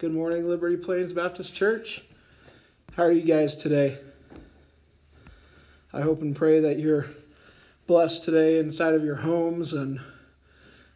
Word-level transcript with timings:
Good 0.00 0.14
morning, 0.14 0.48
Liberty 0.48 0.78
Plains 0.78 1.12
Baptist 1.12 1.54
Church. 1.54 2.02
How 2.96 3.02
are 3.02 3.12
you 3.12 3.20
guys 3.20 3.54
today? 3.54 3.98
I 5.92 6.00
hope 6.00 6.22
and 6.22 6.34
pray 6.34 6.58
that 6.60 6.78
you're 6.78 7.10
blessed 7.86 8.24
today 8.24 8.58
inside 8.58 8.94
of 8.94 9.04
your 9.04 9.16
homes 9.16 9.74
and 9.74 10.00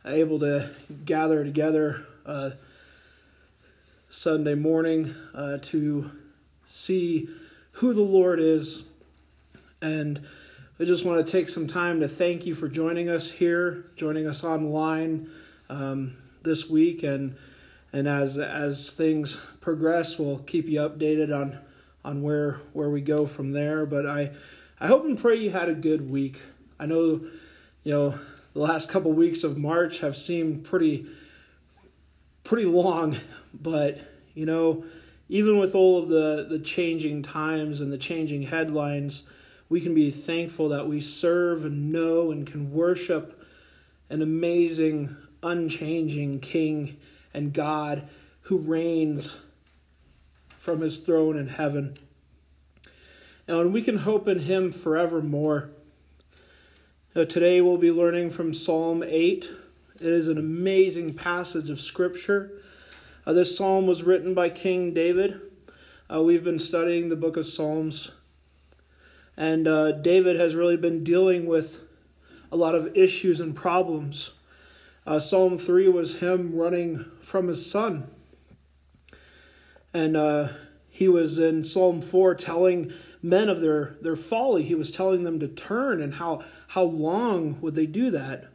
able 0.07 0.39
to 0.39 0.71
gather 1.05 1.45
together 1.45 2.07
uh, 2.25 2.53
Sunday 4.09 4.55
morning 4.55 5.15
uh, 5.35 5.59
to 5.59 6.11
see 6.65 7.29
who 7.73 7.93
the 7.93 8.01
Lord 8.01 8.41
is. 8.41 8.85
And 9.83 10.27
I 10.81 10.85
just 10.85 11.05
want 11.05 11.27
to 11.27 11.31
take 11.31 11.51
some 11.51 11.67
time 11.67 12.01
to 12.01 12.09
thank 12.09 12.47
you 12.47 12.55
for 12.55 12.69
joining 12.69 13.11
us 13.11 13.31
here, 13.31 13.85
joining 13.97 14.27
us 14.27 14.43
online 14.45 15.29
um, 15.69 16.17
this 16.43 16.71
week, 16.71 17.03
and 17.03 17.37
and 17.95 18.09
as 18.09 18.39
as 18.39 18.91
things 18.91 19.39
progress, 19.61 20.19
we'll 20.19 20.39
keep 20.39 20.69
you 20.69 20.81
updated 20.81 21.33
on 21.33 21.61
on 22.05 22.23
where 22.23 22.61
where 22.73 22.91
we 22.91 23.01
go 23.01 23.25
from 23.25 23.53
there. 23.53 23.87
But 23.87 24.05
I 24.05 24.33
I 24.81 24.89
hope 24.89 25.05
and 25.05 25.17
pray 25.17 25.37
you 25.37 25.51
had 25.51 25.69
a 25.69 25.75
good 25.75 26.11
week. 26.11 26.41
I 26.79 26.87
know, 26.87 27.21
you 27.85 27.93
know, 27.93 28.19
the 28.53 28.59
last 28.59 28.89
couple 28.89 29.13
weeks 29.13 29.45
of 29.45 29.57
March 29.57 30.01
have 30.01 30.17
seemed 30.17 30.65
pretty 30.65 31.07
pretty 32.43 32.65
long, 32.65 33.17
but 33.55 34.01
you 34.35 34.45
know, 34.45 34.85
even 35.29 35.59
with 35.59 35.77
all 35.77 36.03
of 36.03 36.09
the 36.09 36.47
the 36.51 36.59
changing 36.59 37.23
times 37.23 37.81
and 37.81 37.93
the 37.93 37.99
changing 37.99 38.43
headlines, 38.43 39.23
we 39.69 39.81
can 39.81 39.95
be 39.95 40.11
thankful 40.11 40.69
that 40.71 40.89
we 40.89 41.01
serve 41.01 41.65
and 41.65 41.93
know 41.93 42.33
and 42.33 42.45
can 42.45 42.73
worship 42.73 43.41
an 44.11 44.21
amazing, 44.21 45.17
unchanging 45.45 46.41
King 46.41 46.97
and 47.35 47.53
God 47.53 48.09
who 48.43 48.57
reigns 48.57 49.37
from 50.57 50.81
his 50.81 50.99
throne 50.99 51.37
in 51.37 51.49
heaven. 51.49 51.99
Now, 53.47 53.61
And 53.61 53.73
we 53.73 53.83
can 53.83 53.99
hope 53.99 54.27
in 54.29 54.39
him 54.41 54.73
forevermore. 54.73 55.71
Now, 57.15 57.25
today 57.25 57.61
we'll 57.61 57.77
be 57.77 57.93
learning 57.93 58.31
from 58.31 58.55
Psalm 58.55 59.03
8. 59.03 59.51
It 60.01 60.07
is 60.07 60.29
an 60.29 60.39
amazing 60.39 61.15
passage 61.15 61.69
of 61.69 61.81
Scripture. 61.81 62.51
Uh, 63.27 63.33
this 63.33 63.57
psalm 63.57 63.87
was 63.87 64.03
written 64.03 64.35
by 64.35 64.49
King 64.49 64.93
David. 64.93 65.41
Uh, 66.13 66.23
we've 66.23 66.45
been 66.45 66.59
studying 66.59 67.09
the 67.09 67.17
book 67.17 67.37
of 67.37 67.47
Psalms, 67.47 68.11
and 69.37 69.67
uh, 69.67 69.93
David 69.93 70.39
has 70.39 70.55
really 70.55 70.77
been 70.77 71.05
dealing 71.05 71.47
with 71.47 71.81
a 72.53 72.57
lot 72.57 72.75
of 72.75 72.97
issues 72.97 73.41
and 73.41 73.55
problems. 73.55 74.33
Uh, 75.07 75.19
Psalm 75.19 75.59
3 75.59 75.89
was 75.89 76.17
him 76.17 76.55
running 76.55 77.05
from 77.21 77.49
his 77.49 77.69
son. 77.69 78.09
And 79.93 80.17
uh, 80.17 80.49
he 80.89 81.09
was 81.09 81.39
in 81.39 81.63
Psalm 81.63 82.01
4 82.01 82.35
telling 82.35 82.93
men 83.23 83.49
of 83.49 83.61
their, 83.61 83.97
their 84.01 84.17
folly. 84.17 84.63
He 84.63 84.75
was 84.75 84.91
telling 84.91 85.25
them 85.25 85.41
to 85.41 85.49
turn 85.49 86.01
and 86.01 86.15
how, 86.15 86.43
how 86.69 86.85
long 86.85 87.61
would 87.61 87.75
they 87.75 87.87
do 87.87 88.11
that. 88.11 88.47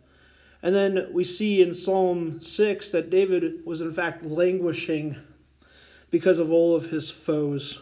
And 0.61 0.75
then 0.75 1.07
we 1.13 1.23
see 1.23 1.61
in 1.61 1.73
Psalm 1.73 2.41
6 2.41 2.91
that 2.91 3.09
David 3.09 3.65
was 3.65 3.81
in 3.81 3.93
fact 3.93 4.23
languishing 4.23 5.17
because 6.09 6.39
of 6.39 6.51
all 6.51 6.75
of 6.75 6.89
his 6.89 7.09
foes. 7.09 7.79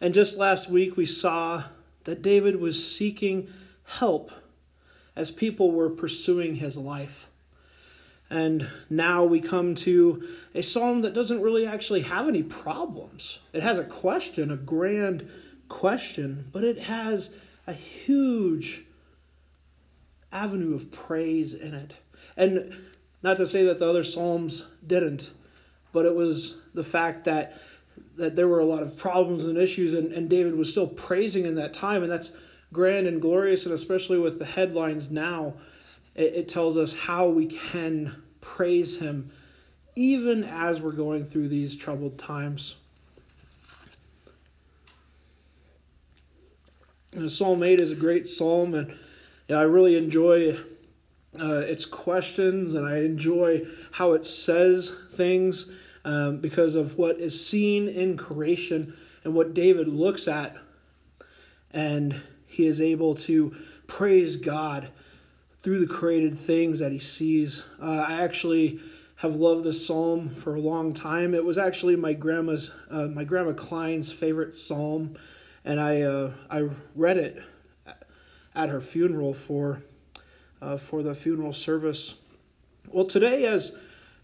And 0.00 0.12
just 0.12 0.36
last 0.36 0.68
week 0.68 0.96
we 0.96 1.06
saw 1.06 1.64
that 2.04 2.22
David 2.22 2.56
was 2.60 2.84
seeking 2.84 3.48
help 3.84 4.32
as 5.14 5.30
people 5.30 5.70
were 5.70 5.88
pursuing 5.88 6.56
his 6.56 6.76
life. 6.76 7.28
And 8.32 8.66
now 8.88 9.24
we 9.24 9.42
come 9.42 9.74
to 9.74 10.26
a 10.54 10.62
psalm 10.62 11.02
that 11.02 11.12
doesn't 11.12 11.42
really 11.42 11.66
actually 11.66 12.00
have 12.00 12.28
any 12.28 12.42
problems. 12.42 13.40
It 13.52 13.62
has 13.62 13.78
a 13.78 13.84
question, 13.84 14.50
a 14.50 14.56
grand 14.56 15.28
question, 15.68 16.48
but 16.50 16.64
it 16.64 16.78
has 16.78 17.28
a 17.66 17.74
huge 17.74 18.84
avenue 20.32 20.74
of 20.74 20.90
praise 20.90 21.52
in 21.52 21.74
it. 21.74 21.92
And 22.34 22.74
not 23.22 23.36
to 23.36 23.46
say 23.46 23.64
that 23.66 23.78
the 23.78 23.86
other 23.86 24.02
psalms 24.02 24.64
didn't, 24.86 25.30
but 25.92 26.06
it 26.06 26.14
was 26.14 26.56
the 26.72 26.84
fact 26.84 27.24
that 27.24 27.60
that 28.16 28.34
there 28.34 28.48
were 28.48 28.60
a 28.60 28.64
lot 28.64 28.82
of 28.82 28.96
problems 28.96 29.44
and 29.44 29.58
issues 29.58 29.92
and, 29.92 30.10
and 30.12 30.30
David 30.30 30.56
was 30.56 30.70
still 30.70 30.86
praising 30.86 31.44
in 31.44 31.56
that 31.56 31.74
time 31.74 32.02
and 32.02 32.10
that's 32.10 32.32
grand 32.72 33.06
and 33.06 33.20
glorious 33.20 33.66
and 33.66 33.74
especially 33.74 34.18
with 34.18 34.38
the 34.38 34.46
headlines 34.46 35.10
now 35.10 35.54
it, 36.14 36.34
it 36.34 36.48
tells 36.48 36.78
us 36.78 36.94
how 36.94 37.28
we 37.28 37.46
can 37.46 38.21
praise 38.42 38.98
Him 38.98 39.30
even 39.94 40.44
as 40.44 40.80
we're 40.80 40.92
going 40.92 41.24
through 41.24 41.48
these 41.48 41.76
troubled 41.76 42.18
times. 42.18 42.76
And 47.12 47.30
psalm 47.30 47.62
8 47.62 47.80
is 47.80 47.90
a 47.90 47.96
great 47.96 48.26
psalm, 48.26 48.74
and 48.74 48.96
I 49.50 49.62
really 49.62 49.96
enjoy 49.96 50.56
uh, 51.38 51.56
its 51.56 51.84
questions, 51.84 52.72
and 52.72 52.86
I 52.86 53.00
enjoy 53.00 53.66
how 53.90 54.14
it 54.14 54.24
says 54.24 54.92
things 55.10 55.66
um, 56.06 56.38
because 56.38 56.74
of 56.74 56.96
what 56.96 57.20
is 57.20 57.46
seen 57.46 57.86
in 57.86 58.16
creation 58.16 58.96
and 59.24 59.34
what 59.34 59.52
David 59.52 59.88
looks 59.88 60.26
at, 60.26 60.56
and 61.70 62.22
he 62.46 62.66
is 62.66 62.80
able 62.80 63.14
to 63.14 63.54
praise 63.86 64.36
God 64.36 64.88
through 65.62 65.84
the 65.84 65.92
created 65.92 66.36
things 66.36 66.80
that 66.80 66.92
he 66.92 66.98
sees. 66.98 67.62
Uh, 67.80 68.04
I 68.06 68.22
actually 68.22 68.80
have 69.16 69.36
loved 69.36 69.62
this 69.62 69.86
psalm 69.86 70.28
for 70.28 70.56
a 70.56 70.60
long 70.60 70.92
time. 70.92 71.34
It 71.34 71.44
was 71.44 71.56
actually 71.56 71.94
my 71.94 72.12
grandma's, 72.12 72.72
uh, 72.90 73.06
my 73.06 73.22
grandma 73.22 73.52
Klein's 73.52 74.10
favorite 74.10 74.54
psalm, 74.54 75.16
and 75.64 75.80
I 75.80 76.02
uh, 76.02 76.32
I 76.50 76.68
read 76.96 77.18
it 77.18 77.42
at 78.54 78.68
her 78.68 78.80
funeral 78.80 79.32
for 79.32 79.82
uh, 80.60 80.76
for 80.76 81.02
the 81.02 81.14
funeral 81.14 81.52
service. 81.52 82.14
Well, 82.88 83.06
today 83.06 83.46
as 83.46 83.72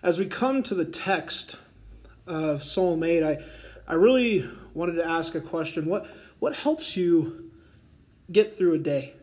as 0.03 0.19
we 0.19 0.27
come 0.27 0.65
to 0.65 0.75
the 0.75 0.85
text 0.85 1.57
of 2.27 2.65
Psalm 2.65 3.05
eight, 3.05 3.23
I 3.23 3.39
I 3.87 3.95
really 3.95 4.49
wanted 4.75 4.95
to 4.95 5.07
ask 5.07 5.37
a 5.37 5.41
question. 5.41 5.87
What 5.87 6.09
what 6.41 6.57
helps 6.57 6.97
you 6.97 7.53
get 8.33 8.53
through 8.53 8.75
a 8.75 8.79
day? 8.79 9.15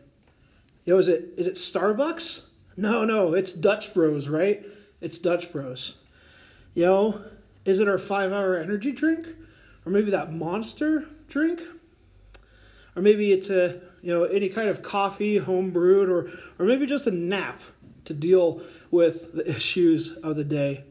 Know, 0.86 0.98
is 0.98 1.08
it 1.08 1.34
is 1.36 1.46
it 1.46 1.54
Starbucks? 1.54 2.42
No, 2.76 3.04
no, 3.04 3.34
it's 3.34 3.52
Dutch 3.52 3.92
Bros, 3.92 4.28
right? 4.28 4.64
It's 5.00 5.18
Dutch 5.18 5.50
Bros. 5.52 5.96
Know, 6.74 7.22
is 7.64 7.80
it 7.80 7.88
our 7.88 7.98
five 7.98 8.32
hour 8.32 8.56
energy 8.56 8.92
drink? 8.92 9.26
Or 9.84 9.92
maybe 9.92 10.10
that 10.10 10.32
monster 10.32 11.06
drink? 11.28 11.60
Or 12.94 13.02
maybe 13.02 13.32
it's 13.32 13.50
a 13.50 13.80
you 14.00 14.12
know 14.12 14.24
any 14.24 14.48
kind 14.48 14.68
of 14.68 14.82
coffee 14.82 15.38
home 15.38 15.70
brewed 15.70 16.08
or 16.08 16.30
or 16.58 16.66
maybe 16.66 16.86
just 16.86 17.06
a 17.06 17.10
nap 17.10 17.60
to 18.04 18.14
deal 18.14 18.62
with 18.90 19.32
the 19.34 19.48
issues 19.54 20.12
of 20.12 20.36
the 20.36 20.44
day. 20.44 20.84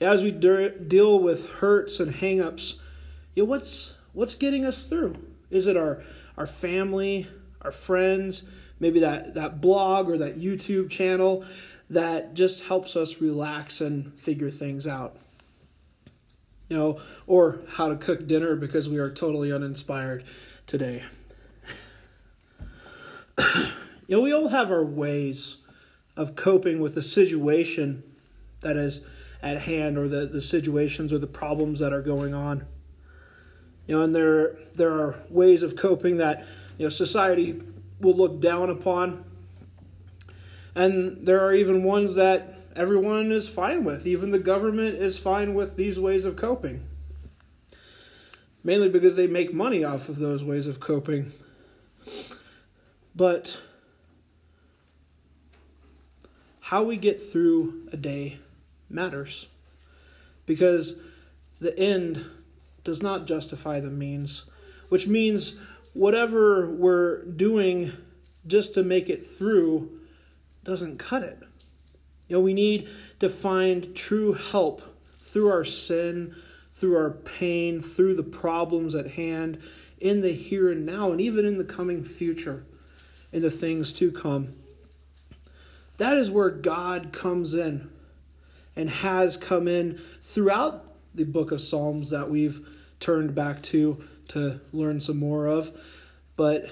As 0.00 0.22
we 0.22 0.32
deal 0.32 1.18
with 1.18 1.48
hurts 1.48 2.00
and 2.00 2.12
hangups, 2.12 2.74
you 3.36 3.44
know, 3.44 3.48
what's 3.48 3.94
what's 4.12 4.34
getting 4.34 4.64
us 4.64 4.84
through? 4.84 5.16
Is 5.50 5.66
it 5.68 5.76
our 5.76 6.02
our 6.36 6.46
family, 6.46 7.28
our 7.62 7.70
friends? 7.70 8.42
Maybe 8.80 9.00
that, 9.00 9.34
that 9.34 9.60
blog 9.60 10.08
or 10.08 10.18
that 10.18 10.38
YouTube 10.38 10.90
channel 10.90 11.44
that 11.90 12.34
just 12.34 12.64
helps 12.64 12.96
us 12.96 13.20
relax 13.20 13.80
and 13.80 14.18
figure 14.18 14.50
things 14.50 14.86
out. 14.86 15.16
You 16.68 16.76
know, 16.78 17.00
or 17.26 17.60
how 17.68 17.88
to 17.88 17.96
cook 17.96 18.26
dinner 18.26 18.56
because 18.56 18.88
we 18.88 18.98
are 18.98 19.10
totally 19.10 19.52
uninspired 19.52 20.24
today. 20.66 21.02
you 23.38 23.70
know, 24.08 24.20
we 24.20 24.32
all 24.32 24.48
have 24.48 24.70
our 24.70 24.84
ways 24.84 25.56
of 26.16 26.36
coping 26.36 26.80
with 26.80 26.94
the 26.94 27.02
situation 27.02 28.02
that 28.60 28.76
is 28.76 29.02
at 29.42 29.62
hand 29.62 29.98
or 29.98 30.08
the, 30.08 30.26
the 30.26 30.40
situations 30.40 31.12
or 31.12 31.18
the 31.18 31.26
problems 31.26 31.80
that 31.80 31.92
are 31.92 32.00
going 32.00 32.32
on. 32.32 32.64
You 33.86 33.98
know, 33.98 34.04
and 34.04 34.14
there 34.14 34.56
there 34.74 34.92
are 34.92 35.22
ways 35.28 35.62
of 35.62 35.76
coping 35.76 36.16
that, 36.16 36.46
you 36.78 36.86
know, 36.86 36.90
society 36.90 37.60
will 38.00 38.16
look 38.16 38.40
down 38.40 38.70
upon. 38.70 39.24
And 40.74 41.26
there 41.26 41.44
are 41.44 41.54
even 41.54 41.84
ones 41.84 42.16
that 42.16 42.58
everyone 42.74 43.30
is 43.32 43.48
fine 43.48 43.84
with. 43.84 44.06
Even 44.06 44.30
the 44.30 44.38
government 44.38 44.96
is 44.96 45.18
fine 45.18 45.54
with 45.54 45.76
these 45.76 45.98
ways 45.98 46.24
of 46.24 46.36
coping. 46.36 46.84
Mainly 48.62 48.88
because 48.88 49.16
they 49.16 49.26
make 49.26 49.52
money 49.52 49.84
off 49.84 50.08
of 50.08 50.18
those 50.18 50.42
ways 50.42 50.66
of 50.66 50.80
coping. 50.80 51.32
But 53.14 53.60
how 56.60 56.82
we 56.82 56.96
get 56.96 57.22
through 57.22 57.88
a 57.92 57.96
day 57.96 58.38
matters. 58.88 59.46
Because 60.46 60.94
the 61.60 61.78
end 61.78 62.24
does 62.82 63.02
not 63.02 63.26
justify 63.26 63.80
the 63.80 63.90
means, 63.90 64.44
which 64.88 65.06
means 65.06 65.54
whatever 65.94 66.68
we're 66.70 67.24
doing 67.24 67.92
just 68.46 68.74
to 68.74 68.82
make 68.82 69.08
it 69.08 69.26
through 69.26 70.00
doesn't 70.64 70.98
cut 70.98 71.22
it. 71.22 71.38
You 72.28 72.36
know, 72.36 72.40
we 72.40 72.54
need 72.54 72.88
to 73.20 73.28
find 73.28 73.94
true 73.94 74.32
help 74.32 74.82
through 75.22 75.50
our 75.50 75.64
sin, 75.64 76.34
through 76.72 76.96
our 76.96 77.10
pain, 77.10 77.80
through 77.80 78.14
the 78.14 78.22
problems 78.22 78.94
at 78.94 79.12
hand, 79.12 79.58
in 80.00 80.20
the 80.20 80.32
here 80.32 80.70
and 80.70 80.84
now, 80.84 81.12
and 81.12 81.20
even 81.20 81.44
in 81.44 81.58
the 81.58 81.64
coming 81.64 82.04
future, 82.04 82.64
in 83.32 83.42
the 83.42 83.50
things 83.50 83.92
to 83.94 84.10
come. 84.10 84.54
That 85.98 86.16
is 86.16 86.30
where 86.30 86.50
God 86.50 87.12
comes 87.12 87.54
in 87.54 87.90
and 88.74 88.90
has 88.90 89.36
come 89.36 89.68
in 89.68 90.00
throughout 90.20 90.84
the 91.14 91.24
book 91.24 91.52
of 91.52 91.60
Psalms 91.60 92.10
that 92.10 92.28
we've 92.28 92.66
turned 92.98 93.34
back 93.34 93.62
to 93.62 94.02
to 94.28 94.60
learn 94.72 95.00
some 95.00 95.18
more 95.18 95.46
of. 95.46 95.72
But 96.36 96.68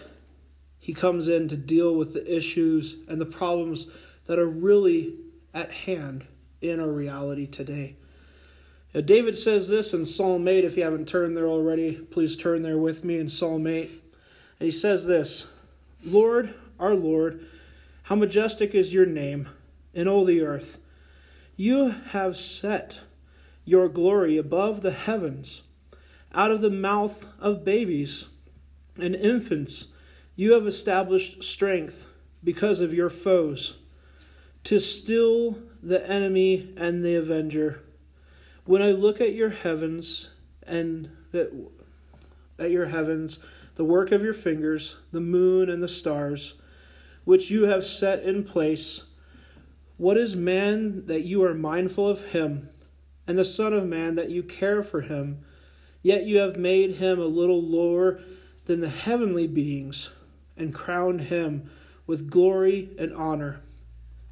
he 0.78 0.92
comes 0.92 1.28
in 1.28 1.48
to 1.48 1.56
deal 1.56 1.94
with 1.94 2.14
the 2.14 2.36
issues 2.36 2.96
and 3.08 3.20
the 3.20 3.26
problems 3.26 3.86
that 4.26 4.38
are 4.38 4.48
really 4.48 5.14
at 5.54 5.72
hand 5.72 6.26
in 6.60 6.80
our 6.80 6.90
reality 6.90 7.46
today. 7.46 7.96
Now, 8.94 9.00
David 9.00 9.38
says 9.38 9.68
this 9.68 9.94
in 9.94 10.04
Psalm 10.04 10.46
8. 10.46 10.64
If 10.64 10.76
you 10.76 10.84
haven't 10.84 11.08
turned 11.08 11.36
there 11.36 11.48
already, 11.48 11.94
please 11.94 12.36
turn 12.36 12.62
there 12.62 12.78
with 12.78 13.04
me 13.04 13.18
in 13.18 13.28
Psalm 13.28 13.66
8. 13.66 13.90
And 13.90 14.66
he 14.66 14.70
says 14.70 15.06
this 15.06 15.46
Lord, 16.04 16.54
our 16.78 16.94
Lord, 16.94 17.46
how 18.04 18.16
majestic 18.16 18.74
is 18.74 18.92
your 18.92 19.06
name 19.06 19.48
in 19.94 20.08
all 20.08 20.24
the 20.24 20.42
earth. 20.42 20.78
You 21.56 21.90
have 22.10 22.36
set 22.36 23.00
your 23.64 23.88
glory 23.88 24.36
above 24.36 24.82
the 24.82 24.92
heavens. 24.92 25.62
Out 26.34 26.50
of 26.50 26.62
the 26.62 26.70
mouth 26.70 27.26
of 27.38 27.64
babies 27.64 28.26
and 28.96 29.14
infants, 29.14 29.88
you 30.34 30.54
have 30.54 30.66
established 30.66 31.44
strength 31.44 32.06
because 32.42 32.80
of 32.80 32.94
your 32.94 33.10
foes, 33.10 33.74
to 34.64 34.78
still 34.78 35.58
the 35.82 36.08
enemy 36.08 36.72
and 36.76 37.04
the 37.04 37.16
avenger. 37.16 37.82
When 38.64 38.80
I 38.80 38.92
look 38.92 39.20
at 39.20 39.34
your 39.34 39.50
heavens 39.50 40.30
and 40.62 41.10
that 41.32 41.52
at 42.58 42.70
your 42.70 42.86
heavens, 42.86 43.38
the 43.74 43.84
work 43.84 44.12
of 44.12 44.22
your 44.22 44.34
fingers, 44.34 44.96
the 45.10 45.20
moon 45.20 45.68
and 45.68 45.82
the 45.82 45.88
stars, 45.88 46.54
which 47.24 47.50
you 47.50 47.64
have 47.64 47.84
set 47.84 48.22
in 48.22 48.44
place, 48.44 49.02
what 49.96 50.16
is 50.16 50.34
man 50.34 51.06
that 51.06 51.22
you 51.22 51.42
are 51.42 51.54
mindful 51.54 52.08
of 52.08 52.24
him, 52.26 52.68
and 53.26 53.38
the 53.38 53.44
Son 53.44 53.72
of 53.72 53.86
Man 53.86 54.14
that 54.16 54.30
you 54.30 54.42
care 54.42 54.82
for 54.82 55.02
him? 55.02 55.44
Yet 56.02 56.24
you 56.24 56.38
have 56.38 56.56
made 56.56 56.96
him 56.96 57.20
a 57.20 57.26
little 57.26 57.62
lower 57.62 58.20
than 58.64 58.80
the 58.80 58.88
heavenly 58.88 59.46
beings, 59.46 60.10
and 60.56 60.74
crowned 60.74 61.22
him 61.22 61.70
with 62.06 62.30
glory 62.30 62.90
and 62.98 63.14
honor. 63.14 63.60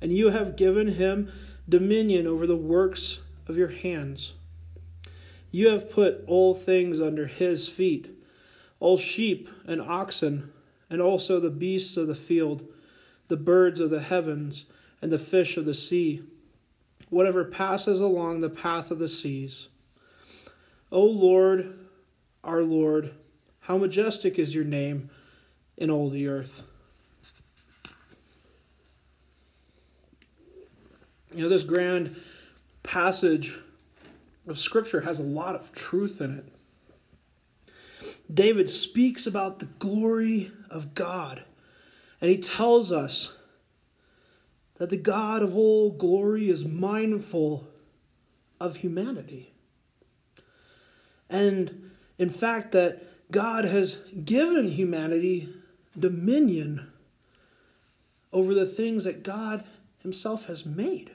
And 0.00 0.12
you 0.12 0.30
have 0.30 0.56
given 0.56 0.88
him 0.88 1.30
dominion 1.68 2.26
over 2.26 2.46
the 2.46 2.56
works 2.56 3.20
of 3.46 3.56
your 3.56 3.68
hands. 3.68 4.34
You 5.50 5.68
have 5.68 5.90
put 5.90 6.24
all 6.26 6.54
things 6.54 7.00
under 7.00 7.26
his 7.26 7.68
feet, 7.68 8.10
all 8.78 8.98
sheep 8.98 9.48
and 9.66 9.80
oxen, 9.80 10.52
and 10.88 11.00
also 11.00 11.38
the 11.38 11.50
beasts 11.50 11.96
of 11.96 12.06
the 12.08 12.14
field, 12.14 12.66
the 13.28 13.36
birds 13.36 13.80
of 13.80 13.90
the 13.90 14.00
heavens 14.00 14.64
and 15.02 15.12
the 15.12 15.18
fish 15.18 15.56
of 15.56 15.64
the 15.64 15.74
sea, 15.74 16.22
whatever 17.08 17.44
passes 17.44 18.00
along 18.00 18.40
the 18.40 18.50
path 18.50 18.90
of 18.90 18.98
the 18.98 19.08
seas. 19.08 19.68
O 20.92 21.04
Lord, 21.04 21.78
our 22.42 22.62
Lord, 22.62 23.12
how 23.60 23.76
majestic 23.78 24.38
is 24.38 24.54
your 24.54 24.64
name 24.64 25.10
in 25.76 25.90
all 25.90 26.10
the 26.10 26.28
earth. 26.28 26.64
You 31.32 31.44
know, 31.44 31.48
this 31.48 31.62
grand 31.62 32.16
passage 32.82 33.56
of 34.48 34.58
Scripture 34.58 35.02
has 35.02 35.20
a 35.20 35.24
lot 35.24 35.54
of 35.54 35.72
truth 35.72 36.20
in 36.20 36.38
it. 36.38 36.46
David 38.32 38.68
speaks 38.68 39.26
about 39.26 39.58
the 39.58 39.66
glory 39.66 40.50
of 40.70 40.94
God, 40.94 41.44
and 42.20 42.30
he 42.30 42.38
tells 42.38 42.90
us 42.90 43.32
that 44.78 44.90
the 44.90 44.96
God 44.96 45.42
of 45.42 45.56
all 45.56 45.90
glory 45.90 46.48
is 46.48 46.64
mindful 46.64 47.68
of 48.60 48.76
humanity. 48.76 49.52
And 51.30 51.92
in 52.18 52.28
fact, 52.28 52.72
that 52.72 53.30
God 53.32 53.64
has 53.64 54.00
given 54.24 54.68
humanity 54.68 55.48
dominion 55.98 56.92
over 58.32 58.52
the 58.54 58.66
things 58.66 59.04
that 59.04 59.22
God 59.22 59.64
Himself 60.02 60.46
has 60.46 60.66
made. 60.66 61.12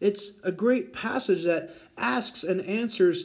It's 0.00 0.32
a 0.44 0.52
great 0.52 0.92
passage 0.92 1.44
that 1.44 1.74
asks 1.96 2.44
and 2.44 2.60
answers 2.60 3.24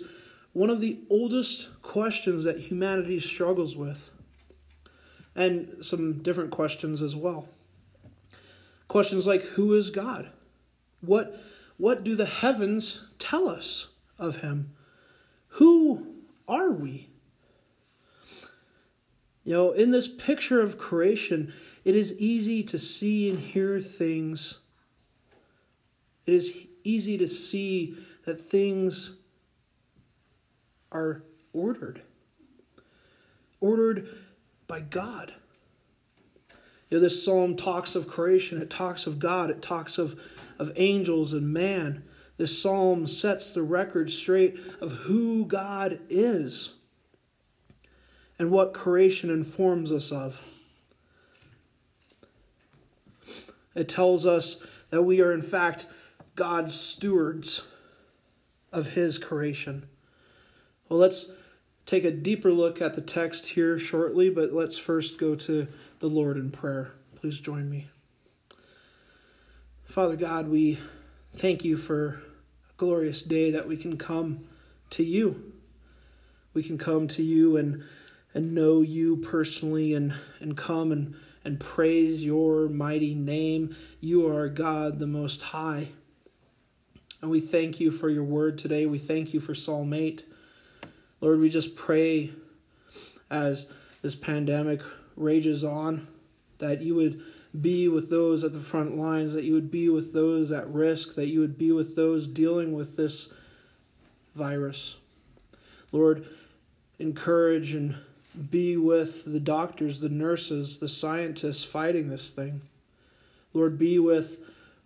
one 0.54 0.69
of 0.69 0.81
the 0.81 1.00
oldest 1.10 1.69
questions 1.81 2.44
that 2.44 2.60
humanity 2.60 3.19
struggles 3.19 3.75
with, 3.75 4.12
and 5.36 5.78
some 5.81 6.22
different 6.22 6.51
questions 6.51 7.01
as 7.01 7.16
well. 7.16 7.48
Questions 8.88 9.25
like 9.25 9.42
who 9.42 9.74
is 9.74 9.90
God? 9.90 10.31
What 11.01 11.40
what 11.78 12.04
do 12.04 12.16
the 12.16 12.25
heavens 12.25 13.07
tell 13.18 13.48
us 13.48 13.88
of 14.19 14.38
him? 14.38 14.72
Who 15.54 16.08
are 16.48 16.72
we? 16.72 17.10
You 19.44 19.54
know, 19.54 19.72
in 19.72 19.92
this 19.92 20.08
picture 20.08 20.62
of 20.62 20.78
creation, 20.80 21.54
it 21.84 21.96
is 21.96 22.14
easy 22.14 22.64
to 22.64 22.80
see 22.80 23.30
and 23.30 23.40
hear 23.40 23.80
things. 23.80 24.60
It 26.26 26.34
is 26.34 26.58
easy 26.84 27.18
to 27.20 27.28
see 27.28 27.98
that 28.26 28.40
things 28.40 29.12
are 30.92 31.24
ordered. 31.52 32.02
Ordered 33.60 34.08
by 34.66 34.80
God. 34.80 35.34
You 36.90 36.98
know, 36.98 37.02
this 37.02 37.24
psalm 37.24 37.56
talks 37.56 37.94
of 37.94 38.08
creation, 38.08 38.60
it 38.60 38.72
talks 38.72 39.06
of 39.06 39.20
God, 39.20 39.52
it 39.52 39.62
talks 39.62 40.00
of, 40.00 40.20
of 40.58 40.72
angels 40.78 41.32
and 41.32 41.54
man. 41.54 42.06
This 42.38 42.59
psalm 42.59 43.06
sets 43.07 43.51
the 43.51 43.63
record 43.63 44.12
straight 44.12 44.59
of 44.81 44.91
who 44.91 45.45
God 45.45 46.00
is 46.09 46.74
and 48.39 48.50
what 48.50 48.74
creation 48.74 49.30
informs 49.30 49.91
us 49.91 50.12
of. 50.12 50.41
It 53.75 53.88
tells 53.88 54.25
us 54.25 54.57
that 54.89 55.03
we 55.03 55.21
are, 55.21 55.31
in 55.31 55.41
fact, 55.41 55.85
God's 56.35 56.74
stewards 56.74 57.63
of 58.71 58.89
His 58.89 59.18
creation. 59.18 59.87
Well, 60.90 60.99
let's 60.99 61.30
take 61.85 62.04
a 62.04 62.11
deeper 62.11 62.52
look 62.52 62.81
at 62.81 62.94
the 62.95 63.02
text 63.02 63.47
here 63.49 63.78
shortly, 63.78 64.30
but 64.30 64.54
let's 64.54 64.78
first 64.78 65.19
go 65.19 65.35
to 65.35 65.68
the 65.99 66.09
Lord 66.09 66.37
in 66.37 66.52
prayer. 66.52 66.92
Please 67.16 67.40
join 67.40 67.69
me. 67.69 67.87
Father 69.85 70.16
God, 70.16 70.47
we 70.47 70.80
thank 71.33 71.63
you 71.63 71.78
for 71.78 72.21
a 72.69 72.73
glorious 72.78 73.21
day 73.21 73.52
that 73.52 73.68
we 73.68 73.78
can 73.78 73.97
come 73.97 74.47
to 74.92 75.04
you. 75.04 75.54
We 76.54 76.63
can 76.63 76.78
come 76.78 77.07
to 77.09 77.23
you 77.23 77.57
and 77.57 77.83
and 78.33 78.54
know 78.54 78.81
you 78.81 79.18
personally 79.18 79.94
and, 79.94 80.16
and 80.40 80.57
come 80.57 80.92
and, 80.92 81.16
and 81.45 81.59
praise 81.59 82.23
your 82.23 82.68
mighty 82.68 83.13
name. 83.13 83.75
You 83.99 84.28
are 84.28 84.49
God 84.49 84.99
the 84.99 85.07
Most 85.07 85.42
High. 85.42 85.90
And 87.21 87.30
we 87.30 87.40
thank 87.40 87.80
you 87.80 87.92
for 87.92 88.09
your 88.09 88.23
word 88.23 88.57
today. 88.57 88.85
We 88.85 88.97
thank 88.97 89.33
you 89.33 89.40
for 89.40 89.54
Psalm 89.54 89.94
8. 89.94 90.25
Lord, 91.21 91.40
we 91.40 91.49
just 91.49 91.75
pray 91.75 92.31
as 93.30 93.68
this 94.02 94.16
pandemic 94.16 94.81
rages 95.16 95.63
on, 95.63 96.07
that 96.57 96.81
you 96.81 96.95
would 96.95 97.21
be 97.60 97.88
with 97.88 98.10
those 98.10 98.44
at 98.44 98.54
the 98.54 98.60
front 98.60 98.98
lines, 98.98 99.33
that 99.33 99.44
you 99.44 99.54
would 99.54 99.69
be 99.72 99.90
with 99.90 100.14
those 100.14 100.52
at 100.52 100.68
risk, 100.68 101.16
that 101.16 101.28
you 101.28 101.40
would 101.40 101.57
be 101.57 101.72
with 101.72 101.95
those 101.95 102.28
dealing 102.28 102.74
with 102.74 102.98
this 102.98 103.30
virus. 104.36 104.95
Lord, 105.92 106.26
encourage 106.98 107.74
and 107.74 107.95
be 108.50 108.76
with 108.76 109.26
the 109.26 109.40
doctors, 109.40 110.00
the 110.00 110.10
nurses, 110.10 110.80
the 110.80 110.90
scientists 110.90 111.64
fighting 111.64 112.10
this 112.10 112.31
thing. 112.31 112.62
Lord, 113.54 113.78
be 113.78 114.00
with 114.00 114.40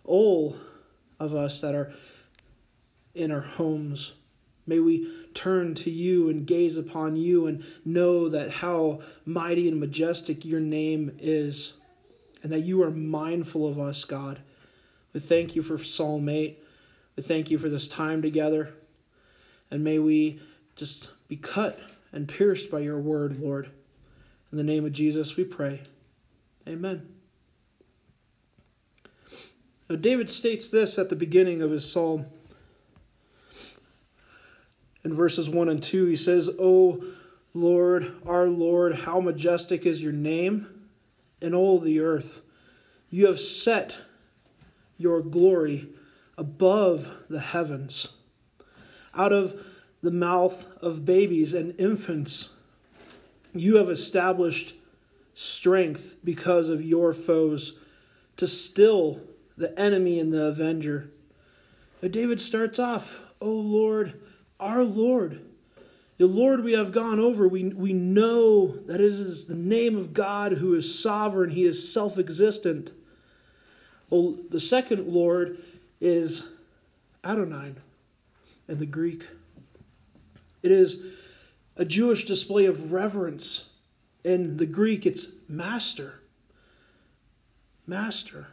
all 0.04 0.56
of 1.18 1.34
us 1.34 1.62
that 1.62 1.74
are 1.74 1.92
in 3.14 3.30
our 3.32 3.40
homes. 3.40 4.12
May 4.66 4.80
we 4.80 5.10
turn 5.32 5.74
to 5.76 5.90
you 5.90 6.28
and 6.28 6.46
gaze 6.46 6.76
upon 6.76 7.16
you 7.16 7.46
and 7.46 7.64
know 7.86 8.28
that 8.28 8.50
how 8.50 9.00
mighty 9.24 9.66
and 9.66 9.80
majestic 9.80 10.44
your 10.44 10.60
name 10.60 11.16
is 11.18 11.72
and 12.42 12.52
that 12.52 12.60
you 12.60 12.82
are 12.82 12.90
mindful 12.90 13.66
of 13.66 13.78
us, 13.78 14.04
God. 14.04 14.40
We 15.12 15.20
thank 15.20 15.56
you 15.56 15.62
for 15.62 15.78
Psalm 15.78 16.28
8. 16.28 16.62
We 17.16 17.22
thank 17.22 17.50
you 17.50 17.58
for 17.58 17.68
this 17.68 17.88
time 17.88 18.22
together. 18.22 18.74
And 19.70 19.82
may 19.82 19.98
we 19.98 20.40
just 20.76 21.10
be 21.26 21.36
cut 21.36 21.78
and 22.12 22.28
pierced 22.28 22.70
by 22.70 22.80
your 22.80 22.98
word, 22.98 23.40
Lord. 23.40 23.70
In 24.50 24.58
the 24.58 24.64
name 24.64 24.84
of 24.84 24.92
Jesus, 24.92 25.36
we 25.36 25.44
pray. 25.44 25.82
Amen. 26.66 27.08
Now, 29.90 29.96
David 29.96 30.30
states 30.30 30.68
this 30.68 30.98
at 30.98 31.08
the 31.08 31.16
beginning 31.16 31.62
of 31.62 31.70
his 31.70 31.90
psalm 31.90 32.26
in 35.04 35.14
verses 35.14 35.48
1 35.48 35.68
and 35.68 35.82
2. 35.82 36.06
He 36.06 36.16
says, 36.16 36.48
O 36.58 37.02
Lord, 37.54 38.12
our 38.26 38.46
Lord, 38.46 38.94
how 38.94 39.20
majestic 39.20 39.86
is 39.86 40.02
your 40.02 40.12
name 40.12 40.77
in 41.40 41.54
all 41.54 41.78
the 41.78 42.00
earth. 42.00 42.42
You 43.10 43.26
have 43.26 43.40
set 43.40 43.96
your 44.96 45.22
glory 45.22 45.88
above 46.36 47.10
the 47.28 47.40
heavens. 47.40 48.08
Out 49.14 49.32
of 49.32 49.64
the 50.02 50.10
mouth 50.10 50.66
of 50.80 51.04
babies 51.04 51.54
and 51.54 51.78
infants, 51.80 52.50
you 53.54 53.76
have 53.76 53.90
established 53.90 54.74
strength 55.34 56.16
because 56.22 56.68
of 56.68 56.82
your 56.82 57.12
foes 57.12 57.74
to 58.36 58.46
still 58.46 59.20
the 59.56 59.76
enemy 59.78 60.20
and 60.20 60.32
the 60.32 60.44
avenger. 60.44 61.10
But 62.00 62.12
David 62.12 62.40
starts 62.40 62.78
off, 62.78 63.20
O 63.40 63.50
Lord, 63.50 64.20
our 64.60 64.84
Lord. 64.84 65.40
The 66.18 66.26
Lord 66.26 66.64
we 66.64 66.72
have 66.72 66.90
gone 66.90 67.20
over, 67.20 67.46
we, 67.46 67.64
we 67.64 67.92
know 67.92 68.66
that 68.86 69.00
it 69.00 69.12
is 69.12 69.44
the 69.44 69.54
name 69.54 69.96
of 69.96 70.12
God 70.12 70.52
who 70.54 70.74
is 70.74 71.00
sovereign, 71.00 71.50
He 71.50 71.64
is 71.64 71.92
self 71.92 72.18
existent. 72.18 72.90
Well, 74.10 74.36
the 74.50 74.58
second 74.58 75.06
Lord 75.06 75.62
is 76.00 76.44
Adonai 77.24 77.74
in 78.68 78.78
the 78.78 78.86
Greek. 78.86 79.26
It 80.62 80.72
is 80.72 81.00
a 81.76 81.84
Jewish 81.84 82.24
display 82.24 82.66
of 82.66 82.90
reverence. 82.90 83.66
In 84.24 84.56
the 84.56 84.66
Greek, 84.66 85.06
it's 85.06 85.28
master. 85.48 86.20
Master. 87.86 88.48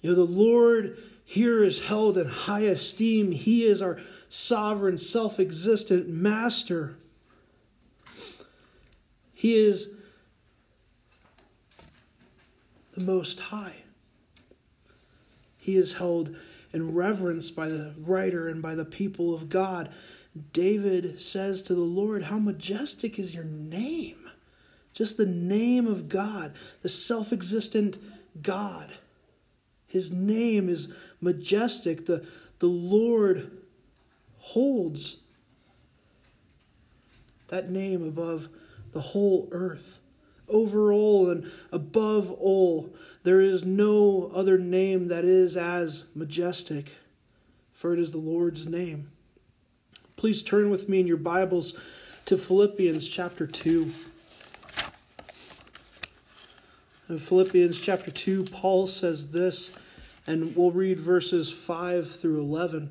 You 0.00 0.10
know, 0.10 0.16
the 0.16 0.32
Lord 0.32 0.96
here 1.24 1.62
is 1.62 1.82
held 1.82 2.16
in 2.16 2.26
high 2.26 2.60
esteem. 2.60 3.32
He 3.32 3.64
is 3.64 3.82
our 3.82 4.00
sovereign, 4.28 4.98
self 4.98 5.38
existent 5.40 6.08
master. 6.08 6.96
He 9.34 9.54
is 9.54 9.88
the 12.94 13.04
Most 13.04 13.38
High. 13.38 13.76
He 15.56 15.76
is 15.76 15.94
held 15.94 16.34
in 16.72 16.94
reverence 16.94 17.50
by 17.50 17.68
the 17.68 17.94
writer 17.98 18.48
and 18.48 18.60
by 18.60 18.74
the 18.74 18.84
people 18.84 19.34
of 19.34 19.48
God. 19.48 19.92
David 20.52 21.20
says 21.20 21.62
to 21.62 21.74
the 21.74 21.80
Lord, 21.80 22.24
How 22.24 22.38
majestic 22.38 23.18
is 23.18 23.34
your 23.34 23.44
name! 23.44 24.28
Just 24.92 25.16
the 25.16 25.26
name 25.26 25.86
of 25.86 26.08
God, 26.08 26.54
the 26.82 26.88
self 26.88 27.32
existent 27.32 27.98
God. 28.42 28.92
His 29.86 30.10
name 30.10 30.68
is 30.68 30.88
majestic. 31.20 32.06
The, 32.06 32.26
the 32.58 32.66
Lord 32.66 33.57
holds 34.48 35.16
that 37.48 37.70
name 37.70 38.02
above 38.02 38.48
the 38.92 39.00
whole 39.00 39.46
earth. 39.52 40.00
Over 40.48 40.90
all 40.90 41.28
and 41.28 41.50
above 41.70 42.30
all, 42.30 42.94
there 43.24 43.42
is 43.42 43.64
no 43.64 44.30
other 44.34 44.56
name 44.56 45.08
that 45.08 45.26
is 45.26 45.54
as 45.54 46.04
majestic, 46.14 46.92
for 47.74 47.92
it 47.92 47.98
is 47.98 48.10
the 48.10 48.16
Lord's 48.16 48.66
name. 48.66 49.10
Please 50.16 50.42
turn 50.42 50.70
with 50.70 50.88
me 50.88 51.00
in 51.00 51.06
your 51.06 51.18
Bibles 51.18 51.74
to 52.24 52.38
Philippians 52.38 53.06
chapter 53.06 53.46
2. 53.46 53.92
In 57.10 57.18
Philippians 57.18 57.78
chapter 57.78 58.10
2, 58.10 58.44
Paul 58.44 58.86
says 58.86 59.30
this, 59.30 59.70
and 60.26 60.56
we'll 60.56 60.70
read 60.70 60.98
verses 60.98 61.52
5 61.52 62.10
through 62.10 62.40
11. 62.40 62.90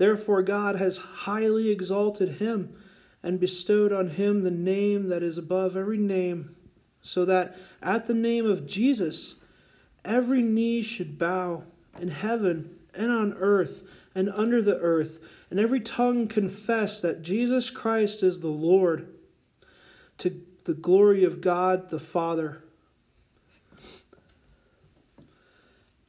Therefore, 0.00 0.40
God 0.40 0.76
has 0.76 0.96
highly 0.96 1.68
exalted 1.68 2.36
him 2.36 2.74
and 3.22 3.38
bestowed 3.38 3.92
on 3.92 4.08
him 4.08 4.40
the 4.40 4.50
name 4.50 5.10
that 5.10 5.22
is 5.22 5.36
above 5.36 5.76
every 5.76 5.98
name, 5.98 6.56
so 7.02 7.26
that 7.26 7.54
at 7.82 8.06
the 8.06 8.14
name 8.14 8.46
of 8.46 8.66
Jesus 8.66 9.34
every 10.02 10.40
knee 10.40 10.80
should 10.80 11.18
bow 11.18 11.64
in 12.00 12.08
heaven 12.08 12.78
and 12.94 13.12
on 13.12 13.34
earth 13.34 13.82
and 14.14 14.30
under 14.30 14.62
the 14.62 14.78
earth, 14.78 15.20
and 15.50 15.60
every 15.60 15.80
tongue 15.80 16.26
confess 16.28 17.02
that 17.02 17.20
Jesus 17.20 17.68
Christ 17.68 18.22
is 18.22 18.40
the 18.40 18.48
Lord 18.48 19.14
to 20.16 20.40
the 20.64 20.72
glory 20.72 21.24
of 21.24 21.42
God 21.42 21.90
the 21.90 22.00
Father. 22.00 22.64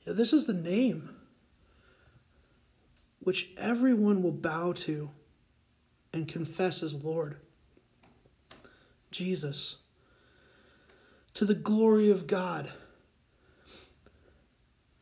This 0.06 0.32
is 0.32 0.46
the 0.46 0.54
name 0.54 1.10
which 3.24 3.50
everyone 3.58 4.24
will 4.24 4.32
bow 4.32 4.74
to 4.74 5.12
and 6.12 6.28
confess 6.28 6.84
as 6.84 7.04
Lord. 7.04 7.38
Jesus. 9.12 9.78
To 11.36 11.46
the 11.46 11.56
glory 11.56 12.10
of 12.10 12.28
God. 12.28 12.72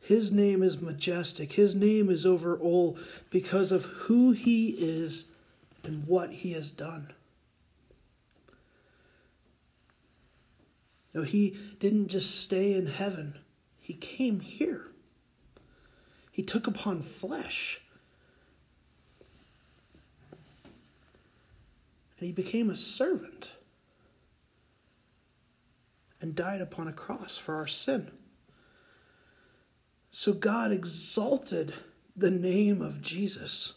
His 0.00 0.32
name 0.32 0.62
is 0.62 0.80
majestic. 0.80 1.52
His 1.52 1.74
name 1.74 2.10
is 2.10 2.26
over 2.26 2.56
all 2.56 2.98
because 3.30 3.72
of 3.72 3.84
who 3.84 4.32
he 4.32 4.70
is 4.70 5.24
and 5.84 6.06
what 6.06 6.32
he 6.32 6.52
has 6.52 6.70
done. 6.70 7.12
No, 11.14 11.22
he 11.22 11.56
didn't 11.78 12.08
just 12.08 12.40
stay 12.40 12.74
in 12.74 12.86
heaven, 12.86 13.38
he 13.80 13.94
came 13.94 14.40
here. 14.40 14.86
He 16.30 16.42
took 16.42 16.66
upon 16.66 17.02
flesh. 17.02 17.80
And 22.20 22.26
he 22.26 22.32
became 22.32 22.68
a 22.68 22.76
servant 22.76 23.48
and 26.20 26.34
died 26.34 26.60
upon 26.60 26.86
a 26.86 26.92
cross 26.92 27.38
for 27.38 27.54
our 27.54 27.66
sin. 27.66 28.10
So 30.10 30.34
God 30.34 30.70
exalted 30.70 31.72
the 32.14 32.30
name 32.30 32.82
of 32.82 33.00
Jesus 33.00 33.74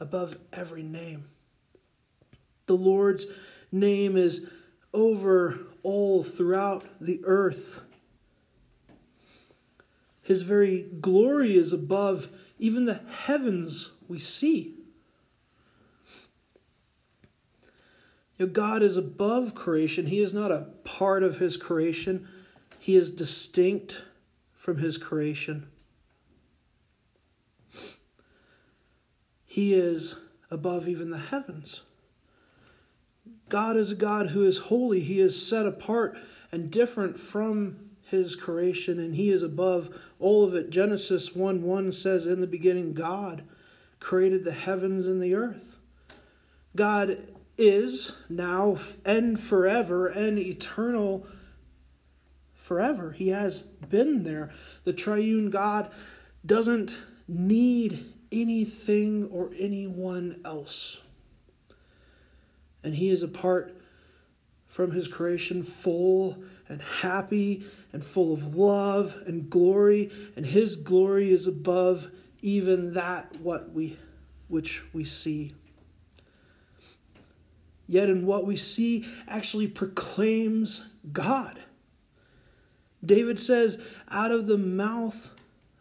above 0.00 0.38
every 0.54 0.82
name. 0.82 1.28
The 2.64 2.76
Lord's 2.76 3.26
name 3.70 4.16
is 4.16 4.46
over 4.94 5.60
all 5.82 6.22
throughout 6.22 6.86
the 6.98 7.20
earth. 7.24 7.80
His 10.22 10.40
very 10.42 10.86
glory 10.98 11.58
is 11.58 11.74
above 11.74 12.28
even 12.58 12.86
the 12.86 13.02
heavens 13.26 13.90
we 14.08 14.18
see. 14.18 14.75
You 18.38 18.46
know, 18.46 18.52
God 18.52 18.82
is 18.82 18.96
above 18.96 19.54
creation. 19.54 20.06
He 20.06 20.20
is 20.20 20.34
not 20.34 20.52
a 20.52 20.68
part 20.84 21.22
of 21.22 21.38
His 21.38 21.56
creation, 21.56 22.28
He 22.78 22.96
is 22.96 23.10
distinct 23.10 24.02
from 24.54 24.78
His 24.78 24.98
creation. 24.98 25.68
He 29.44 29.72
is 29.72 30.16
above 30.50 30.86
even 30.86 31.10
the 31.10 31.18
heavens. 31.18 31.80
God 33.48 33.76
is 33.76 33.90
a 33.90 33.94
God 33.94 34.28
who 34.28 34.44
is 34.44 34.58
holy. 34.58 35.00
He 35.00 35.20
is 35.20 35.46
set 35.46 35.66
apart 35.66 36.18
and 36.52 36.70
different 36.70 37.18
from 37.18 37.86
his 38.06 38.36
creation, 38.36 38.98
and 38.98 39.14
he 39.14 39.30
is 39.30 39.42
above 39.42 39.98
all 40.20 40.44
of 40.44 40.54
it. 40.54 40.70
Genesis 40.70 41.34
1 41.34 41.62
1 41.62 41.92
says, 41.92 42.26
In 42.26 42.40
the 42.40 42.46
beginning, 42.46 42.92
God 42.92 43.42
created 43.98 44.44
the 44.44 44.52
heavens 44.52 45.06
and 45.06 45.20
the 45.20 45.34
earth. 45.34 45.78
God 46.74 47.18
is 47.58 48.12
now 48.28 48.76
and 49.04 49.40
forever 49.40 50.06
and 50.08 50.38
eternal 50.38 51.26
forever. 52.54 53.12
He 53.12 53.28
has 53.28 53.60
been 53.60 54.22
there. 54.22 54.52
The 54.84 54.92
triune 54.92 55.50
God 55.50 55.90
doesn't 56.44 56.96
need 57.28 58.12
anything 58.30 59.28
or 59.30 59.50
anyone 59.58 60.40
else 60.44 60.98
and 62.86 62.94
he 62.94 63.10
is 63.10 63.24
apart 63.24 63.76
from 64.68 64.92
his 64.92 65.08
creation, 65.08 65.64
full 65.64 66.38
and 66.68 66.80
happy 66.80 67.66
and 67.92 68.04
full 68.04 68.32
of 68.32 68.54
love 68.54 69.16
and 69.26 69.50
glory, 69.50 70.08
and 70.36 70.46
his 70.46 70.76
glory 70.76 71.32
is 71.32 71.48
above 71.48 72.12
even 72.42 72.94
that 72.94 73.40
what 73.40 73.72
we 73.72 73.98
which 74.46 74.84
we 74.92 75.04
see. 75.04 75.52
Yet 77.86 78.08
in 78.08 78.26
what 78.26 78.46
we 78.46 78.56
see 78.56 79.06
actually 79.28 79.68
proclaims 79.68 80.84
God. 81.12 81.62
David 83.04 83.38
says, 83.38 83.78
Out 84.10 84.32
of 84.32 84.46
the 84.46 84.58
mouth 84.58 85.30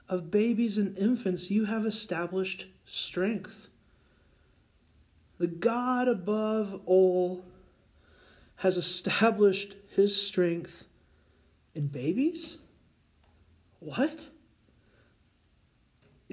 of 0.07 0.29
babies 0.29 0.77
and 0.77 0.97
infants 0.97 1.49
you 1.49 1.65
have 1.65 1.85
established 1.85 2.67
strength. 2.85 3.69
The 5.37 5.47
God 5.47 6.07
above 6.07 6.79
all 6.85 7.43
has 8.57 8.77
established 8.77 9.75
his 9.95 10.19
strength 10.19 10.85
in 11.73 11.87
babies? 11.87 12.57
What? 13.79 14.29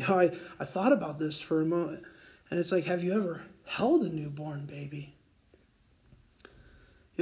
I, 0.09 0.31
I 0.59 0.65
thought 0.65 0.93
about 0.93 1.19
this 1.19 1.41
for 1.41 1.61
a 1.61 1.67
moment, 1.67 2.05
and 2.51 2.59
it's 2.59 2.73
like, 2.73 2.85
have 2.85 3.05
you 3.05 3.13
ever 3.13 3.45
held 3.65 4.03
a 4.03 4.09
newborn 4.09 4.67
baby? 4.67 5.12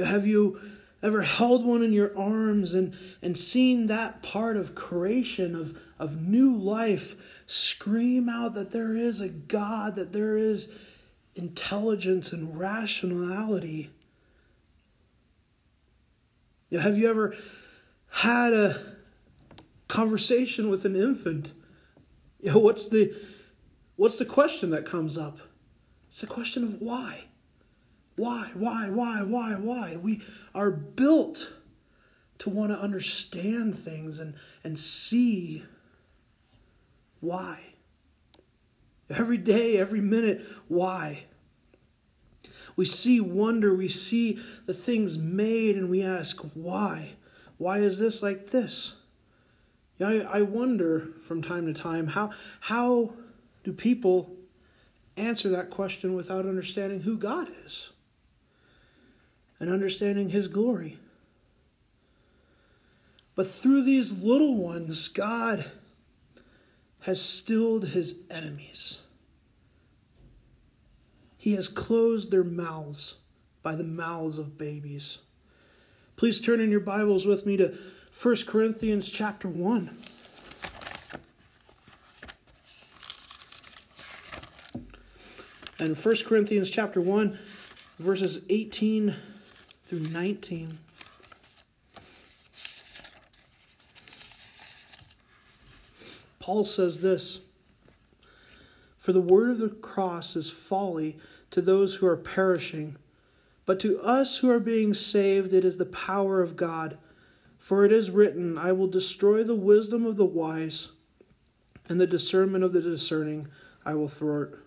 Have 0.05 0.27
you 0.27 0.59
ever 1.03 1.23
held 1.23 1.65
one 1.65 1.81
in 1.81 1.93
your 1.93 2.17
arms 2.17 2.73
and, 2.73 2.95
and 3.21 3.37
seen 3.37 3.87
that 3.87 4.21
part 4.21 4.55
of 4.55 4.75
creation, 4.75 5.55
of, 5.55 5.77
of 5.97 6.21
new 6.21 6.55
life, 6.55 7.15
scream 7.47 8.29
out 8.29 8.53
that 8.53 8.71
there 8.71 8.95
is 8.95 9.19
a 9.19 9.29
God, 9.29 9.95
that 9.95 10.13
there 10.13 10.37
is 10.37 10.69
intelligence 11.35 12.31
and 12.31 12.57
rationality? 12.57 13.89
Have 16.71 16.97
you 16.97 17.09
ever 17.09 17.35
had 18.09 18.53
a 18.53 18.95
conversation 19.87 20.69
with 20.69 20.85
an 20.85 20.95
infant? 20.95 21.51
What's 22.43 22.87
the 22.87 23.13
what's 23.97 24.17
the 24.17 24.25
question 24.25 24.69
that 24.69 24.85
comes 24.85 25.17
up? 25.17 25.39
It's 26.07 26.21
the 26.21 26.27
question 26.27 26.63
of 26.63 26.81
why. 26.81 27.25
Why, 28.21 28.51
why, 28.53 28.87
why, 28.91 29.23
why, 29.23 29.55
why? 29.55 29.95
We 29.95 30.21
are 30.53 30.69
built 30.69 31.53
to 32.37 32.51
want 32.51 32.71
to 32.71 32.77
understand 32.77 33.75
things 33.75 34.19
and, 34.19 34.35
and 34.63 34.77
see 34.77 35.63
why. 37.19 37.61
Every 39.09 39.39
day, 39.39 39.75
every 39.77 40.01
minute, 40.01 40.45
why? 40.67 41.23
We 42.75 42.85
see 42.85 43.19
wonder, 43.19 43.73
we 43.73 43.87
see 43.87 44.39
the 44.67 44.73
things 44.75 45.17
made, 45.17 45.75
and 45.75 45.89
we 45.89 46.03
ask, 46.03 46.39
why? 46.53 47.13
Why 47.57 47.79
is 47.79 47.97
this 47.97 48.21
like 48.21 48.51
this? 48.51 48.93
You 49.97 50.07
know, 50.07 50.29
I, 50.29 50.37
I 50.37 50.41
wonder 50.43 51.07
from 51.27 51.41
time 51.41 51.65
to 51.65 51.73
time 51.73 52.05
how, 52.05 52.29
how 52.59 53.15
do 53.63 53.73
people 53.73 54.35
answer 55.17 55.49
that 55.49 55.71
question 55.71 56.13
without 56.13 56.45
understanding 56.45 57.01
who 57.01 57.17
God 57.17 57.47
is 57.65 57.89
and 59.61 59.69
understanding 59.69 60.29
His 60.29 60.47
glory? 60.47 60.97
But 63.35 63.47
through 63.47 63.83
these 63.83 64.11
little 64.11 64.55
ones, 64.55 65.07
God 65.07 65.69
has 67.01 67.21
stilled 67.21 67.89
His 67.89 68.15
enemies. 68.29 69.01
He 71.37 71.53
has 71.53 71.67
closed 71.67 72.31
their 72.31 72.43
mouths 72.43 73.15
by 73.61 73.75
the 73.75 73.83
mouths 73.83 74.39
of 74.39 74.57
babies. 74.57 75.19
Please 76.15 76.41
turn 76.41 76.59
in 76.59 76.71
your 76.71 76.79
Bibles 76.79 77.27
with 77.27 77.45
me 77.45 77.55
to 77.57 77.77
1 78.19 78.35
Corinthians 78.47 79.09
chapter 79.09 79.47
1. 79.47 79.97
And 85.77 85.97
1 85.97 86.15
Corinthians 86.25 86.69
chapter 86.69 86.99
1, 87.01 87.39
verses 87.99 88.41
18 88.49 89.15
through 89.91 89.99
19. 89.99 90.79
Paul 96.39 96.63
says 96.63 97.01
this 97.01 97.41
For 98.97 99.11
the 99.11 99.19
word 99.19 99.49
of 99.49 99.57
the 99.59 99.67
cross 99.67 100.37
is 100.37 100.49
folly 100.49 101.17
to 101.49 101.61
those 101.61 101.95
who 101.95 102.05
are 102.07 102.15
perishing, 102.15 102.95
but 103.65 103.81
to 103.81 103.99
us 103.99 104.37
who 104.37 104.49
are 104.49 104.61
being 104.61 104.93
saved, 104.93 105.53
it 105.53 105.65
is 105.65 105.75
the 105.75 105.85
power 105.85 106.41
of 106.41 106.55
God. 106.55 106.97
For 107.59 107.83
it 107.83 107.91
is 107.91 108.09
written, 108.09 108.57
I 108.57 108.71
will 108.71 108.87
destroy 108.87 109.43
the 109.43 109.55
wisdom 109.55 110.05
of 110.05 110.15
the 110.15 110.23
wise, 110.23 110.91
and 111.89 111.99
the 111.99 112.07
discernment 112.07 112.63
of 112.63 112.71
the 112.71 112.81
discerning 112.81 113.49
I 113.85 113.95
will 113.95 114.07
thwart. 114.07 114.60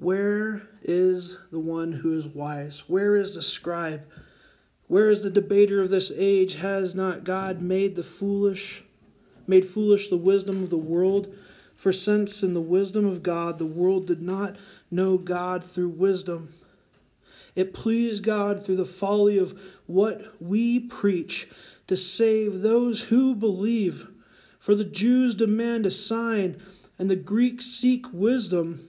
Where 0.00 0.62
is 0.82 1.36
the 1.52 1.58
one 1.58 1.92
who 1.92 2.16
is 2.16 2.26
wise? 2.26 2.84
Where 2.86 3.16
is 3.16 3.34
the 3.34 3.42
scribe? 3.42 4.06
Where 4.86 5.10
is 5.10 5.20
the 5.20 5.28
debater 5.28 5.82
of 5.82 5.90
this 5.90 6.10
age? 6.16 6.54
Has 6.54 6.94
not 6.94 7.22
God 7.22 7.60
made 7.60 7.96
the 7.96 8.02
foolish, 8.02 8.82
made 9.46 9.66
foolish 9.66 10.08
the 10.08 10.16
wisdom 10.16 10.62
of 10.62 10.70
the 10.70 10.78
world? 10.78 11.34
For 11.76 11.92
since 11.92 12.42
in 12.42 12.54
the 12.54 12.62
wisdom 12.62 13.04
of 13.04 13.22
God 13.22 13.58
the 13.58 13.66
world 13.66 14.06
did 14.06 14.22
not 14.22 14.56
know 14.90 15.18
God 15.18 15.62
through 15.62 15.90
wisdom, 15.90 16.54
it 17.54 17.74
pleased 17.74 18.22
God 18.22 18.64
through 18.64 18.76
the 18.76 18.86
folly 18.86 19.36
of 19.36 19.60
what 19.84 20.34
we 20.40 20.80
preach 20.80 21.46
to 21.88 21.96
save 21.96 22.62
those 22.62 23.02
who 23.02 23.34
believe. 23.34 24.08
For 24.58 24.74
the 24.74 24.82
Jews 24.82 25.34
demand 25.34 25.84
a 25.84 25.90
sign, 25.90 26.58
and 26.98 27.10
the 27.10 27.16
Greeks 27.16 27.66
seek 27.66 28.06
wisdom, 28.14 28.88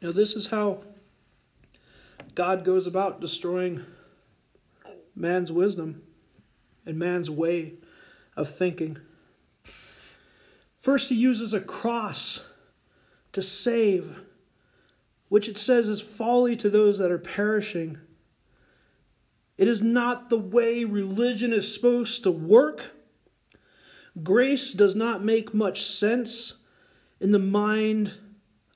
Now, 0.00 0.12
this 0.12 0.34
is 0.34 0.48
how 0.48 0.82
God 2.34 2.64
goes 2.64 2.86
about 2.86 3.20
destroying 3.20 3.84
man's 5.14 5.50
wisdom 5.50 6.02
and 6.86 6.98
man's 6.98 7.28
way 7.28 7.74
of 8.36 8.54
thinking. 8.54 8.98
First, 10.78 11.08
he 11.08 11.16
uses 11.16 11.52
a 11.52 11.60
cross 11.60 12.44
to 13.32 13.42
save 13.42 14.20
which 15.28 15.48
it 15.48 15.58
says 15.58 15.88
is 15.88 16.00
folly 16.00 16.56
to 16.56 16.70
those 16.70 16.98
that 16.98 17.10
are 17.10 17.18
perishing. 17.18 17.98
It 19.56 19.68
is 19.68 19.82
not 19.82 20.30
the 20.30 20.38
way 20.38 20.84
religion 20.84 21.52
is 21.52 21.72
supposed 21.72 22.22
to 22.22 22.30
work. 22.30 22.92
Grace 24.22 24.72
does 24.72 24.94
not 24.94 25.22
make 25.22 25.52
much 25.52 25.84
sense 25.84 26.54
in 27.20 27.32
the 27.32 27.38
mind 27.38 28.12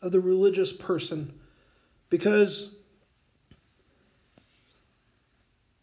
of 0.03 0.13
the 0.13 0.21
religious 0.21 0.73
person 0.73 1.33
because 2.11 2.71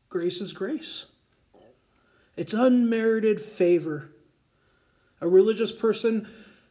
grace 0.09 0.41
is 0.41 0.53
grace. 0.53 1.05
It's 2.35 2.53
unmerited 2.53 3.41
favor. 3.41 4.11
A 5.21 5.27
religious 5.27 5.71
person 5.71 6.27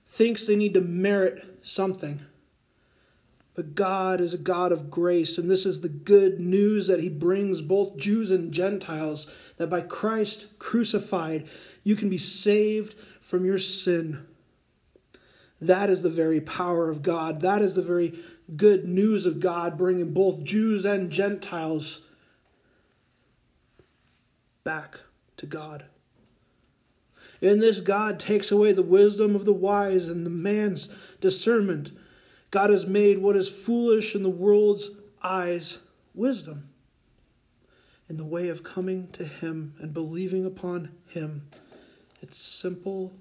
thinks 0.06 0.46
they 0.46 0.56
need 0.56 0.74
to 0.74 0.80
merit 0.80 1.58
something. 1.62 2.24
But 3.54 3.74
God 3.74 4.20
is 4.20 4.32
a 4.32 4.38
God 4.38 4.70
of 4.70 4.88
grace, 4.88 5.37
and 5.37 5.50
this 5.50 5.66
is 5.66 5.80
the 5.80 5.88
good 5.88 6.38
news 6.38 6.87
that 6.87 7.00
He 7.00 7.08
brings 7.08 7.61
both 7.61 7.96
Jews 7.96 8.30
and 8.30 8.52
Gentiles 8.52 9.26
that 9.56 9.68
by 9.68 9.80
Christ 9.80 10.46
crucified, 10.61 11.48
you 11.82 11.96
can 11.96 12.08
be 12.08 12.18
saved 12.18 12.94
from 13.20 13.44
your 13.44 13.58
sin. 13.58 14.24
That 15.60 15.90
is 15.90 16.02
the 16.02 16.10
very 16.10 16.40
power 16.40 16.88
of 16.88 17.02
God. 17.02 17.40
That 17.40 17.62
is 17.62 17.74
the 17.74 17.82
very 17.82 18.18
good 18.56 18.84
news 18.86 19.26
of 19.26 19.40
God, 19.40 19.76
bringing 19.76 20.12
both 20.12 20.44
Jews 20.44 20.84
and 20.84 21.10
Gentiles 21.10 22.00
back 24.64 25.00
to 25.36 25.46
God. 25.46 25.86
In 27.40 27.60
this, 27.60 27.80
God 27.80 28.18
takes 28.18 28.50
away 28.50 28.72
the 28.72 28.82
wisdom 28.82 29.34
of 29.34 29.44
the 29.44 29.52
wise 29.52 30.08
and 30.08 30.24
the 30.24 30.30
man's 30.30 30.88
discernment 31.20 31.90
God 32.50 32.70
has 32.70 32.86
made 32.86 33.18
what 33.18 33.36
is 33.36 33.48
foolish 33.48 34.14
in 34.14 34.22
the 34.22 34.30
world's 34.30 34.90
eyes 35.22 35.78
wisdom 36.14 36.70
in 38.08 38.16
the 38.16 38.24
way 38.24 38.48
of 38.48 38.62
coming 38.62 39.08
to 39.12 39.24
Him 39.24 39.74
and 39.80 39.92
believing 39.92 40.46
upon 40.46 40.90
Him. 41.06 41.48
It's 42.22 42.38
simple 42.38 43.12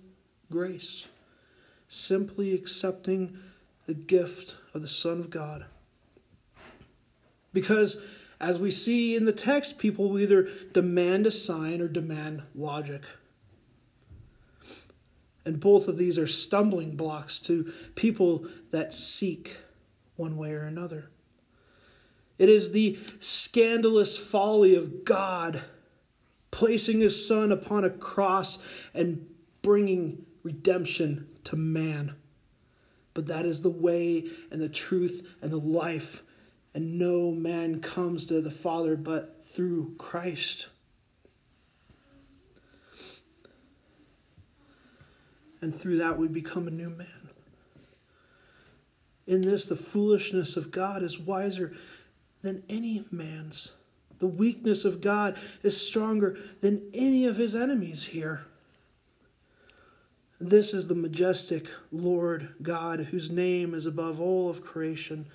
grace. 0.50 1.08
Simply 1.88 2.54
accepting 2.54 3.38
the 3.86 3.94
gift 3.94 4.56
of 4.74 4.82
the 4.82 4.88
Son 4.88 5.20
of 5.20 5.30
God. 5.30 5.66
Because, 7.54 7.98
as 8.40 8.60
we 8.60 8.70
see 8.70 9.16
in 9.16 9.26
the 9.26 9.32
text, 9.32 9.78
people 9.78 10.10
will 10.10 10.20
either 10.20 10.50
demand 10.74 11.26
a 11.26 11.32
sign 11.32 11.82
or 11.82 11.88
demand 11.88 12.44
logic. 12.54 13.04
And 15.46 15.60
both 15.60 15.88
of 15.88 15.98
these 15.98 16.20
are 16.20 16.28
stumbling 16.28 16.98
blocks 16.98 17.40
to 17.40 17.72
people 17.96 18.46
that 18.72 18.94
seek 18.94 19.56
one 20.18 20.36
way 20.36 20.52
or 20.52 20.64
another. 20.64 21.10
It 22.38 22.50
is 22.50 22.72
the 22.72 23.00
scandalous 23.20 24.18
folly 24.18 24.76
of 24.76 25.06
God 25.06 25.62
placing 26.52 27.00
his 27.00 27.26
Son 27.26 27.52
upon 27.52 27.86
a 27.86 27.90
cross 27.90 28.60
and 28.94 29.26
bringing 29.62 30.26
redemption 30.44 31.28
to 31.48 31.56
man. 31.56 32.16
But 33.14 33.28
that 33.28 33.46
is 33.46 33.62
the 33.62 33.70
way 33.70 34.26
and 34.52 34.62
the 34.62 34.70
truth 34.70 35.28
and 35.42 35.52
the 35.52 35.60
life 35.60 36.24
and 36.78 37.00
no 37.00 37.32
man 37.32 37.80
comes 37.80 38.24
to 38.28 38.40
the 38.40 38.52
Father 38.52 38.96
but 38.96 39.44
through 39.44 39.96
Christ. 39.98 40.68
And 45.60 45.74
through 45.74 45.98
that, 45.98 46.20
we 46.20 46.28
become 46.28 46.68
a 46.68 46.72
new 46.72 46.92
man. 46.92 47.30
In 49.26 49.42
this, 49.42 49.66
the 49.66 49.76
foolishness 49.76 50.56
of 50.56 50.70
God 50.70 51.02
is 51.02 51.18
wiser 51.18 51.74
than 52.44 52.62
any 52.70 53.06
man's. 53.10 53.72
The 54.20 54.28
weakness 54.28 54.86
of 54.86 55.02
God 55.02 55.36
is 55.64 55.82
stronger 55.84 56.38
than 56.62 56.92
any 56.94 57.26
of 57.26 57.38
his 57.38 57.56
enemies 57.56 58.04
here. 58.04 58.46
This 60.40 60.74
is 60.74 60.88
the 60.88 60.96
majestic 60.96 61.68
Lord 61.92 62.50
God, 62.62 63.00
whose 63.12 63.32
name 63.32 63.74
is 63.74 63.86
above 63.86 64.20
all 64.22 64.50
of 64.50 64.62
creation 64.62 65.28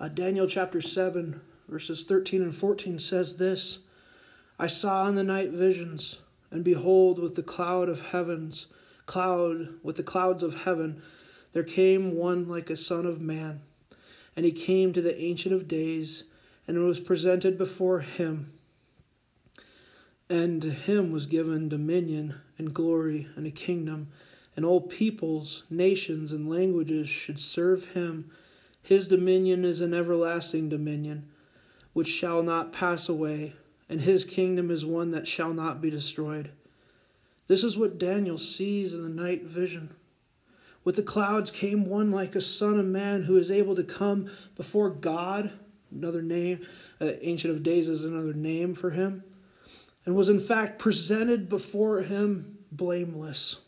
uh, 0.00 0.08
Daniel 0.08 0.48
chapter 0.48 0.80
7, 0.80 1.40
verses 1.68 2.02
13 2.02 2.42
and 2.42 2.54
14 2.54 2.98
says 2.98 3.36
this 3.36 3.78
I 4.58 4.66
saw 4.66 5.06
in 5.08 5.14
the 5.14 5.22
night 5.22 5.50
visions, 5.50 6.18
and 6.50 6.64
behold, 6.64 7.18
with 7.18 7.36
the 7.36 7.42
cloud 7.42 7.88
of 7.88 8.08
heavens, 8.08 8.66
cloud, 9.06 9.68
with 9.82 9.96
the 9.96 10.02
clouds 10.02 10.42
of 10.42 10.64
heaven, 10.64 11.00
there 11.52 11.62
came 11.62 12.16
one 12.16 12.48
like 12.48 12.70
a 12.70 12.76
son 12.76 13.06
of 13.06 13.20
man. 13.20 13.60
And 14.36 14.44
he 14.44 14.52
came 14.52 14.92
to 14.92 15.00
the 15.00 15.18
Ancient 15.20 15.54
of 15.54 15.68
Days, 15.68 16.24
and 16.66 16.84
was 16.84 16.98
presented 16.98 17.56
before 17.56 18.00
him. 18.00 18.52
And 20.30 20.62
to 20.62 20.70
him 20.70 21.12
was 21.12 21.26
given 21.26 21.68
dominion 21.68 22.40
and 22.56 22.72
glory 22.72 23.28
and 23.36 23.46
a 23.46 23.50
kingdom, 23.50 24.08
and 24.56 24.64
all 24.64 24.80
peoples, 24.80 25.64
nations, 25.68 26.32
and 26.32 26.48
languages 26.48 27.08
should 27.08 27.38
serve 27.38 27.92
him. 27.92 28.30
His 28.82 29.08
dominion 29.08 29.64
is 29.64 29.80
an 29.80 29.92
everlasting 29.92 30.68
dominion, 30.68 31.28
which 31.92 32.08
shall 32.08 32.42
not 32.42 32.72
pass 32.72 33.08
away, 33.08 33.54
and 33.88 34.00
his 34.00 34.24
kingdom 34.24 34.70
is 34.70 34.84
one 34.84 35.10
that 35.10 35.28
shall 35.28 35.52
not 35.52 35.80
be 35.80 35.90
destroyed. 35.90 36.50
This 37.46 37.62
is 37.62 37.76
what 37.76 37.98
Daniel 37.98 38.38
sees 38.38 38.94
in 38.94 39.02
the 39.02 39.22
night 39.22 39.44
vision. 39.44 39.94
With 40.84 40.96
the 40.96 41.02
clouds 41.02 41.50
came 41.50 41.86
one 41.86 42.10
like 42.10 42.34
a 42.34 42.40
son 42.40 42.78
of 42.78 42.86
man 42.86 43.24
who 43.24 43.36
is 43.36 43.50
able 43.50 43.74
to 43.74 43.84
come 43.84 44.30
before 44.56 44.90
God, 44.90 45.52
another 45.90 46.22
name, 46.22 46.66
uh, 47.00 47.12
Ancient 47.20 47.54
of 47.54 47.62
Days 47.62 47.88
is 47.88 48.04
another 48.04 48.34
name 48.34 48.74
for 48.74 48.90
him, 48.90 49.24
and 50.04 50.14
was 50.14 50.28
in 50.28 50.40
fact 50.40 50.78
presented 50.78 51.48
before 51.48 52.02
him 52.02 52.58
blameless. 52.70 53.58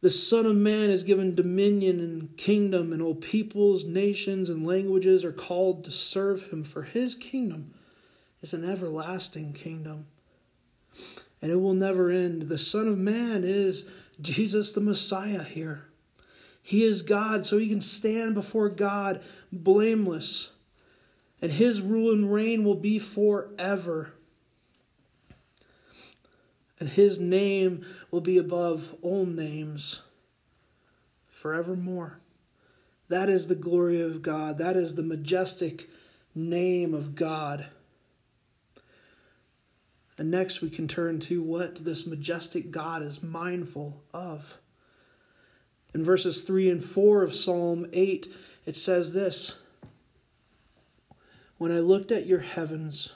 The 0.00 0.10
Son 0.10 0.46
of 0.46 0.54
Man 0.54 0.90
is 0.90 1.02
given 1.02 1.34
dominion 1.34 1.98
and 1.98 2.36
kingdom, 2.36 2.92
and 2.92 3.02
all 3.02 3.16
peoples, 3.16 3.84
nations, 3.84 4.48
and 4.48 4.64
languages 4.64 5.24
are 5.24 5.32
called 5.32 5.84
to 5.84 5.90
serve 5.90 6.52
him, 6.52 6.62
for 6.62 6.82
his 6.82 7.16
kingdom 7.16 7.74
is 8.40 8.54
an 8.54 8.64
everlasting 8.64 9.52
kingdom. 9.52 10.06
And 11.42 11.50
it 11.50 11.56
will 11.56 11.74
never 11.74 12.10
end. 12.10 12.42
The 12.42 12.58
Son 12.58 12.86
of 12.86 12.96
Man 12.96 13.42
is 13.42 13.86
Jesus 14.20 14.70
the 14.70 14.80
Messiah 14.80 15.42
here. 15.42 15.86
He 16.62 16.84
is 16.84 17.02
God, 17.02 17.44
so 17.44 17.58
he 17.58 17.68
can 17.68 17.80
stand 17.80 18.34
before 18.34 18.68
God 18.68 19.20
blameless. 19.50 20.50
And 21.42 21.50
his 21.50 21.80
rule 21.80 22.12
and 22.12 22.32
reign 22.32 22.62
will 22.62 22.76
be 22.76 23.00
forever 23.00 24.12
and 26.80 26.88
his 26.88 27.18
name 27.18 27.84
will 28.10 28.20
be 28.20 28.38
above 28.38 28.94
all 29.02 29.26
names 29.26 30.02
forevermore. 31.28 32.20
That 33.08 33.28
is 33.28 33.46
the 33.46 33.54
glory 33.54 34.00
of 34.00 34.22
God. 34.22 34.58
That 34.58 34.76
is 34.76 34.94
the 34.94 35.02
majestic 35.02 35.88
name 36.34 36.94
of 36.94 37.14
God. 37.14 37.66
And 40.18 40.30
next 40.30 40.60
we 40.60 40.68
can 40.68 40.88
turn 40.88 41.20
to 41.20 41.42
what 41.42 41.84
this 41.84 42.06
majestic 42.06 42.70
God 42.70 43.02
is 43.02 43.22
mindful 43.22 44.02
of. 44.12 44.58
In 45.94 46.04
verses 46.04 46.42
3 46.42 46.70
and 46.70 46.84
4 46.84 47.22
of 47.22 47.34
Psalm 47.34 47.86
8, 47.92 48.32
it 48.66 48.76
says 48.76 49.12
this 49.12 49.54
When 51.56 51.72
I 51.72 51.78
looked 51.78 52.12
at 52.12 52.26
your 52.26 52.40
heavens, 52.40 53.12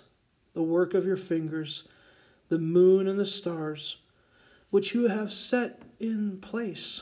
the 0.54 0.62
work 0.62 0.94
of 0.94 1.04
your 1.04 1.16
fingers, 1.16 1.86
the 2.52 2.58
moon 2.58 3.08
and 3.08 3.18
the 3.18 3.24
stars, 3.24 3.96
which 4.68 4.92
you 4.92 5.08
have 5.08 5.32
set 5.32 5.80
in 5.98 6.36
place. 6.38 7.00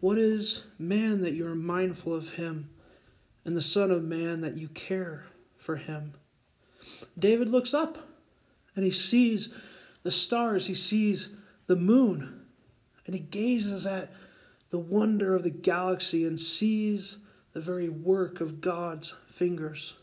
What 0.00 0.18
is 0.18 0.62
man 0.76 1.20
that 1.20 1.34
you 1.34 1.46
are 1.46 1.54
mindful 1.54 2.12
of 2.12 2.30
him, 2.30 2.70
and 3.44 3.56
the 3.56 3.62
Son 3.62 3.92
of 3.92 4.02
Man 4.02 4.40
that 4.40 4.58
you 4.58 4.66
care 4.66 5.26
for 5.56 5.76
him? 5.76 6.14
David 7.16 7.48
looks 7.48 7.72
up 7.72 8.08
and 8.74 8.84
he 8.84 8.90
sees 8.90 9.50
the 10.02 10.10
stars, 10.10 10.66
he 10.66 10.74
sees 10.74 11.28
the 11.68 11.76
moon, 11.76 12.46
and 13.06 13.14
he 13.14 13.20
gazes 13.20 13.86
at 13.86 14.12
the 14.70 14.80
wonder 14.80 15.36
of 15.36 15.44
the 15.44 15.50
galaxy 15.50 16.26
and 16.26 16.40
sees 16.40 17.18
the 17.52 17.60
very 17.60 17.88
work 17.88 18.40
of 18.40 18.60
God's 18.60 19.14
fingers. 19.28 19.94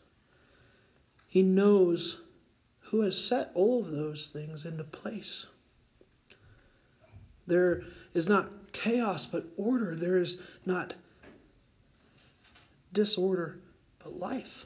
He 1.28 1.44
knows 1.44 2.22
who 2.90 3.02
has 3.02 3.22
set 3.22 3.52
all 3.54 3.82
of 3.82 3.92
those 3.92 4.28
things 4.28 4.64
into 4.64 4.84
place. 4.84 5.46
There 7.46 7.84
is 8.14 8.30
not 8.30 8.72
chaos, 8.72 9.26
but 9.26 9.46
order. 9.58 9.94
There 9.96 10.18
is 10.18 10.38
not 10.66 10.94
disorder, 12.94 13.60
but 14.04 14.18
life 14.18 14.66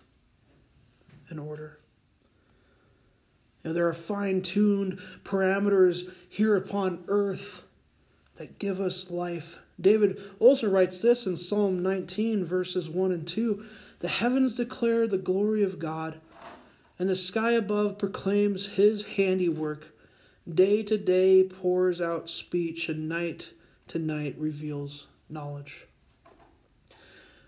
and 1.30 1.40
order. 1.40 1.80
You 3.64 3.70
know, 3.70 3.74
there 3.74 3.88
are 3.88 3.94
fine 3.94 4.42
tuned 4.42 5.00
parameters 5.24 6.12
here 6.30 6.56
upon 6.56 7.04
earth 7.08 7.64
that 8.36 8.60
give 8.60 8.80
us 8.80 9.10
life. 9.10 9.58
David 9.80 10.20
also 10.40 10.70
writes 10.70 11.02
this 11.02 11.26
in 11.26 11.36
Psalm 11.36 11.82
19, 11.82 12.46
verses 12.46 12.88
1 12.88 13.12
and 13.12 13.28
2 13.28 13.66
The 14.00 14.08
heavens 14.08 14.56
declare 14.56 15.08
the 15.08 15.18
glory 15.18 15.64
of 15.64 15.80
God 15.80 16.20
and 17.02 17.10
the 17.10 17.16
sky 17.16 17.54
above 17.54 17.98
proclaims 17.98 18.68
his 18.68 19.04
handiwork. 19.04 19.88
Day 20.48 20.84
to 20.84 21.00
day 21.00 21.42
pours 21.42 22.00
out 22.00 22.30
speech, 22.30 22.90
and 22.90 23.10
night 23.10 23.54
to 23.88 23.98
night 23.98 24.36
reveals 24.38 25.08
knowledge. 25.28 25.88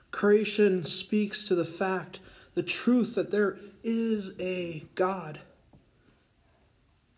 Creation 0.10 0.84
speaks 0.84 1.48
to 1.48 1.54
the 1.54 1.66
fact, 1.66 2.20
the 2.56 2.64
truth 2.64 3.14
that 3.14 3.30
there 3.30 3.60
is 3.84 4.32
a 4.40 4.86
God, 4.96 5.40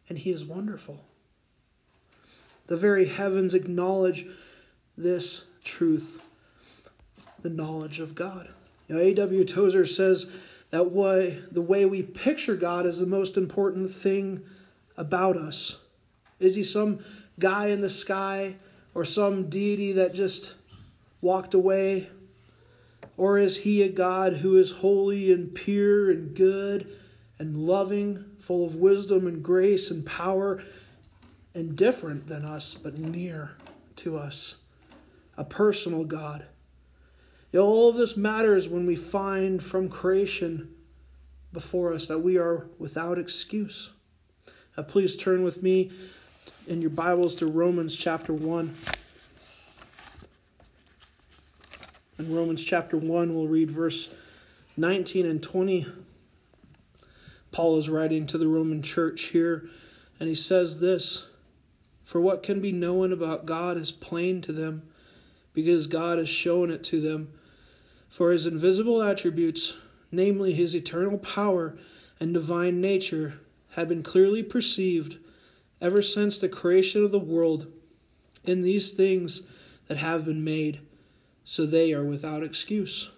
and 0.10 0.17
he 0.17 0.32
is 0.32 0.43
wonderful. 0.43 1.06
The 2.67 2.76
very 2.76 3.06
heavens 3.06 3.54
acknowledge 3.54 4.26
this 4.98 5.43
truth, 5.63 6.19
the 7.41 7.50
knowledge 7.50 8.02
of 8.02 8.13
God. 8.13 8.50
You 8.89 8.95
know, 8.95 9.02
A.W. 9.02 9.45
Tozer 9.45 9.86
says, 9.86 10.26
that 10.71 10.91
way 10.91 11.41
the 11.51 11.62
way 11.62 11.86
we 11.86 12.04
picture 12.04 12.56
God 12.56 12.86
is 12.86 12.99
the 12.99 13.06
most 13.06 13.38
important 13.38 13.91
thing 13.91 14.43
about 14.97 15.38
us. 15.38 15.78
Is 16.39 16.56
he 16.56 16.63
some 16.63 16.99
guy 17.39 17.67
in 17.67 17.82
the 17.82 17.89
sky 17.89 18.56
or 18.93 19.06
some 19.06 19.49
deity 19.49 19.91
that 19.93 20.13
just 20.13 20.56
walked 21.21 21.54
away? 21.54 22.10
Or 23.17 23.38
is 23.38 23.58
he 23.58 23.82
a 23.82 23.89
God 23.89 24.38
who 24.38 24.58
is 24.58 24.71
holy 24.71 25.32
and 25.32 25.54
pure 25.54 26.12
and 26.12 26.36
good 26.36 26.88
and 27.39 27.58
loving, 27.58 28.25
full 28.39 28.65
of 28.65 28.75
wisdom 28.75 29.28
and 29.28 29.41
grace 29.41 29.89
and 29.89 30.06
power, 30.06 30.63
and 31.54 31.75
different 31.78 32.28
than 32.28 32.43
us, 32.43 32.75
but 32.75 32.97
near 32.97 33.51
to 33.97 34.17
us? 34.17 34.56
A 35.38 35.45
personal 35.45 36.04
God 36.04 36.45
all 37.63 37.89
of 37.89 37.96
this 37.96 38.18
matters 38.18 38.68
when 38.68 38.86
we 38.86 38.96
find 38.96 39.63
from 39.63 39.89
creation 39.89 40.74
before 41.54 41.94
us 41.94 42.08
that 42.08 42.20
we 42.20 42.38
are 42.38 42.68
without 42.78 43.18
excuse. 43.18 43.91
Uh, 44.78 44.84
please 44.84 45.15
turn 45.15 45.44
with 45.44 45.63
me 45.63 45.91
in 46.68 46.82
your 46.82 46.89
Bibles 46.89 47.36
to 47.36 47.46
Romans 47.46 47.96
chapter 47.96 48.34
1. 48.34 48.76
In 52.18 52.36
Romans 52.36 52.63
chapter 52.63 52.98
1, 52.98 53.34
we'll 53.34 53.48
read 53.48 53.72
verse 53.72 54.10
19 54.78 55.26
and 55.26 55.41
20. 55.41 55.86
Paul 57.52 57.78
is 57.78 57.89
writing 57.89 58.28
to 58.28 58.38
the 58.38 58.48
Roman 58.48 58.82
church 58.82 59.24
here, 59.24 59.70
and 60.20 60.28
he 60.28 60.36
says 60.36 60.80
this 60.80 61.24
For 62.04 62.20
what 62.20 62.44
can 62.44 62.60
be 62.60 62.74
known 62.74 63.13
about 63.13 63.46
God 63.46 63.78
is 63.78 63.91
plain 63.91 64.41
to 64.41 64.52
them, 64.52 64.84
because 65.54 65.88
God 65.88 66.18
has 66.18 66.28
shown 66.28 66.70
it 66.70 66.84
to 66.86 67.00
them. 67.00 67.32
For 68.15 68.32
his 68.32 68.45
invisible 68.45 69.04
attributes, 69.04 69.73
namely 70.10 70.54
his 70.54 70.73
eternal 70.73 71.17
power 71.17 71.78
and 72.17 72.34
divine 72.34 72.80
nature, 72.80 73.41
have 73.71 73.89
been 73.89 74.04
clearly 74.04 74.41
perceived 74.41 75.17
ever 75.82 76.01
since 76.01 76.38
the 76.38 76.47
creation 76.47 77.04
of 77.04 77.12
the 77.12 77.19
world 77.19 77.67
in 78.45 78.62
these 78.62 78.91
things 78.91 79.41
that 79.89 79.97
have 79.97 80.23
been 80.23 80.45
made 80.45 80.80
so 81.43 81.65
they 81.65 81.91
are 81.91 82.06
without 82.06 82.41
excuse. 82.41 83.10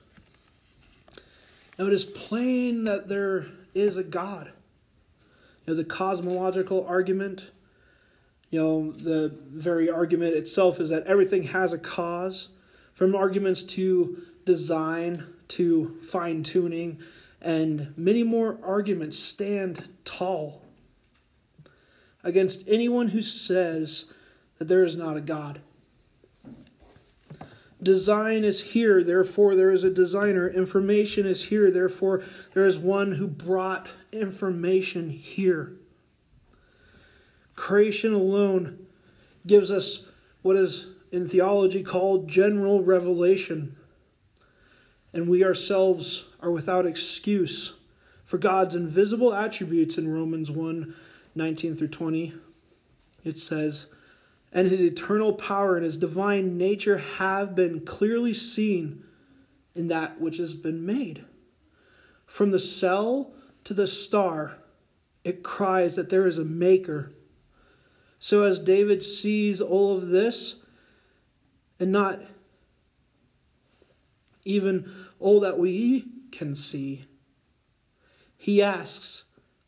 Now 1.78 1.86
it 1.86 1.94
is 1.94 2.04
plain 2.04 2.86
that 2.86 3.08
there 3.08 3.46
is 3.76 3.98
a 3.98 4.04
God. 4.04 4.52
You 5.68 5.74
know, 5.74 5.78
the 5.78 5.84
cosmological 5.84 6.88
argument, 6.88 7.52
you 8.50 8.58
know, 8.58 8.94
the 8.94 9.32
very 9.46 9.92
argument 9.92 10.34
itself 10.34 10.80
is 10.80 10.90
that 10.90 11.06
everything 11.06 11.44
has 11.44 11.72
a 11.72 11.78
cause, 11.78 12.50
from 12.96 13.16
arguments 13.16 13.62
to 13.62 14.24
design 14.48 15.28
to 15.50 16.00
fine 16.02 16.42
tuning, 16.42 17.00
and 17.40 17.94
many 17.96 18.24
more 18.24 18.58
arguments 18.64 19.20
stand 19.20 19.90
tall 20.04 20.64
against 22.24 22.68
anyone 22.68 23.10
who 23.10 23.22
says 23.22 24.06
that 24.58 24.68
there 24.68 24.84
is 24.84 24.98
not 24.98 25.16
a 25.16 25.22
God. 25.22 25.62
Design 27.82 28.44
is 28.44 28.72
here, 28.74 29.04
therefore 29.04 29.56
there 29.56 29.70
is 29.70 29.84
a 29.84 29.92
designer. 29.92 30.50
Information 30.50 31.28
is 31.28 31.46
here, 31.46 31.70
therefore 31.70 32.24
there 32.56 32.66
is 32.66 32.80
one 32.80 33.14
who 33.14 33.28
brought 33.28 33.88
information 34.12 35.12
here. 35.12 35.74
Creation 37.56 38.14
alone 38.14 38.88
gives 39.46 39.72
us 39.72 40.02
what 40.42 40.58
is 40.58 40.88
in 41.12 41.28
theology 41.28 41.84
called 41.84 42.28
general 42.28 42.84
revelation. 42.84 43.77
And 45.14 45.28
we 45.28 45.44
ourselves 45.44 46.26
are 46.40 46.52
without 46.52 46.86
excuse 46.86 47.74
for 48.24 48.38
God's 48.38 48.76
invisible 48.76 49.34
attributes 49.34 49.98
in 49.98 50.14
Romans 50.14 50.52
1 50.52 50.94
19 51.36 51.76
through 51.76 51.88
20. 51.88 52.34
It 53.24 53.38
says, 53.38 53.86
and 54.52 54.68
his 54.68 54.82
eternal 54.82 55.34
power 55.34 55.76
and 55.76 55.86
his 55.86 55.98
divine 55.98 56.58
nature 56.58 56.98
have 56.98 57.54
been 57.54 57.82
clearly 57.82 58.34
seen 58.34 59.04
in 59.76 59.88
that 59.88 60.20
which 60.20 60.38
has 60.38 60.56
been 60.56 60.86
made. 60.86 61.26
From 62.26 62.52
the 62.52 62.60
cell 62.60 63.34
to 63.66 63.74
the 63.74 63.88
star, 63.88 64.58
it 65.24 65.44
cries 65.44 65.96
that 65.96 66.10
there 66.10 66.26
is 66.26 66.38
a 66.38 66.46
maker. 66.46 67.14
So, 68.20 68.44
as 68.44 68.58
David 68.58 69.04
sees 69.04 69.62
all 69.62 69.96
of 69.96 70.08
this, 70.08 70.56
and 71.80 71.92
not 71.92 72.22
even 74.48 74.92
all 75.20 75.40
that 75.42 75.60
we 75.60 76.06
can 76.32 76.56
see, 76.56 77.06
he 78.38 78.62
asks, 78.62 79.24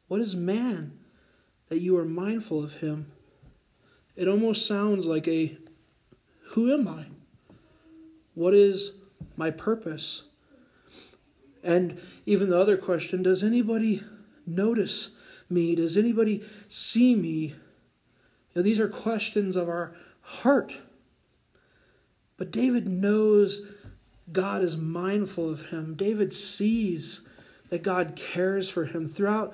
What 0.08 0.22
is 0.22 0.36
man 0.36 0.98
that 1.68 1.80
you 1.80 1.98
are 1.98 2.06
mindful 2.06 2.64
of 2.64 2.76
him? 2.76 3.12
it 4.20 4.28
almost 4.28 4.68
sounds 4.68 5.06
like 5.06 5.30
a 5.30 5.58
who 6.50 6.74
am 6.74 6.90
I? 6.90 7.06
What 8.34 8.54
is 8.54 8.92
my 9.38 9.50
purpose? 9.50 10.24
And 11.64 12.02
even 12.26 12.50
the 12.50 12.60
other 12.60 12.76
question 12.76 13.24
does 13.24 13.46
anybody 13.46 14.04
notice 14.46 15.12
me? 15.50 15.74
Does 15.76 15.96
anybody 15.96 16.44
see 16.68 17.16
me? 17.16 17.56
Now, 18.54 18.62
these 18.62 18.80
are 18.80 18.90
questions 18.90 19.56
of 19.56 19.70
our 19.70 19.96
heart. 20.22 20.74
But 22.36 22.52
David 22.52 22.90
knows 22.90 23.62
God 24.32 24.64
is 24.64 24.78
mindful 24.78 25.50
of 25.50 25.68
him. 25.68 25.96
David 25.96 26.34
sees 26.34 27.22
that 27.70 27.84
God 27.84 28.16
cares 28.16 28.70
for 28.70 28.86
him. 28.86 29.08
Throughout 29.08 29.54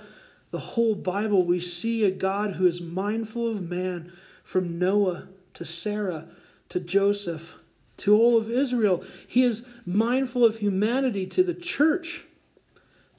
the 0.51 0.59
whole 0.59 0.95
Bible, 0.95 1.43
we 1.45 1.59
see 1.59 2.03
a 2.03 2.11
God 2.11 2.53
who 2.53 2.65
is 2.65 2.81
mindful 2.81 3.49
of 3.49 3.61
man 3.61 4.11
from 4.43 4.79
Noah 4.79 5.27
to 5.53 5.65
Sarah 5.65 6.27
to 6.69 6.79
Joseph 6.79 7.55
to 7.97 8.15
all 8.15 8.37
of 8.37 8.49
Israel. 8.49 9.03
He 9.27 9.43
is 9.43 9.65
mindful 9.85 10.43
of 10.43 10.57
humanity 10.57 11.25
to 11.27 11.43
the 11.43 11.53
church 11.53 12.25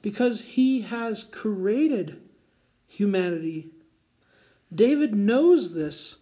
because 0.01 0.41
he 0.41 0.81
has 0.81 1.23
created 1.25 2.21
humanity. 2.87 3.69
David 4.73 5.15
knows 5.15 5.73
this 5.73 6.17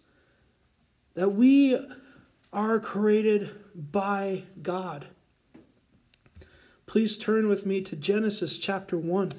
that 1.15 1.29
we 1.29 1.77
are 2.51 2.79
created 2.79 3.51
by 3.73 4.43
God. 4.61 5.07
Please 6.87 7.17
turn 7.17 7.47
with 7.47 7.65
me 7.65 7.81
to 7.81 7.95
Genesis 7.95 8.57
chapter 8.57 8.97
1. 8.97 9.33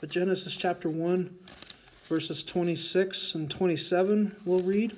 But 0.00 0.10
Genesis 0.10 0.54
chapter 0.54 0.88
1, 0.88 1.34
verses 2.08 2.44
26 2.44 3.34
and 3.34 3.50
27, 3.50 4.36
we'll 4.44 4.60
read 4.60 4.94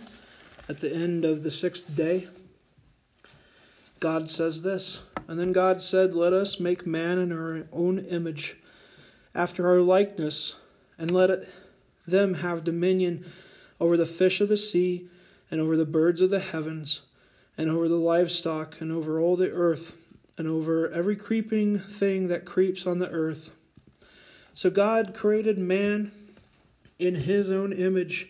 at 0.68 0.80
the 0.80 0.92
end 0.92 1.24
of 1.24 1.42
the 1.42 1.50
sixth 1.50 1.96
day. 1.96 2.28
God 4.00 4.28
says 4.28 4.62
this 4.62 5.00
And 5.26 5.38
then 5.38 5.52
God 5.52 5.80
said, 5.80 6.14
Let 6.14 6.32
us 6.32 6.60
make 6.60 6.86
man 6.86 7.18
in 7.18 7.32
our 7.32 7.66
own 7.72 8.00
image, 8.00 8.56
after 9.34 9.68
our 9.68 9.80
likeness, 9.80 10.56
and 10.98 11.10
let 11.10 11.30
it, 11.30 11.48
them 12.10 12.34
have 12.34 12.64
dominion 12.64 13.24
over 13.80 13.96
the 13.96 14.06
fish 14.06 14.40
of 14.40 14.48
the 14.48 14.56
sea, 14.56 15.08
and 15.50 15.60
over 15.60 15.76
the 15.76 15.84
birds 15.84 16.20
of 16.20 16.30
the 16.30 16.40
heavens, 16.40 17.02
and 17.56 17.70
over 17.70 17.88
the 17.88 17.96
livestock, 17.96 18.80
and 18.80 18.92
over 18.92 19.20
all 19.20 19.36
the 19.36 19.50
earth, 19.50 19.96
and 20.36 20.46
over 20.46 20.90
every 20.90 21.16
creeping 21.16 21.78
thing 21.78 22.28
that 22.28 22.44
creeps 22.44 22.86
on 22.86 22.98
the 22.98 23.10
earth. 23.10 23.50
So 24.54 24.70
God 24.70 25.14
created 25.14 25.58
man 25.58 26.12
in 26.98 27.14
his 27.14 27.50
own 27.50 27.72
image. 27.72 28.28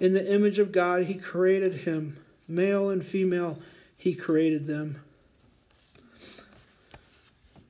In 0.00 0.14
the 0.14 0.32
image 0.32 0.58
of 0.58 0.72
God, 0.72 1.04
he 1.04 1.14
created 1.14 1.74
him. 1.74 2.16
Male 2.48 2.88
and 2.88 3.04
female, 3.04 3.58
he 3.96 4.14
created 4.14 4.66
them. 4.66 5.02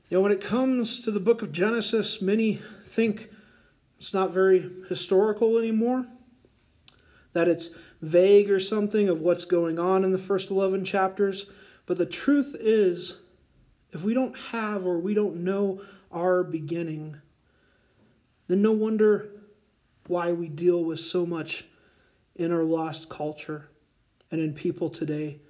You 0.09 0.17
know, 0.17 0.21
when 0.21 0.33
it 0.33 0.41
comes 0.41 1.01
to 1.01 1.11
the 1.11 1.21
book 1.21 1.43
of 1.43 1.53
Genesis, 1.53 2.23
many 2.23 2.61
think 2.85 3.31
it's 4.01 4.15
not 4.15 4.33
very 4.33 4.71
historical 4.89 5.59
anymore, 5.59 6.07
that 7.35 7.49
it's 7.49 7.69
vague 8.01 8.51
or 8.51 8.59
something 8.59 9.11
of 9.11 9.21
what's 9.21 9.45
going 9.45 9.79
on 9.79 10.05
in 10.05 10.11
the 10.11 10.19
first 10.19 10.51
11 10.51 10.87
chapters. 10.87 11.45
But 11.85 11.99
the 11.99 12.07
truth 12.07 12.57
is, 12.59 13.19
if 13.93 14.03
we 14.03 14.15
don't 14.15 14.37
have 14.53 14.87
or 14.87 14.99
we 14.99 15.13
don't 15.13 15.45
know 15.45 15.83
our 16.11 16.43
beginning, 16.43 17.19
then 18.49 18.63
no 18.63 18.73
wonder 18.73 19.29
why 20.07 20.33
we 20.33 20.49
deal 20.49 20.83
with 20.83 21.01
so 21.01 21.27
much 21.27 21.67
in 22.35 22.51
our 22.53 22.65
lost 22.65 23.11
culture 23.11 23.69
and 24.31 24.41
in 24.41 24.55
people 24.55 24.89
today. 24.89 25.41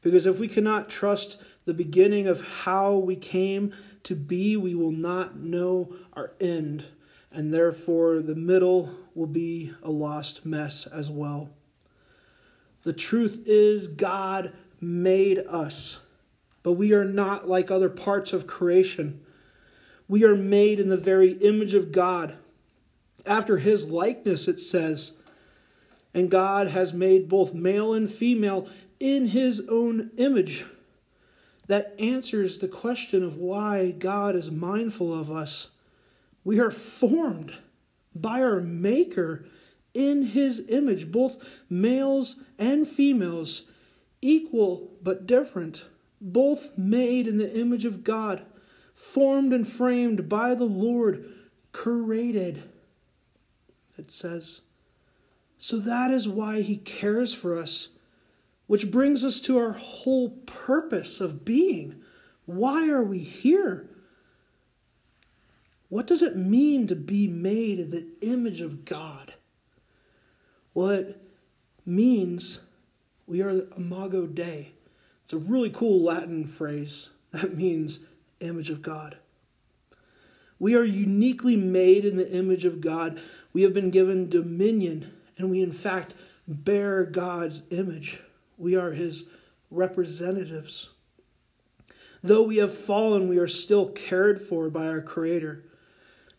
Because 0.00 0.26
if 0.26 0.38
we 0.38 0.46
cannot 0.46 0.88
trust 0.88 1.38
the 1.64 1.74
beginning 1.74 2.28
of 2.28 2.40
how 2.40 2.94
we 2.94 3.16
came 3.16 3.74
to 4.04 4.14
be, 4.14 4.56
we 4.56 4.76
will 4.76 4.92
not 4.92 5.36
know 5.36 5.96
our 6.12 6.34
end. 6.40 6.84
And 7.32 7.52
therefore, 7.52 8.20
the 8.20 8.34
middle 8.34 8.90
will 9.14 9.26
be 9.26 9.72
a 9.82 9.90
lost 9.90 10.46
mess 10.46 10.86
as 10.86 11.10
well. 11.10 11.50
The 12.84 12.92
truth 12.92 13.42
is, 13.46 13.88
God 13.88 14.52
made 14.80 15.38
us, 15.38 15.98
but 16.62 16.72
we 16.72 16.92
are 16.92 17.04
not 17.04 17.48
like 17.48 17.70
other 17.70 17.88
parts 17.88 18.32
of 18.32 18.46
creation. 18.46 19.20
We 20.08 20.24
are 20.24 20.36
made 20.36 20.78
in 20.78 20.88
the 20.88 20.96
very 20.96 21.32
image 21.32 21.74
of 21.74 21.92
God 21.92 22.36
after 23.26 23.58
his 23.58 23.86
likeness, 23.86 24.48
it 24.48 24.60
says. 24.60 25.12
And 26.14 26.30
God 26.30 26.68
has 26.68 26.92
made 26.92 27.28
both 27.28 27.52
male 27.52 27.92
and 27.92 28.10
female 28.10 28.68
in 29.00 29.26
his 29.26 29.62
own 29.68 30.10
image. 30.16 30.64
That 31.66 31.94
answers 31.98 32.58
the 32.58 32.68
question 32.68 33.24
of 33.24 33.36
why 33.36 33.90
God 33.90 34.36
is 34.36 34.50
mindful 34.50 35.12
of 35.12 35.30
us. 35.30 35.68
We 36.46 36.60
are 36.60 36.70
formed 36.70 37.56
by 38.14 38.40
our 38.40 38.60
Maker 38.60 39.46
in 39.94 40.26
his 40.26 40.62
image, 40.68 41.10
both 41.10 41.44
males 41.68 42.36
and 42.56 42.86
females, 42.86 43.62
equal 44.22 44.92
but 45.02 45.26
different, 45.26 45.86
both 46.20 46.78
made 46.78 47.26
in 47.26 47.38
the 47.38 47.52
image 47.52 47.84
of 47.84 48.04
God, 48.04 48.44
formed 48.94 49.52
and 49.52 49.66
framed 49.66 50.28
by 50.28 50.54
the 50.54 50.66
Lord, 50.66 51.28
created 51.72 52.62
it 53.98 54.12
says. 54.12 54.60
So 55.58 55.78
that 55.78 56.12
is 56.12 56.28
why 56.28 56.60
he 56.60 56.76
cares 56.76 57.34
for 57.34 57.58
us, 57.58 57.88
which 58.68 58.92
brings 58.92 59.24
us 59.24 59.40
to 59.40 59.58
our 59.58 59.72
whole 59.72 60.28
purpose 60.46 61.20
of 61.20 61.44
being. 61.44 61.96
Why 62.44 62.88
are 62.88 63.02
we 63.02 63.18
here? 63.18 63.90
What 65.88 66.06
does 66.06 66.22
it 66.22 66.36
mean 66.36 66.86
to 66.88 66.96
be 66.96 67.28
made 67.28 67.78
in 67.78 67.90
the 67.90 68.06
image 68.20 68.60
of 68.60 68.84
God? 68.84 69.34
Well, 70.74 70.90
it 70.90 71.22
means 71.84 72.60
we 73.26 73.42
are 73.42 73.66
imago 73.76 74.26
Dei. 74.26 74.72
It's 75.22 75.32
a 75.32 75.38
really 75.38 75.70
cool 75.70 76.02
Latin 76.02 76.46
phrase 76.46 77.10
that 77.32 77.56
means 77.56 78.00
image 78.40 78.70
of 78.70 78.82
God. 78.82 79.16
We 80.58 80.74
are 80.74 80.84
uniquely 80.84 81.56
made 81.56 82.04
in 82.04 82.16
the 82.16 82.30
image 82.30 82.64
of 82.64 82.80
God. 82.80 83.20
We 83.52 83.62
have 83.62 83.74
been 83.74 83.90
given 83.90 84.28
dominion, 84.28 85.12
and 85.36 85.50
we, 85.50 85.62
in 85.62 85.72
fact, 85.72 86.14
bear 86.48 87.04
God's 87.04 87.62
image. 87.70 88.20
We 88.56 88.74
are 88.74 88.92
his 88.92 89.24
representatives. 89.70 90.90
Though 92.22 92.42
we 92.42 92.56
have 92.56 92.76
fallen, 92.76 93.28
we 93.28 93.38
are 93.38 93.48
still 93.48 93.88
cared 93.88 94.40
for 94.40 94.70
by 94.70 94.86
our 94.86 95.02
Creator. 95.02 95.64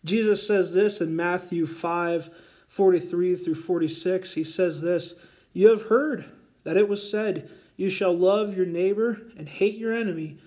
Jesus 0.07 0.47
says 0.47 0.73
this 0.73 1.01
in 1.01 1.15
Matthew 1.15 1.65
5 1.65 2.29
43 2.67 3.35
through 3.35 3.55
46. 3.55 4.33
He 4.33 4.43
says 4.43 4.81
this 4.81 5.15
You 5.53 5.69
have 5.69 5.83
heard 5.83 6.25
that 6.63 6.77
it 6.77 6.87
was 6.87 7.09
said, 7.09 7.49
You 7.75 7.89
shall 7.89 8.15
love 8.17 8.55
your 8.55 8.65
neighbor 8.65 9.21
and 9.37 9.49
hate 9.49 9.77
your 9.77 9.93
enemy. 9.93 10.37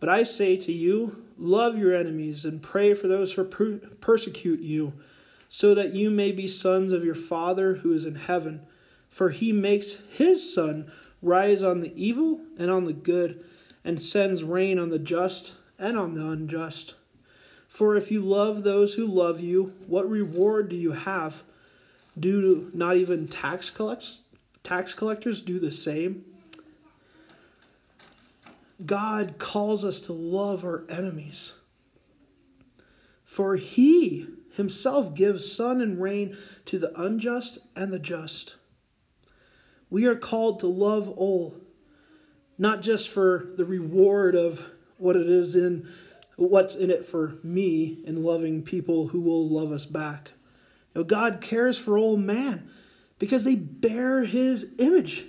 But 0.00 0.08
I 0.08 0.22
say 0.22 0.56
to 0.56 0.72
you, 0.72 1.24
love 1.36 1.76
your 1.76 1.94
enemies 1.94 2.44
and 2.44 2.62
pray 2.62 2.94
for 2.94 3.08
those 3.08 3.32
who 3.32 3.44
per- 3.44 3.78
persecute 4.00 4.60
you, 4.60 4.92
so 5.48 5.74
that 5.74 5.94
you 5.94 6.10
may 6.10 6.30
be 6.30 6.46
sons 6.46 6.92
of 6.92 7.04
your 7.04 7.14
Father 7.14 7.76
who 7.76 7.92
is 7.92 8.04
in 8.04 8.14
heaven. 8.14 8.60
For 9.08 9.30
he 9.30 9.52
makes 9.52 9.98
his 10.12 10.52
sun 10.54 10.92
rise 11.22 11.62
on 11.62 11.80
the 11.80 11.92
evil 11.96 12.40
and 12.58 12.70
on 12.70 12.84
the 12.84 12.92
good, 12.92 13.44
and 13.84 14.00
sends 14.00 14.44
rain 14.44 14.78
on 14.78 14.90
the 14.90 14.98
just 14.98 15.54
and 15.78 15.98
on 15.98 16.14
the 16.14 16.26
unjust. 16.26 16.94
For 17.78 17.94
if 17.94 18.10
you 18.10 18.22
love 18.22 18.64
those 18.64 18.94
who 18.94 19.06
love 19.06 19.38
you, 19.38 19.72
what 19.86 20.10
reward 20.10 20.68
do 20.68 20.74
you 20.74 20.90
have? 20.90 21.44
Do 22.18 22.72
not 22.74 22.96
even 22.96 23.28
tax 23.28 23.70
collects 23.70 24.18
tax 24.64 24.94
collectors 24.94 25.40
do 25.40 25.60
the 25.60 25.70
same? 25.70 26.24
God 28.84 29.36
calls 29.38 29.84
us 29.84 30.00
to 30.00 30.12
love 30.12 30.64
our 30.64 30.86
enemies. 30.88 31.52
For 33.24 33.54
he 33.54 34.26
himself 34.54 35.14
gives 35.14 35.48
sun 35.48 35.80
and 35.80 36.02
rain 36.02 36.36
to 36.64 36.80
the 36.80 37.00
unjust 37.00 37.58
and 37.76 37.92
the 37.92 38.00
just. 38.00 38.56
We 39.88 40.04
are 40.06 40.16
called 40.16 40.58
to 40.60 40.66
love 40.66 41.08
all, 41.10 41.54
not 42.58 42.82
just 42.82 43.08
for 43.08 43.50
the 43.56 43.64
reward 43.64 44.34
of 44.34 44.64
what 44.96 45.14
it 45.14 45.28
is 45.28 45.54
in 45.54 45.88
what's 46.38 46.76
in 46.76 46.88
it 46.88 47.04
for 47.04 47.36
me 47.42 47.98
in 48.06 48.22
loving 48.22 48.62
people 48.62 49.08
who 49.08 49.20
will 49.20 49.48
love 49.48 49.72
us 49.72 49.84
back. 49.84 50.30
You 50.94 51.00
know, 51.00 51.04
God 51.04 51.40
cares 51.40 51.76
for 51.76 51.98
all 51.98 52.16
man 52.16 52.70
because 53.18 53.42
they 53.42 53.56
bear 53.56 54.24
his 54.24 54.72
image. 54.78 55.24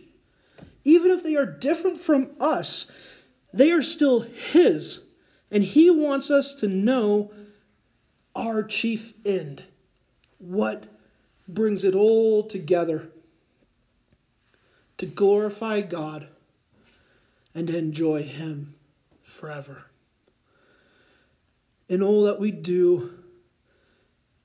Even 0.84 1.10
if 1.10 1.24
they 1.24 1.36
are 1.36 1.48
different 1.48 2.00
from 2.00 2.30
us, 2.40 2.86
they 3.52 3.72
are 3.72 3.82
still 3.82 4.22
his. 4.22 5.02
And 5.50 5.64
he 5.64 5.90
wants 5.90 6.30
us 6.30 6.54
to 6.56 6.68
know 6.68 7.32
our 8.36 8.62
chief 8.62 9.14
end. 9.26 9.66
What 10.38 10.86
brings 11.48 11.84
it 11.84 11.96
all 11.96 12.44
together? 12.44 13.10
To 15.00 15.08
glorify 15.08 15.82
God 15.82 16.28
and 17.56 17.68
enjoy 17.72 18.22
him 18.22 18.76
forever 19.24 19.89
in 21.90 22.02
all 22.02 22.24
that 22.24 22.40
we 22.40 22.52
do. 22.52 23.12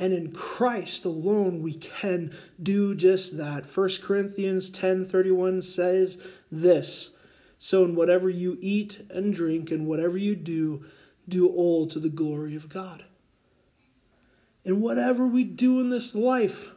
And 0.01 0.13
in 0.13 0.33
Christ 0.33 1.05
alone 1.05 1.63
we 1.63 1.75
can 1.75 2.35
do 2.61 2.97
just 2.97 3.37
that. 3.37 3.65
1 3.65 4.03
Corinthians 4.03 4.71
10:31 4.71 5.63
says 5.63 6.19
this, 6.51 7.11
so 7.59 7.85
in 7.85 7.95
whatever 7.95 8.29
you 8.29 8.59
eat 8.61 9.07
and 9.09 9.33
drink 9.33 9.71
and 9.71 9.87
whatever 9.87 10.19
you 10.19 10.35
do, 10.35 10.85
do 11.29 11.49
all 11.49 11.87
to 11.87 11.99
the 11.99 12.11
glory 12.11 12.57
of 12.57 12.69
God. 12.69 13.05
In 14.65 14.81
whatever 14.81 15.27
we 15.27 15.45
do 15.45 15.81
in 15.81 15.91
this 15.91 16.15
life, 16.15 16.73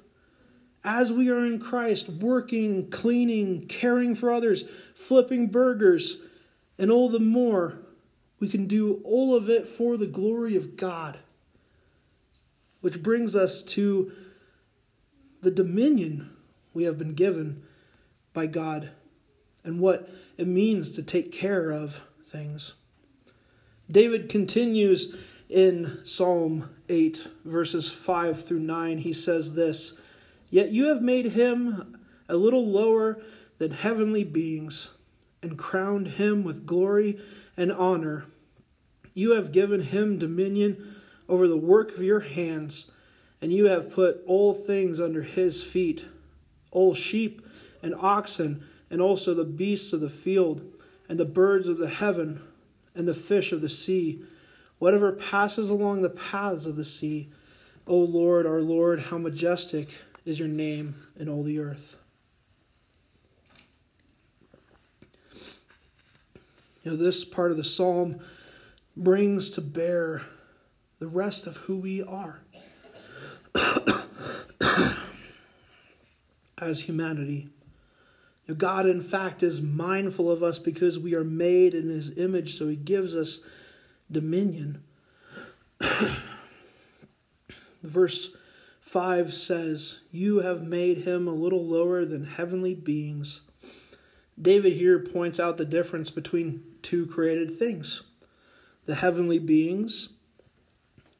as 0.83 1.11
we 1.11 1.29
are 1.29 1.45
in 1.45 1.59
Christ, 1.59 2.07
working, 2.07 2.89
cleaning, 2.89 3.67
caring 3.67 4.15
for 4.15 4.31
others, 4.31 4.63
flipping 4.95 5.47
burgers, 5.47 6.17
and 6.77 6.89
all 6.89 7.09
the 7.09 7.19
more, 7.19 7.79
we 8.39 8.47
can 8.47 8.67
do 8.67 9.01
all 9.03 9.35
of 9.35 9.49
it 9.49 9.67
for 9.67 9.97
the 9.97 10.07
glory 10.07 10.55
of 10.55 10.77
God. 10.77 11.19
Which 12.81 13.01
brings 13.01 13.35
us 13.35 13.63
to 13.63 14.11
the 15.41 15.51
dominion 15.51 16.29
we 16.73 16.83
have 16.83 16.97
been 16.97 17.13
given 17.13 17.63
by 18.33 18.45
God 18.47 18.91
and 19.63 19.79
what 19.79 20.09
it 20.37 20.47
means 20.47 20.91
to 20.91 21.03
take 21.03 21.31
care 21.31 21.71
of 21.71 22.03
things. 22.23 22.75
David 23.89 24.29
continues 24.29 25.15
in 25.49 25.99
Psalm 26.03 26.69
8, 26.89 27.27
verses 27.45 27.89
5 27.89 28.45
through 28.45 28.59
9. 28.59 28.99
He 28.99 29.13
says 29.13 29.53
this 29.53 29.93
Yet 30.49 30.71
you 30.71 30.87
have 30.87 31.01
made 31.01 31.27
him 31.27 31.97
a 32.29 32.35
little 32.35 32.67
lower 32.67 33.21
than 33.57 33.71
heavenly 33.71 34.23
beings 34.23 34.89
and 35.41 35.57
crowned 35.57 36.07
him 36.07 36.43
with 36.43 36.65
glory 36.65 37.19
and 37.57 37.71
honor. 37.71 38.25
You 39.13 39.31
have 39.31 39.51
given 39.51 39.81
him 39.81 40.19
dominion 40.19 40.95
over 41.27 41.47
the 41.47 41.57
work 41.57 41.95
of 41.95 42.03
your 42.03 42.21
hands, 42.21 42.85
and 43.41 43.51
you 43.51 43.65
have 43.65 43.91
put 43.91 44.23
all 44.25 44.53
things 44.53 45.01
under 45.01 45.23
his 45.23 45.63
feet 45.63 46.05
all 46.71 46.93
sheep 46.93 47.45
and 47.81 47.95
oxen, 47.95 48.63
and 48.89 49.01
also 49.01 49.33
the 49.33 49.43
beasts 49.43 49.93
of 49.93 50.01
the 50.01 50.09
field, 50.09 50.61
and 51.09 51.19
the 51.19 51.25
birds 51.25 51.67
of 51.67 51.77
the 51.77 51.89
heaven, 51.89 52.41
and 52.95 53.07
the 53.07 53.13
fish 53.13 53.51
of 53.51 53.61
the 53.61 53.69
sea, 53.69 54.21
whatever 54.79 55.11
passes 55.11 55.69
along 55.69 56.01
the 56.01 56.09
paths 56.09 56.65
of 56.65 56.75
the 56.75 56.85
sea. 56.85 57.29
O 57.87 57.97
Lord, 57.97 58.45
our 58.45 58.61
Lord, 58.61 59.01
how 59.03 59.17
majestic 59.17 59.89
is 60.25 60.39
your 60.39 60.47
name 60.47 60.95
in 61.17 61.29
all 61.29 61.43
the 61.43 61.59
earth. 61.59 61.97
You 66.87 66.93
know, 66.93 67.03
this 67.03 67.25
part 67.25 67.51
of 67.51 67.57
the 67.57 67.65
psalm 67.65 68.21
brings 68.95 69.49
to 69.49 69.59
bear 69.59 70.21
the 70.99 71.07
rest 71.07 71.45
of 71.45 71.57
who 71.57 71.75
we 71.75 72.01
are 72.01 72.39
as 76.57 76.79
humanity. 76.83 77.49
God, 78.55 78.85
in 78.85 79.01
fact, 79.01 79.43
is 79.43 79.61
mindful 79.61 80.31
of 80.31 80.41
us 80.41 80.59
because 80.59 80.97
we 80.97 81.13
are 81.13 81.25
made 81.25 81.73
in 81.73 81.89
His 81.89 82.17
image, 82.17 82.57
so 82.57 82.69
He 82.69 82.77
gives 82.77 83.17
us 83.17 83.41
dominion. 84.09 84.81
Verse 87.83 88.29
5 88.79 89.33
says, 89.33 89.99
You 90.09 90.37
have 90.37 90.63
made 90.63 90.99
him 90.99 91.27
a 91.27 91.31
little 91.31 91.65
lower 91.65 92.05
than 92.05 92.23
heavenly 92.23 92.75
beings. 92.75 93.41
David 94.41 94.73
here 94.73 94.99
points 94.99 95.39
out 95.39 95.57
the 95.57 95.65
difference 95.65 96.11
between 96.11 96.63
two 96.87 97.05
created 97.05 97.51
things 97.51 98.01
the 98.85 98.95
heavenly 98.95 99.39
beings, 99.39 100.07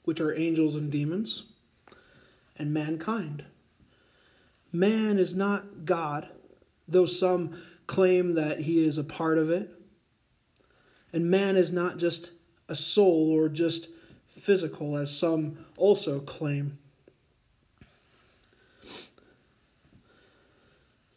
which 0.05 0.22
are 0.22 0.34
angels 0.34 0.78
and 0.78 0.89
demons, 0.89 1.43
and 2.55 2.74
mankind. 2.74 3.43
Man 4.72 5.20
is 5.20 5.36
not 5.36 5.84
God, 5.84 6.30
though 6.88 7.05
some 7.05 7.61
claim 7.86 8.36
that 8.36 8.61
he 8.61 8.88
is 8.88 8.97
a 8.97 9.03
part 9.03 9.38
of 9.38 9.49
it. 9.49 9.70
And 11.11 11.30
man 11.30 11.57
is 11.57 11.74
not 11.74 11.97
just 11.97 12.32
a 12.70 12.76
soul 12.76 13.30
or 13.30 13.49
just 13.49 13.89
physical, 14.39 14.95
as 14.95 15.13
some 15.13 15.65
also 15.76 16.22
claim. 16.22 16.78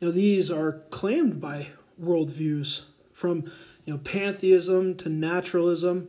Now, 0.00 0.10
these 0.10 0.50
are 0.50 0.82
claimed 0.90 1.40
by 1.40 1.68
worldviews 2.02 2.80
from 3.20 3.44
you 3.84 3.92
know 3.92 3.98
pantheism 3.98 4.96
to 4.96 5.10
naturalism 5.10 6.08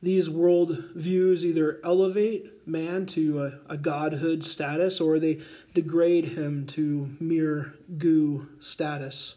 these 0.00 0.28
world 0.28 0.84
views 0.94 1.44
either 1.44 1.80
elevate 1.84 2.66
man 2.66 3.06
to 3.06 3.42
a, 3.42 3.72
a, 3.72 3.76
godhood 3.76 4.42
status 4.42 5.00
or 5.00 5.18
they 5.18 5.40
degrade 5.74 6.30
him 6.30 6.66
to 6.66 7.10
mere 7.20 7.74
goo 7.98 8.48
status. 8.58 9.36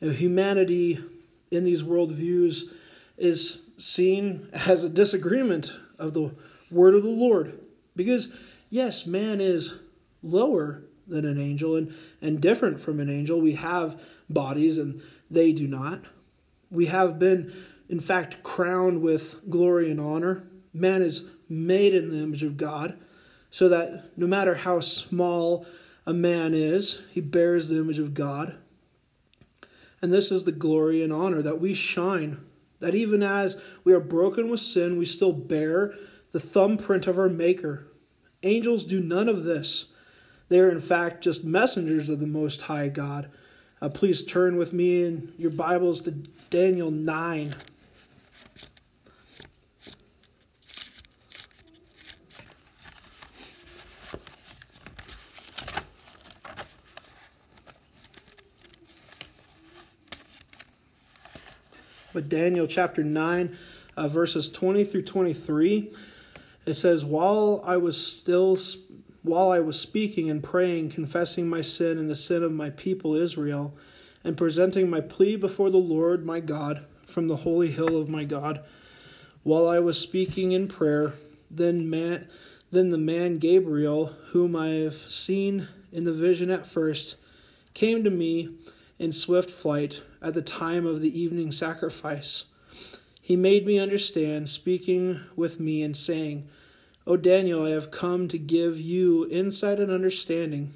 You 0.00 0.08
know, 0.08 0.14
humanity 0.14 0.98
in 1.52 1.62
these 1.62 1.84
world 1.84 2.10
views 2.10 2.72
is 3.16 3.60
seen 3.78 4.48
as 4.52 4.82
a 4.82 4.88
disagreement 4.88 5.72
of 5.96 6.12
the 6.12 6.32
word 6.70 6.96
of 6.96 7.04
the 7.04 7.08
Lord. 7.08 7.60
Because, 7.94 8.30
yes, 8.68 9.06
man 9.06 9.40
is 9.40 9.74
lower 10.24 10.82
than 11.06 11.24
an 11.24 11.38
angel 11.38 11.76
and, 11.76 11.94
and 12.20 12.40
different 12.40 12.80
from 12.80 12.98
an 12.98 13.08
angel. 13.08 13.40
We 13.40 13.54
have 13.54 14.00
bodies 14.28 14.78
and 14.78 15.02
they 15.32 15.52
do 15.52 15.66
not. 15.66 16.04
We 16.70 16.86
have 16.86 17.18
been, 17.18 17.52
in 17.88 18.00
fact, 18.00 18.42
crowned 18.42 19.02
with 19.02 19.48
glory 19.50 19.90
and 19.90 20.00
honor. 20.00 20.44
Man 20.72 21.02
is 21.02 21.24
made 21.48 21.94
in 21.94 22.10
the 22.10 22.22
image 22.22 22.42
of 22.42 22.56
God, 22.56 22.98
so 23.50 23.68
that 23.68 24.16
no 24.16 24.26
matter 24.26 24.54
how 24.54 24.80
small 24.80 25.66
a 26.06 26.14
man 26.14 26.54
is, 26.54 27.02
he 27.10 27.20
bears 27.20 27.68
the 27.68 27.78
image 27.78 27.98
of 27.98 28.14
God. 28.14 28.56
And 30.00 30.12
this 30.12 30.32
is 30.32 30.44
the 30.44 30.52
glory 30.52 31.02
and 31.02 31.12
honor 31.12 31.42
that 31.42 31.60
we 31.60 31.74
shine, 31.74 32.40
that 32.80 32.94
even 32.94 33.22
as 33.22 33.56
we 33.84 33.92
are 33.92 34.00
broken 34.00 34.48
with 34.48 34.60
sin, 34.60 34.96
we 34.96 35.04
still 35.04 35.32
bear 35.32 35.94
the 36.32 36.40
thumbprint 36.40 37.06
of 37.06 37.18
our 37.18 37.28
Maker. 37.28 37.86
Angels 38.42 38.84
do 38.84 39.00
none 39.00 39.28
of 39.28 39.44
this. 39.44 39.86
They 40.48 40.58
are, 40.58 40.70
in 40.70 40.80
fact, 40.80 41.22
just 41.22 41.44
messengers 41.44 42.08
of 42.08 42.18
the 42.18 42.26
Most 42.26 42.62
High 42.62 42.88
God. 42.88 43.30
Uh, 43.82 43.88
please 43.88 44.22
turn 44.22 44.56
with 44.56 44.72
me 44.72 45.02
in 45.02 45.32
your 45.36 45.50
Bibles 45.50 46.00
to 46.02 46.12
Daniel 46.50 46.92
9. 46.92 47.52
But 62.12 62.28
Daniel 62.28 62.68
chapter 62.68 63.02
9, 63.02 63.58
uh, 63.96 64.06
verses 64.06 64.48
20 64.48 64.84
through 64.84 65.02
23, 65.02 65.92
it 66.66 66.74
says, 66.74 67.04
While 67.04 67.60
I 67.64 67.78
was 67.78 68.00
still 68.06 68.56
while 69.22 69.50
I 69.50 69.60
was 69.60 69.78
speaking 69.78 70.30
and 70.30 70.42
praying, 70.42 70.90
confessing 70.90 71.48
my 71.48 71.60
sin 71.60 71.98
and 71.98 72.10
the 72.10 72.16
sin 72.16 72.42
of 72.42 72.52
my 72.52 72.70
people 72.70 73.14
Israel, 73.14 73.74
and 74.24 74.36
presenting 74.36 74.88
my 74.90 75.00
plea 75.00 75.36
before 75.36 75.70
the 75.70 75.76
Lord 75.76 76.24
my 76.24 76.40
God 76.40 76.84
from 77.06 77.28
the 77.28 77.36
holy 77.36 77.70
hill 77.70 78.00
of 78.00 78.08
my 78.08 78.24
God, 78.24 78.64
while 79.42 79.68
I 79.68 79.78
was 79.78 79.98
speaking 79.98 80.52
in 80.52 80.68
prayer, 80.68 81.14
then 81.50 81.88
man, 81.88 82.28
then 82.70 82.90
the 82.90 82.98
man 82.98 83.38
Gabriel, 83.38 84.06
whom 84.30 84.56
I 84.56 84.68
have 84.68 84.94
seen 84.94 85.68
in 85.90 86.04
the 86.04 86.12
vision 86.12 86.50
at 86.50 86.66
first, 86.66 87.16
came 87.74 88.04
to 88.04 88.10
me 88.10 88.56
in 88.98 89.12
swift 89.12 89.50
flight 89.50 90.02
at 90.20 90.34
the 90.34 90.42
time 90.42 90.86
of 90.86 91.00
the 91.00 91.20
evening 91.20 91.52
sacrifice. 91.52 92.44
He 93.20 93.36
made 93.36 93.66
me 93.66 93.78
understand, 93.78 94.48
speaking 94.48 95.20
with 95.36 95.60
me 95.60 95.82
and 95.82 95.96
saying, 95.96 96.48
O 97.04 97.16
Daniel, 97.16 97.66
I 97.66 97.70
have 97.70 97.90
come 97.90 98.28
to 98.28 98.38
give 98.38 98.78
you 98.78 99.28
insight 99.28 99.80
and 99.80 99.90
understanding. 99.90 100.74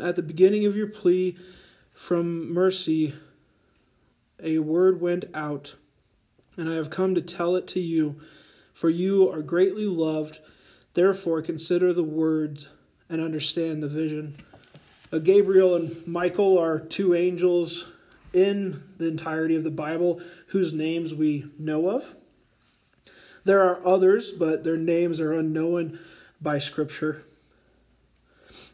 At 0.00 0.16
the 0.16 0.22
beginning 0.22 0.64
of 0.64 0.76
your 0.76 0.86
plea 0.86 1.36
from 1.92 2.50
mercy, 2.52 3.14
a 4.42 4.60
word 4.60 5.02
went 5.02 5.26
out, 5.34 5.74
and 6.56 6.70
I 6.70 6.74
have 6.76 6.88
come 6.88 7.14
to 7.14 7.20
tell 7.20 7.54
it 7.54 7.66
to 7.68 7.80
you, 7.80 8.18
for 8.72 8.88
you 8.88 9.30
are 9.30 9.42
greatly 9.42 9.84
loved. 9.84 10.38
Therefore, 10.94 11.42
consider 11.42 11.92
the 11.92 12.02
words 12.02 12.68
and 13.10 13.20
understand 13.20 13.82
the 13.82 13.88
vision. 13.88 14.36
Uh, 15.12 15.18
Gabriel 15.18 15.74
and 15.74 16.06
Michael 16.06 16.56
are 16.56 16.78
two 16.78 17.14
angels 17.14 17.84
in 18.32 18.82
the 18.96 19.08
entirety 19.08 19.54
of 19.56 19.64
the 19.64 19.70
Bible 19.70 20.22
whose 20.46 20.72
names 20.72 21.12
we 21.12 21.50
know 21.58 21.90
of. 21.90 22.14
There 23.44 23.62
are 23.62 23.84
others, 23.86 24.32
but 24.32 24.64
their 24.64 24.76
names 24.76 25.20
are 25.20 25.32
unknown 25.32 25.98
by 26.40 26.58
Scripture. 26.58 27.24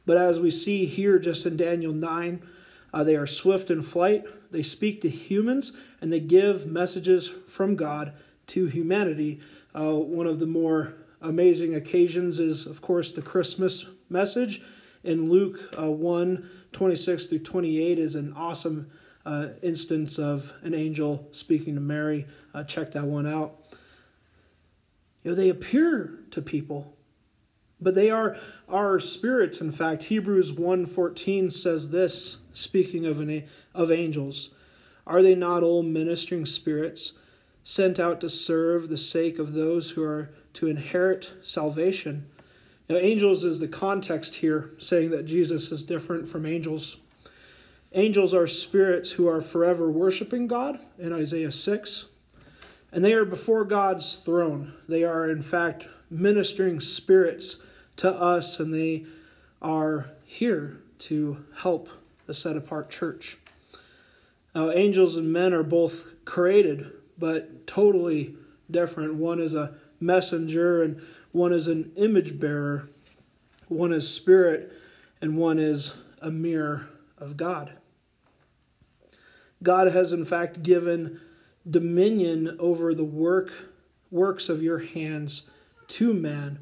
But 0.05 0.17
as 0.17 0.39
we 0.39 0.51
see 0.51 0.87
here 0.87 1.19
just 1.19 1.47
in 1.47 1.57
Daniel 1.57 1.93
9, 1.93 2.43
uh, 2.93 3.05
they 3.05 3.17
are 3.17 3.27
swift 3.27 3.71
in 3.71 3.83
flight, 3.83 4.25
they 4.51 4.63
speak 4.63 5.01
to 5.03 5.09
humans, 5.09 5.73
and 6.01 6.13
they 6.13 6.21
give 6.21 6.67
messages 6.67 7.31
from 7.47 7.75
God 7.75 8.13
to 8.49 8.67
humanity. 8.67 9.41
Uh, 9.75 9.95
one 9.95 10.27
of 10.27 10.39
the 10.39 10.47
more 10.47 10.95
amazing 11.21 11.75
occasions 11.75 12.39
is, 12.39 12.67
of 12.67 12.81
course, 12.81 13.13
the 13.13 13.23
Christmas 13.23 13.87
message. 14.09 14.63
In 15.03 15.29
Luke 15.29 15.75
uh, 15.79 15.91
1 15.91 16.51
26 16.73 17.27
through 17.27 17.39
28 17.39 17.99
is 17.99 18.15
an 18.15 18.33
awesome 18.37 18.91
uh, 19.25 19.49
instance 19.63 20.19
of 20.19 20.53
an 20.63 20.75
angel 20.75 21.27
speaking 21.33 21.75
to 21.75 21.81
Mary. 21.81 22.27
Uh, 22.53 22.63
check 22.65 22.93
that 22.93 23.05
one 23.05 23.27
out. 23.27 23.66
You 25.27 25.33
know, 25.33 25.37
they 25.39 25.49
appear 25.49 26.21
to 26.31 26.41
people, 26.41 26.97
but 27.81 27.97
they 27.97 28.11
are 28.11 28.39
our 28.69 29.01
spirits. 29.01 29.61
In 29.61 29.73
fact, 29.73 30.05
Hebrews 30.05 30.53
1:14 30.53 31.51
says 31.51 31.91
this, 31.91 32.37
speaking 32.53 33.05
of 33.05 33.19
an 33.19 33.43
of 33.75 33.91
angels, 33.91 34.51
are 35.05 35.23
they 35.23 35.35
not 35.35 35.65
all 35.65 35.83
ministering 35.83 36.47
spirits 36.47 37.13
sent 37.65 37.99
out 37.99 38.21
to 38.21 38.29
serve 38.29 38.89
the 38.89 38.97
sake 38.97 39.41
of 39.41 39.53
those 39.53 39.91
who 39.91 40.03
are 40.05 40.31
to 40.53 40.69
inherit 40.69 41.33
salvation? 41.43 42.27
Now, 42.89 42.95
angels 42.95 43.43
is 43.43 43.59
the 43.59 43.67
context 43.67 44.37
here, 44.37 44.77
saying 44.79 45.11
that 45.11 45.27
Jesus 45.27 45.73
is 45.73 45.83
different 45.83 46.29
from 46.29 46.47
angels. 46.47 46.99
Angels 47.91 48.33
are 48.33 48.47
spirits 48.47 49.11
who 49.11 49.27
are 49.27 49.43
forever 49.43 49.91
worshiping 49.91 50.47
God 50.47 50.79
in 51.01 51.13
Isaiah 51.13 51.51
6. 51.51 52.05
And 52.93 53.05
they 53.05 53.13
are 53.13 53.25
before 53.25 53.65
God's 53.65 54.17
throne. 54.17 54.75
They 54.89 55.05
are, 55.05 55.29
in 55.29 55.43
fact, 55.43 55.87
ministering 56.11 56.81
spirits 56.81 57.59
to 57.97 58.11
us, 58.11 58.61
and 58.61 58.73
they 58.73 59.07
are 59.61 60.11
here 60.25 60.79
to 60.99 61.45
help 61.59 61.89
the 62.27 62.35
set 62.35 62.57
apart 62.57 62.91
church. 62.91 63.39
Now, 64.55 64.71
angels 64.71 65.17
and 65.17 65.33
men 65.33 65.53
are 65.53 65.63
both 65.63 66.15
created, 66.25 66.91
but 67.19 67.67
totally 67.67 68.35
different. 68.71 69.15
One 69.15 69.41
is 69.41 69.55
a 69.55 69.75
messenger, 70.01 70.83
and 70.83 71.03
one 71.33 71.53
is 71.53 71.69
an 71.69 71.93
image 71.97 72.39
bearer. 72.39 72.89
One 73.69 73.93
is 73.93 74.09
spirit, 74.09 74.73
and 75.21 75.37
one 75.37 75.59
is 75.59 75.93
a 76.23 76.31
mirror 76.31 76.89
of 77.19 77.37
God. 77.37 77.73
God 79.63 79.89
has, 79.89 80.13
in 80.13 80.25
fact, 80.25 80.63
given 80.63 81.21
dominion 81.69 82.57
over 82.59 82.95
the 82.95 83.05
work 83.05 83.53
works 84.11 84.49
of 84.49 84.63
your 84.63 84.79
hands 84.79 85.43
to 85.89 86.13
man. 86.13 86.61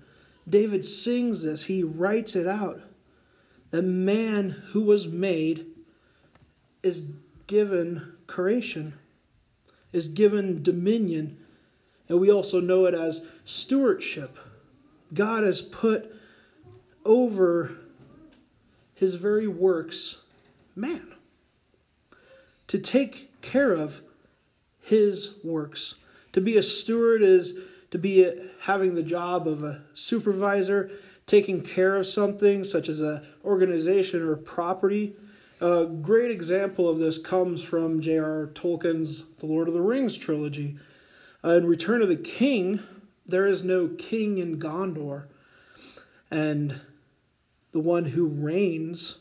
David 0.49 0.85
sings 0.85 1.43
this, 1.43 1.65
he 1.65 1.83
writes 1.83 2.37
it 2.37 2.47
out. 2.47 2.81
The 3.71 3.83
man 3.83 4.51
who 4.73 4.83
was 4.83 5.09
made 5.09 5.67
is 6.83 7.05
given 7.47 8.13
creation, 8.27 8.95
is 9.93 10.09
given 10.09 10.63
dominion, 10.63 11.39
and 12.09 12.21
we 12.21 12.31
also 12.31 12.61
know 12.61 12.87
it 12.87 12.95
as 12.95 13.23
stewardship. 13.45 14.39
God 15.13 15.45
has 15.45 15.63
put 15.63 16.15
over 17.05 17.73
his 18.95 19.15
very 19.17 19.49
works 19.49 20.19
man 20.77 21.15
to 22.69 22.79
take 22.79 23.31
care 23.43 23.73
of 23.73 24.01
his 24.85 25.31
works. 25.43 25.95
To 26.35 26.41
be 26.41 26.59
a 26.59 26.63
steward 26.63 27.23
is 27.23 27.55
to 27.91 27.99
be 27.99 28.31
having 28.61 28.95
the 28.95 29.03
job 29.03 29.49
of 29.49 29.63
a 29.65 29.83
supervisor, 29.95 30.91
taking 31.27 31.63
care 31.63 31.97
of 31.97 32.07
something 32.07 32.65
such 32.65 32.89
as 32.89 33.01
an 33.01 33.25
organization 33.45 34.21
or 34.21 34.37
property. 34.37 35.17
A 35.61 35.87
great 35.87 36.31
example 36.31 36.89
of 36.89 36.99
this 36.99 37.17
comes 37.17 37.63
from 37.63 38.01
J.R. 38.01 38.51
Tolkien's 38.55 39.25
The 39.39 39.47
Lord 39.47 39.69
of 39.69 39.75
the 39.75 39.81
Rings 39.81 40.19
trilogy. 40.19 40.77
Uh, 41.43 41.57
in 41.57 41.67
Return 41.67 42.03
of 42.03 42.09
the 42.09 42.17
King, 42.17 42.81
there 43.27 43.47
is 43.47 43.63
no 43.63 43.89
king 43.89 44.37
in 44.37 44.59
Gondor, 44.59 45.29
and 46.31 46.81
the 47.73 47.81
one 47.81 48.07
who 48.07 48.27
reigns 48.27 49.17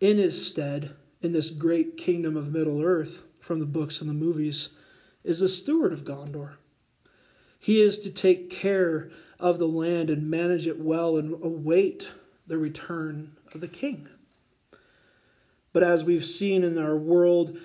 in 0.00 0.16
his 0.16 0.46
stead 0.46 0.94
in 1.20 1.32
this 1.32 1.50
great 1.50 1.98
kingdom 1.98 2.36
of 2.36 2.52
Middle 2.52 2.82
Earth 2.82 3.24
from 3.40 3.60
the 3.60 3.66
books 3.66 4.00
and 4.00 4.08
the 4.08 4.14
movies, 4.14 4.70
is 5.24 5.40
a 5.40 5.48
steward 5.48 5.92
of 5.92 6.04
Gondor. 6.04 6.52
He 7.58 7.82
is 7.82 7.98
to 7.98 8.10
take 8.10 8.50
care 8.50 9.10
of 9.38 9.58
the 9.58 9.68
land 9.68 10.10
and 10.10 10.30
manage 10.30 10.66
it 10.66 10.80
well 10.80 11.16
and 11.16 11.32
await 11.44 12.08
the 12.46 12.58
return 12.58 13.36
of 13.54 13.60
the 13.60 13.68
king. 13.68 14.08
But 15.72 15.82
as 15.82 16.04
we've 16.04 16.24
seen 16.24 16.64
in 16.64 16.78
our 16.78 16.96
world, 16.96 17.56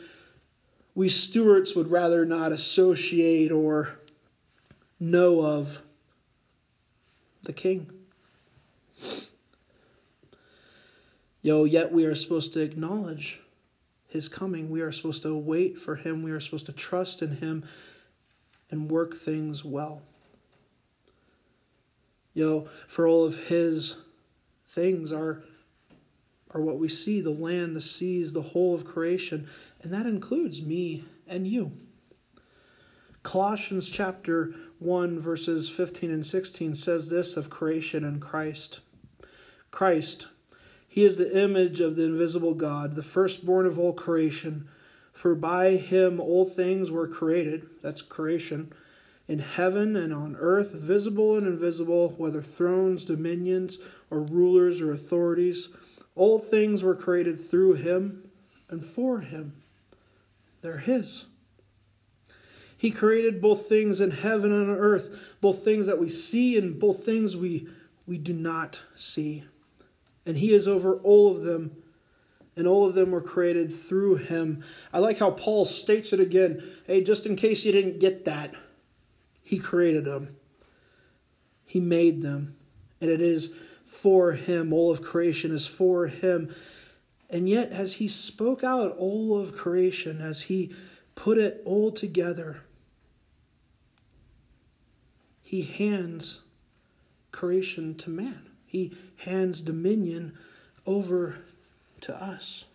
we 0.93 1.09
stewards 1.09 1.76
would 1.76 1.89
rather 1.89 2.26
not 2.26 2.51
associate 2.51 3.51
or 3.51 3.99
know 4.99 5.43
of 5.43 5.82
the 7.43 7.53
king. 7.53 7.91
Yo, 11.41 11.63
yet 11.63 11.91
we 11.91 12.05
are 12.05 12.15
supposed 12.15 12.53
to 12.53 12.61
acknowledge 12.61 13.39
his 14.16 14.30
coming. 14.30 14.70
We 14.70 14.82
are 14.82 14.91
supposed 14.91 15.24
to 15.24 15.38
wait 15.38 15.78
for 15.78 15.97
him. 15.97 16.24
We 16.24 16.32
are 16.32 16.39
supposed 16.39 16.66
to 16.68 16.72
trust 16.72 17.22
in 17.22 17.38
him 17.38 17.63
and 18.72 18.89
work 18.89 19.16
things 19.16 19.63
well. 19.63 20.01
Yo, 22.34 22.68
for 22.88 23.07
all 23.07 23.26
of 23.26 23.47
his 23.47 23.97
things 24.68 25.13
are, 25.13 25.43
are 26.51 26.61
what 26.61 26.80
we 26.80 26.89
see 26.89 27.22
the 27.22 27.30
land, 27.30 27.76
the 27.76 27.82
seas, 27.82 28.34
the 28.34 28.41
whole 28.41 28.74
of 28.74 28.86
creation, 28.86 29.47
and 29.82 29.93
that 29.93 30.05
includes 30.05 30.61
me 30.61 31.03
and 31.28 31.45
you. 31.45 31.72
Colossians 33.22 33.89
chapter 33.89 34.53
1, 34.80 35.20
verses 35.20 35.70
15 35.70 36.11
and 36.11 36.26
16 36.26 36.76
says 36.76 37.09
this 37.09 37.38
of 37.38 37.49
creation 37.49 38.03
and 38.03 38.22
Christ. 38.22 38.80
Christ, 39.72 40.28
He 40.95 41.03
is 41.03 41.17
the 41.17 41.37
image 41.37 41.81
of 41.81 41.97
the 41.97 42.03
invisible 42.03 42.53
God, 42.53 42.95
the 42.95 43.03
firstborn 43.03 43.65
of 43.65 43.77
all 43.77 43.91
creation. 43.91 44.69
For 45.11 45.35
by 45.35 45.71
Him 45.71 46.21
all 46.21 46.45
things 46.45 46.89
were 46.89 47.05
created, 47.05 47.67
that's 47.81 48.01
creation, 48.01 48.71
in 49.27 49.39
heaven 49.39 49.97
and 49.97 50.13
on 50.13 50.37
earth, 50.39 50.71
visible 50.71 51.37
and 51.37 51.47
invisible, 51.47 52.13
whether 52.15 52.41
thrones, 52.41 53.03
dominions, 53.03 53.77
or 54.09 54.21
rulers 54.21 54.79
or 54.79 54.93
authorities. 54.93 55.67
All 56.15 56.39
things 56.39 56.81
were 56.81 56.95
created 56.95 57.41
through 57.41 57.73
Him 57.73 58.31
and 58.69 58.81
for 58.81 59.19
Him. 59.19 59.51
They're 60.61 60.77
His. 60.77 61.25
He 62.77 62.89
created 62.89 63.41
both 63.41 63.67
things 63.67 63.99
in 63.99 64.11
heaven 64.11 64.53
and 64.53 64.71
on 64.71 64.77
earth, 64.77 65.13
both 65.41 65.61
things 65.61 65.87
that 65.87 65.99
we 65.99 66.07
see 66.07 66.57
and 66.57 66.79
both 66.79 67.03
things 67.03 67.35
we, 67.35 67.67
we 68.07 68.17
do 68.17 68.31
not 68.31 68.79
see. 68.95 69.43
And 70.26 70.38
He 70.38 70.53
is 70.53 70.67
over 70.67 70.95
all 70.97 71.36
of 71.36 71.43
them, 71.43 71.84
and 72.55 72.67
all 72.67 72.88
of 72.88 72.95
them 72.95 73.11
were 73.11 73.21
created 73.21 73.71
through 73.71 74.15
Him. 74.15 74.63
I 74.93 74.99
like 74.99 75.19
how 75.19 75.32
Paul 75.32 75.65
states 75.65 76.13
it 76.13 76.19
again. 76.19 76.63
Hey, 76.86 77.03
just 77.03 77.26
in 77.26 77.36
case 77.36 77.65
you 77.65 77.71
didn't 77.71 77.99
get 77.99 78.26
that, 78.26 78.53
He 79.43 79.59
created 79.59 80.05
them, 80.05 80.36
He 81.65 81.80
made 81.80 82.21
them, 82.21 82.55
and 82.99 83.09
it 83.09 83.21
is 83.21 83.51
for 83.86 84.34
Him. 84.34 84.73
All 84.73 84.91
of 84.91 85.01
creation 85.01 85.53
is 85.53 85.67
for 85.67 86.07
Him. 86.07 86.53
And 87.30 87.49
yet, 87.49 87.71
as 87.71 87.93
He 87.93 88.07
spoke 88.07 88.63
out 88.63 88.95
all 88.97 89.38
of 89.38 89.55
creation, 89.55 90.21
as 90.21 90.43
He 90.43 90.73
put 91.15 91.38
it 91.38 91.61
all 91.65 91.91
together, 91.91 92.61
he 95.45 95.61
hands 95.61 96.41
creation 97.32 97.93
to 97.95 98.09
man. 98.09 98.49
He 98.66 98.91
hands 99.18 99.61
dominion 99.61 100.38
over 100.86 101.38
to 102.01 102.16
us. 102.16 102.66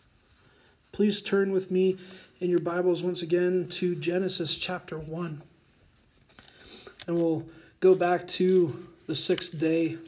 Please 0.92 1.22
turn 1.22 1.52
with 1.52 1.70
me 1.70 1.96
in 2.40 2.50
your 2.50 2.58
Bibles 2.58 3.02
once 3.02 3.22
again 3.22 3.68
to 3.68 3.94
Genesis 3.94 4.58
chapter 4.58 4.98
1. 4.98 5.42
And 7.06 7.16
we'll 7.16 7.44
go 7.80 7.94
back 7.94 8.26
to 8.28 8.86
the 9.06 9.14
sixth 9.14 9.58
day, 9.58 9.98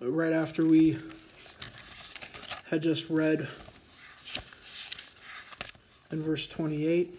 right 0.00 0.32
after 0.32 0.64
we 0.64 0.98
had 2.64 2.82
just 2.82 3.08
read 3.08 3.48
in 6.10 6.22
verse 6.22 6.46
28. 6.46 7.18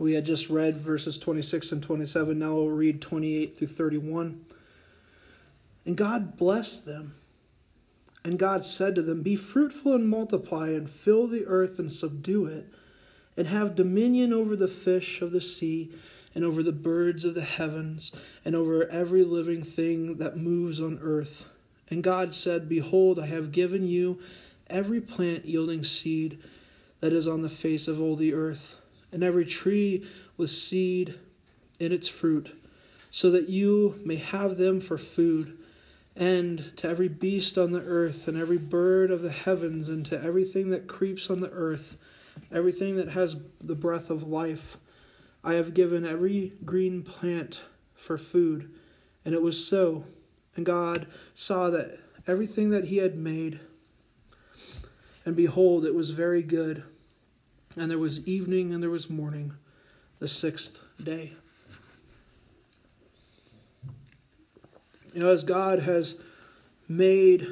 We 0.00 0.14
had 0.14 0.24
just 0.24 0.48
read 0.48 0.78
verses 0.78 1.18
26 1.18 1.72
and 1.72 1.82
27. 1.82 2.38
Now 2.38 2.54
we'll 2.54 2.70
read 2.70 3.02
28 3.02 3.54
through 3.54 3.66
31. 3.66 4.46
And 5.84 5.94
God 5.94 6.38
blessed 6.38 6.86
them. 6.86 7.16
And 8.24 8.38
God 8.38 8.64
said 8.64 8.94
to 8.94 9.02
them, 9.02 9.22
Be 9.22 9.36
fruitful 9.36 9.94
and 9.94 10.08
multiply, 10.08 10.68
and 10.70 10.88
fill 10.88 11.26
the 11.26 11.44
earth 11.46 11.78
and 11.78 11.92
subdue 11.92 12.46
it, 12.46 12.72
and 13.36 13.46
have 13.48 13.74
dominion 13.74 14.32
over 14.32 14.56
the 14.56 14.68
fish 14.68 15.20
of 15.20 15.32
the 15.32 15.40
sea, 15.40 15.90
and 16.34 16.44
over 16.44 16.62
the 16.62 16.72
birds 16.72 17.26
of 17.26 17.34
the 17.34 17.42
heavens, 17.42 18.10
and 18.42 18.56
over 18.56 18.88
every 18.88 19.22
living 19.22 19.62
thing 19.62 20.16
that 20.16 20.38
moves 20.38 20.80
on 20.80 20.98
earth. 21.02 21.44
And 21.90 22.02
God 22.02 22.34
said, 22.34 22.70
Behold, 22.70 23.18
I 23.18 23.26
have 23.26 23.52
given 23.52 23.86
you 23.86 24.18
every 24.68 25.02
plant 25.02 25.44
yielding 25.44 25.84
seed 25.84 26.38
that 27.00 27.12
is 27.12 27.28
on 27.28 27.42
the 27.42 27.50
face 27.50 27.86
of 27.86 28.00
all 28.00 28.16
the 28.16 28.32
earth 28.32 28.76
and 29.12 29.22
every 29.22 29.44
tree 29.44 30.06
with 30.36 30.50
seed 30.50 31.18
in 31.78 31.92
its 31.92 32.08
fruit, 32.08 32.56
so 33.10 33.30
that 33.30 33.48
you 33.48 34.00
may 34.04 34.16
have 34.16 34.56
them 34.56 34.80
for 34.80 34.98
food, 34.98 35.56
and 36.16 36.76
to 36.76 36.88
every 36.88 37.08
beast 37.08 37.56
on 37.56 37.72
the 37.72 37.82
earth, 37.82 38.28
and 38.28 38.36
every 38.36 38.58
bird 38.58 39.10
of 39.10 39.22
the 39.22 39.30
heavens, 39.30 39.88
and 39.88 40.04
to 40.06 40.22
everything 40.22 40.70
that 40.70 40.86
creeps 40.86 41.30
on 41.30 41.40
the 41.40 41.50
earth, 41.50 41.96
everything 42.52 42.96
that 42.96 43.08
has 43.08 43.36
the 43.60 43.74
breath 43.74 44.10
of 44.10 44.28
life. 44.28 44.76
I 45.42 45.54
have 45.54 45.74
given 45.74 46.04
every 46.04 46.52
green 46.64 47.02
plant 47.02 47.60
for 47.94 48.18
food. 48.18 48.70
And 49.24 49.34
it 49.34 49.42
was 49.42 49.64
so. 49.64 50.04
And 50.56 50.66
God 50.66 51.06
saw 51.34 51.70
that 51.70 51.98
everything 52.26 52.70
that 52.70 52.86
He 52.86 52.98
had 52.98 53.16
made, 53.16 53.60
and 55.24 55.36
behold, 55.36 55.84
it 55.84 55.94
was 55.94 56.10
very 56.10 56.42
good. 56.42 56.82
And 57.76 57.90
there 57.90 57.98
was 57.98 58.26
evening 58.26 58.72
and 58.72 58.82
there 58.82 58.90
was 58.90 59.08
morning, 59.08 59.54
the 60.18 60.28
sixth 60.28 60.80
day. 61.02 61.34
You 65.14 65.20
know, 65.20 65.30
as 65.30 65.44
God 65.44 65.80
has 65.80 66.16
made 66.88 67.46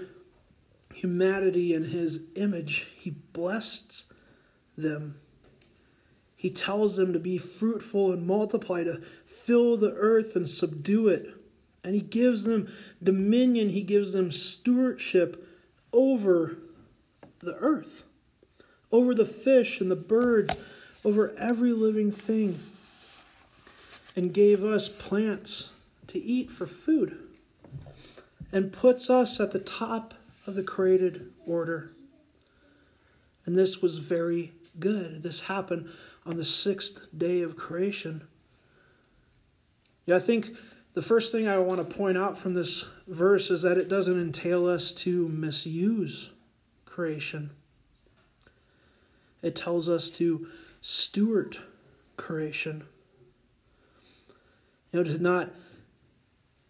humanity 0.95 1.73
in 1.75 1.85
his 1.85 2.23
image, 2.35 2.87
he 2.97 3.11
blessed 3.11 4.05
them. 4.77 5.21
He 6.37 6.51
tells 6.51 6.97
them 6.97 7.13
to 7.13 7.19
be 7.19 7.39
fruitful 7.39 8.13
and 8.13 8.27
multiply, 8.27 8.85
to 8.85 9.01
fill 9.25 9.77
the 9.77 9.93
earth 9.95 10.37
and 10.37 10.49
subdue 10.49 11.09
it. 11.09 11.35
And 11.85 11.95
he 11.95 12.01
gives 12.01 12.45
them 12.45 12.69
dominion, 13.03 13.71
he 13.71 13.83
gives 13.83 14.13
them 14.13 14.31
stewardship 14.33 15.47
over 15.93 16.59
the 17.41 17.55
earth 17.57 18.08
over 18.91 19.15
the 19.15 19.27
fish 19.27 19.81
and 19.81 19.91
the 19.91 19.97
birds, 19.97 20.55
over 21.05 21.35
every 21.37 21.73
living 21.73 22.11
thing, 22.11 22.59
and 24.17 24.33
gave 24.33 24.65
us 24.65 24.89
plants 24.89 25.71
to 26.09 26.19
eat 26.19 26.51
for 26.51 26.67
food, 26.67 27.19
and 28.51 28.73
puts 28.73 29.11
us 29.11 29.39
at 29.41 29.53
the 29.53 29.59
top 29.59 30.15
of 30.47 30.55
the 30.55 30.63
created 30.63 31.31
order. 31.47 31.93
And 33.45 33.57
this 33.57 33.81
was 33.81 33.99
very 33.99 34.53
good. 34.79 35.23
This 35.23 35.43
happened 35.43 35.91
on 36.25 36.37
the 36.37 36.45
sixth 36.45 37.07
day 37.17 37.43
of 37.43 37.57
creation. 37.57 38.27
Yeah, 40.07 40.17
I 40.17 40.21
think 40.21 40.57
the 40.95 41.03
first 41.03 41.33
thing 41.33 41.47
I 41.47 41.59
want 41.59 41.79
to 41.79 41.97
point 41.97 42.19
out 42.19 42.39
from 42.39 42.55
this 42.55 42.85
verse 43.07 43.51
is 43.51 43.63
that 43.63 43.79
it 43.79 43.89
doesn't 43.89 44.21
entail 44.21 44.67
us 44.67 44.93
to 44.93 45.29
misuse 45.29 46.31
creation. 46.87 47.51
It 49.49 49.57
tells 49.57 49.89
us 49.89 50.11
to 50.11 50.47
steward 50.83 51.57
creation. 52.19 52.85
You 54.93 55.03
know, 55.03 55.11
to 55.11 55.19
not 55.19 55.55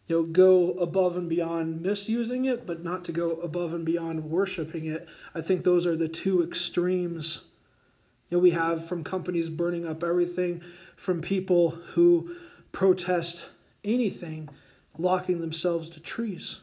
you 0.07 0.17
know 0.17 0.23
go 0.23 0.75
above 0.75 1.17
and 1.17 1.29
beyond 1.29 1.83
misusing 1.83 2.45
it, 2.45 2.69
but 2.69 2.85
not 2.85 3.05
to 3.07 3.13
go 3.13 3.33
above 3.33 3.75
and 3.75 3.85
beyond 3.85 4.31
worshiping 4.31 4.85
it. 4.85 5.09
I 5.35 5.41
think 5.41 5.65
those 5.65 5.87
are 5.87 5.97
the 5.97 6.07
two 6.07 6.41
extremes. 6.41 7.41
You 8.29 8.37
know, 8.37 8.43
we 8.43 8.53
have 8.53 8.87
from 8.87 9.03
companies 9.03 9.51
burning 9.51 9.85
up 9.85 10.05
everything, 10.05 10.63
from 10.97 11.21
people 11.21 11.71
who 11.71 12.37
protest 12.71 13.47
anything, 13.83 14.51
locking 14.97 15.41
themselves 15.41 15.91
to 15.91 15.99
trees. 15.99 16.61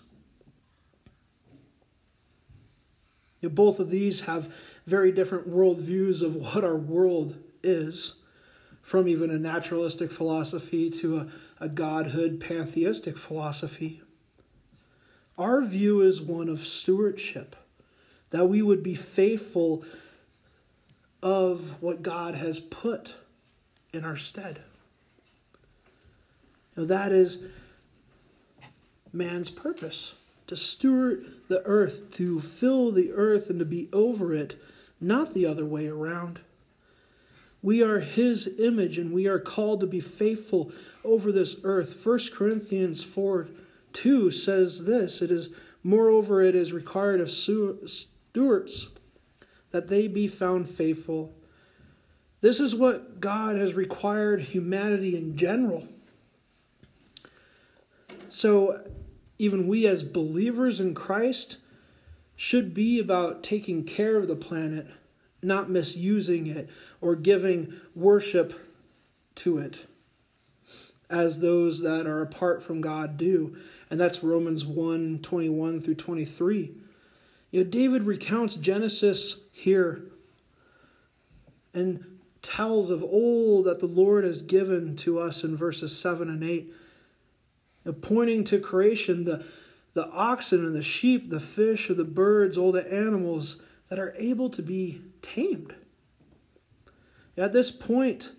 You 3.41 3.49
know, 3.49 3.55
both 3.55 3.81
of 3.81 3.89
these 3.89 4.21
have 4.21 4.51
very 4.85 5.11
different 5.11 5.49
worldviews 5.49 6.21
of 6.21 6.35
what 6.35 6.63
our 6.63 6.75
world 6.75 7.37
is, 7.63 8.15
from 8.81 9.07
even 9.07 9.31
a 9.31 9.39
naturalistic 9.39 10.11
philosophy 10.11 10.91
to 10.91 11.17
a, 11.17 11.27
a 11.59 11.67
godhood 11.67 12.39
pantheistic 12.39 13.17
philosophy. 13.17 14.01
Our 15.37 15.63
view 15.63 16.01
is 16.01 16.21
one 16.21 16.47
of 16.47 16.67
stewardship, 16.67 17.55
that 18.29 18.45
we 18.45 18.61
would 18.61 18.83
be 18.83 18.95
faithful 18.95 19.83
of 21.23 21.81
what 21.81 22.03
God 22.03 22.35
has 22.35 22.59
put 22.59 23.15
in 23.91 24.05
our 24.05 24.17
stead. 24.17 24.61
Now, 26.77 26.85
that 26.85 27.11
is 27.11 27.39
man's 29.11 29.49
purpose 29.49 30.13
to 30.47 30.55
steward 30.55 31.25
the 31.47 31.63
earth, 31.63 32.11
to 32.15 32.39
fill 32.39 32.91
the 32.91 33.11
earth 33.13 33.49
and 33.49 33.57
to 33.59 33.65
be 33.65 33.89
over 33.91 34.33
it 34.33 34.61
not 34.99 35.33
the 35.33 35.45
other 35.45 35.65
way 35.65 35.87
around. 35.87 36.39
We 37.61 37.81
are 37.81 37.99
his 37.99 38.47
image 38.59 38.97
and 38.97 39.11
we 39.11 39.27
are 39.27 39.39
called 39.39 39.79
to 39.79 39.87
be 39.87 39.99
faithful 39.99 40.71
over 41.03 41.31
this 41.31 41.57
earth. 41.63 42.05
1 42.05 42.19
Corinthians 42.33 43.03
4 43.03 43.47
2 43.93 44.29
says 44.29 44.83
this 44.83 45.21
It 45.21 45.31
is, 45.31 45.49
moreover, 45.81 46.41
it 46.41 46.55
is 46.55 46.73
required 46.73 47.21
of 47.21 47.31
stewards 47.31 48.87
that 49.71 49.87
they 49.87 50.07
be 50.07 50.27
found 50.27 50.69
faithful. 50.69 51.33
This 52.41 52.59
is 52.59 52.75
what 52.75 53.19
God 53.19 53.55
has 53.55 53.73
required 53.73 54.41
humanity 54.41 55.17
in 55.17 55.35
general. 55.35 55.87
so, 58.29 58.85
even 59.39 59.67
we 59.67 59.87
as 59.87 60.03
believers 60.03 60.79
in 60.79 60.93
Christ 60.93 61.57
should 62.35 62.73
be 62.73 62.99
about 62.99 63.43
taking 63.43 63.83
care 63.83 64.17
of 64.17 64.27
the 64.27 64.35
planet, 64.35 64.87
not 65.41 65.69
misusing 65.69 66.47
it 66.47 66.69
or 67.01 67.15
giving 67.15 67.73
worship 67.95 68.53
to 69.35 69.57
it 69.57 69.85
as 71.09 71.39
those 71.39 71.81
that 71.81 72.07
are 72.07 72.21
apart 72.21 72.63
from 72.63 72.81
God 72.81 73.17
do. 73.17 73.55
And 73.89 73.99
that's 73.99 74.23
Romans 74.23 74.65
1 74.65 75.19
21 75.21 75.81
through 75.81 75.95
23. 75.95 76.71
You 77.51 77.63
know, 77.63 77.69
David 77.69 78.03
recounts 78.03 78.55
Genesis 78.55 79.37
here 79.51 80.03
and 81.73 82.03
tells 82.41 82.89
of 82.89 83.03
all 83.03 83.63
that 83.63 83.79
the 83.79 83.85
Lord 83.85 84.23
has 84.23 84.41
given 84.41 84.95
to 84.97 85.19
us 85.19 85.43
in 85.43 85.55
verses 85.55 85.97
7 85.97 86.29
and 86.29 86.43
8, 86.43 86.65
you 86.65 86.73
know, 87.85 87.93
pointing 87.93 88.43
to 88.45 88.59
creation, 88.59 89.25
the, 89.25 89.45
the 89.95 90.07
oxen 90.09 90.63
and 90.63 90.75
the 90.75 90.83
sheep, 90.83 91.29
the 91.29 91.39
fish, 91.39 91.89
or 91.89 91.95
the 91.95 92.03
birds, 92.03 92.57
all 92.57 92.71
the 92.71 92.93
animals 92.93 93.57
that 93.89 93.97
are 93.97 94.13
able 94.17 94.49
to 94.49 94.61
be 94.61 95.01
tamed. 95.21 95.73
At 97.37 97.53
this 97.53 97.71
point, 97.71 98.31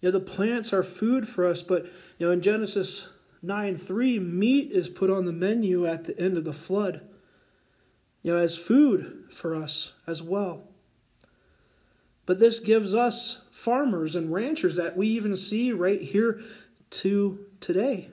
you 0.00 0.08
know, 0.08 0.18
the 0.18 0.24
plants 0.24 0.72
are 0.72 0.82
food 0.82 1.26
for 1.26 1.46
us, 1.46 1.62
but 1.62 1.86
you 2.18 2.26
know, 2.26 2.30
in 2.30 2.42
Genesis 2.42 3.08
9 3.42 3.76
3, 3.76 4.18
meat 4.18 4.70
is 4.70 4.88
put 4.90 5.10
on 5.10 5.24
the 5.24 5.32
menu 5.32 5.86
at 5.86 6.04
the 6.04 6.18
end 6.20 6.36
of 6.36 6.44
the 6.44 6.52
flood, 6.52 7.00
you 8.22 8.32
know, 8.32 8.38
as 8.38 8.58
food 8.58 9.24
for 9.32 9.54
us 9.54 9.94
as 10.06 10.22
well. 10.22 10.64
But 12.26 12.38
this 12.38 12.58
gives 12.58 12.94
us 12.94 13.40
farmers 13.50 14.14
and 14.14 14.32
ranchers 14.32 14.76
that 14.76 14.98
we 14.98 15.08
even 15.08 15.34
see 15.34 15.72
right 15.72 16.00
here 16.00 16.42
to 16.90 17.46
today. 17.60 18.10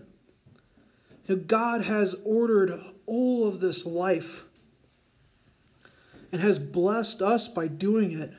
God 1.35 1.83
has 1.83 2.15
ordered 2.23 2.79
all 3.05 3.47
of 3.47 3.59
this 3.59 3.85
life 3.85 4.45
and 6.31 6.41
has 6.41 6.59
blessed 6.59 7.21
us 7.21 7.47
by 7.47 7.67
doing 7.67 8.13
it. 8.13 8.33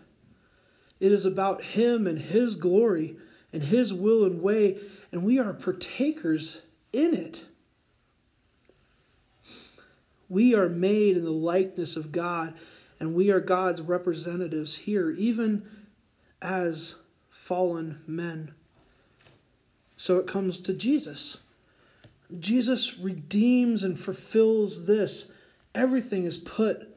It 1.01 1.12
is 1.12 1.24
about 1.24 1.62
Him 1.62 2.07
and 2.07 2.18
His 2.18 2.55
glory 2.55 3.16
and 3.53 3.62
His 3.62 3.93
will 3.93 4.24
and 4.24 4.43
way, 4.43 4.78
and 5.12 5.22
we 5.22 5.39
are 5.39 5.55
partakers 5.55 6.62
in 6.93 7.14
it. 7.14 7.43
We 10.28 10.55
are 10.55 10.68
made 10.68 11.16
in 11.16 11.24
the 11.24 11.30
likeness 11.30 11.97
of 11.97 12.12
God, 12.12 12.55
and 13.01 13.14
we 13.14 13.30
are 13.30 13.41
God's 13.41 13.80
representatives 13.80 14.76
here, 14.76 15.11
even 15.11 15.66
as 16.43 16.97
fallen 17.30 18.01
men. 18.07 18.53
So 19.97 20.18
it 20.18 20.26
comes 20.26 20.59
to 20.61 20.72
Jesus. 20.74 21.39
Jesus 22.39 22.99
redeems 22.99 23.83
and 23.83 23.99
fulfills 23.99 24.87
this. 24.87 25.31
Everything 25.74 26.24
is 26.24 26.39
put 26.39 26.89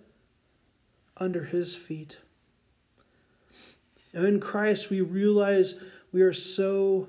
under 1.18 1.46
his 1.46 1.76
feet. 1.76 2.18
Now 4.14 4.26
in 4.26 4.40
Christ, 4.40 4.90
we 4.90 5.02
realize 5.02 5.76
we 6.12 6.22
are 6.22 6.34
so 6.34 7.08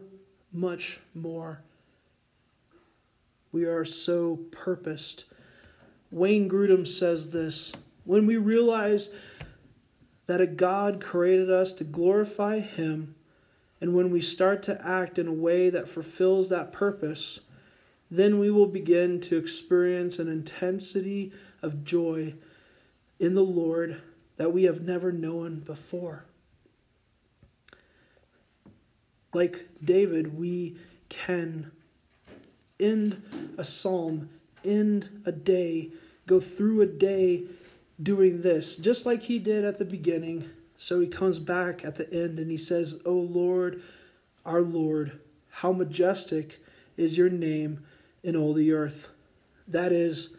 much 0.53 1.01
more. 1.15 1.63
We 3.51 3.65
are 3.65 3.85
so 3.85 4.41
purposed. 4.51 5.25
Wayne 6.11 6.49
Grudem 6.49 6.87
says 6.87 7.31
this 7.31 7.73
when 8.05 8.27
we 8.27 8.37
realize 8.37 9.09
that 10.27 10.41
a 10.41 10.47
God 10.47 11.01
created 11.01 11.51
us 11.51 11.73
to 11.75 11.85
glorify 11.85 12.61
Him, 12.61 13.15
and 13.81 13.95
when 13.95 14.11
we 14.11 14.21
start 14.21 14.63
to 14.65 14.87
act 14.87 15.19
in 15.19 15.27
a 15.27 15.33
way 15.33 15.71
that 15.71 15.89
fulfills 15.89 16.49
that 16.49 16.73
purpose, 16.73 17.41
then 18.13 18.39
we 18.39 18.51
will 18.51 18.67
begin 18.67 19.19
to 19.19 19.39
experience 19.39 20.19
an 20.19 20.29
intensity 20.29 21.33
of 21.63 21.83
joy 21.83 22.35
in 23.19 23.35
the 23.35 23.41
Lord 23.41 24.03
that 24.37 24.53
we 24.53 24.65
have 24.65 24.83
never 24.83 25.11
known 25.11 25.61
before. 25.61 26.27
Like 29.33 29.67
David, 29.83 30.37
we 30.37 30.77
can 31.09 31.73
end 32.79 33.23
a 33.57 33.65
psalm, 33.65 34.29
end 34.63 35.23
a 35.25 35.33
day, 35.33 35.93
go 36.27 36.39
through 36.39 36.83
a 36.83 36.87
day 36.87 37.45
doing 38.03 38.43
this, 38.43 38.77
just 38.77 39.07
like 39.07 39.23
he 39.23 39.39
did 39.39 39.65
at 39.65 39.79
the 39.79 39.87
beginning. 39.87 40.51
So 40.77 41.01
he 41.01 41.07
comes 41.07 41.39
back 41.39 41.83
at 41.83 41.95
the 41.95 42.13
end 42.13 42.39
and 42.39 42.51
he 42.51 42.59
says, 42.59 42.99
O 43.07 43.15
Lord, 43.15 43.81
our 44.45 44.61
Lord, 44.61 45.19
how 45.49 45.73
majestic 45.73 46.63
is 46.99 47.17
your 47.17 47.31
name 47.31 47.81
in 48.23 48.37
all 48.37 48.53
the 48.53 48.73
earth. 48.73 49.09
That 49.69 49.93
is 49.93 50.31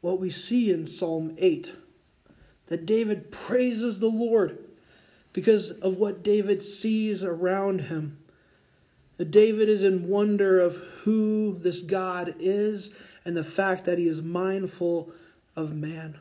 what 0.00 0.20
we 0.20 0.30
see 0.30 0.70
in 0.70 0.86
Psalm 0.86 1.34
8 1.38 1.72
that 2.66 2.86
David 2.86 3.30
praises 3.30 3.98
the 3.98 4.08
Lord 4.08 4.58
because 5.32 5.70
of 5.70 5.98
what 5.98 6.22
David 6.22 6.62
sees 6.62 7.22
around 7.22 7.82
him. 7.82 8.18
David 9.30 9.68
is 9.68 9.82
in 9.82 10.08
wonder 10.08 10.60
of 10.60 10.76
who 11.02 11.56
this 11.58 11.82
God 11.82 12.34
is 12.38 12.90
and 13.24 13.36
the 13.36 13.44
fact 13.44 13.84
that 13.84 13.98
he 13.98 14.08
is 14.08 14.22
mindful 14.22 15.10
of 15.56 15.74
man. 15.74 16.18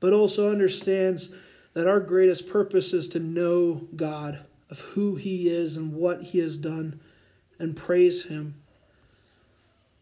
But 0.00 0.12
also 0.12 0.50
understands 0.50 1.30
that 1.74 1.86
our 1.86 2.00
greatest 2.00 2.48
purpose 2.48 2.92
is 2.92 3.08
to 3.08 3.20
know 3.20 3.86
God, 3.94 4.40
of 4.70 4.80
who 4.80 5.16
he 5.16 5.48
is 5.48 5.76
and 5.76 5.94
what 5.94 6.22
he 6.22 6.38
has 6.38 6.56
done, 6.56 7.00
and 7.58 7.76
praise 7.76 8.24
him. 8.24 8.56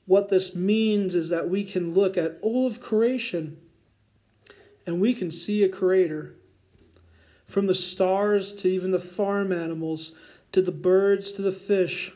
What 0.06 0.28
this 0.28 0.54
means 0.54 1.14
is 1.14 1.28
that 1.28 1.50
we 1.50 1.64
can 1.64 1.92
look 1.92 2.16
at 2.16 2.38
all 2.40 2.66
of 2.66 2.80
creation 2.80 3.58
and 4.86 5.00
we 5.00 5.12
can 5.12 5.30
see 5.30 5.64
a 5.64 5.68
creator. 5.68 6.34
From 7.44 7.66
the 7.66 7.74
stars 7.74 8.52
to 8.54 8.68
even 8.68 8.92
the 8.92 8.98
farm 8.98 9.52
animals, 9.52 10.12
to 10.52 10.62
the 10.62 10.72
birds 10.72 11.32
to 11.32 11.42
the 11.42 11.52
fish, 11.52 12.12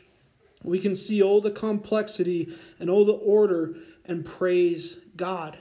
we 0.63 0.79
can 0.79 0.95
see 0.95 1.23
all 1.23 1.41
the 1.41 1.51
complexity 1.51 2.57
and 2.79 2.89
all 2.89 3.05
the 3.05 3.13
order 3.13 3.75
and 4.05 4.25
praise 4.25 4.97
God. 5.17 5.59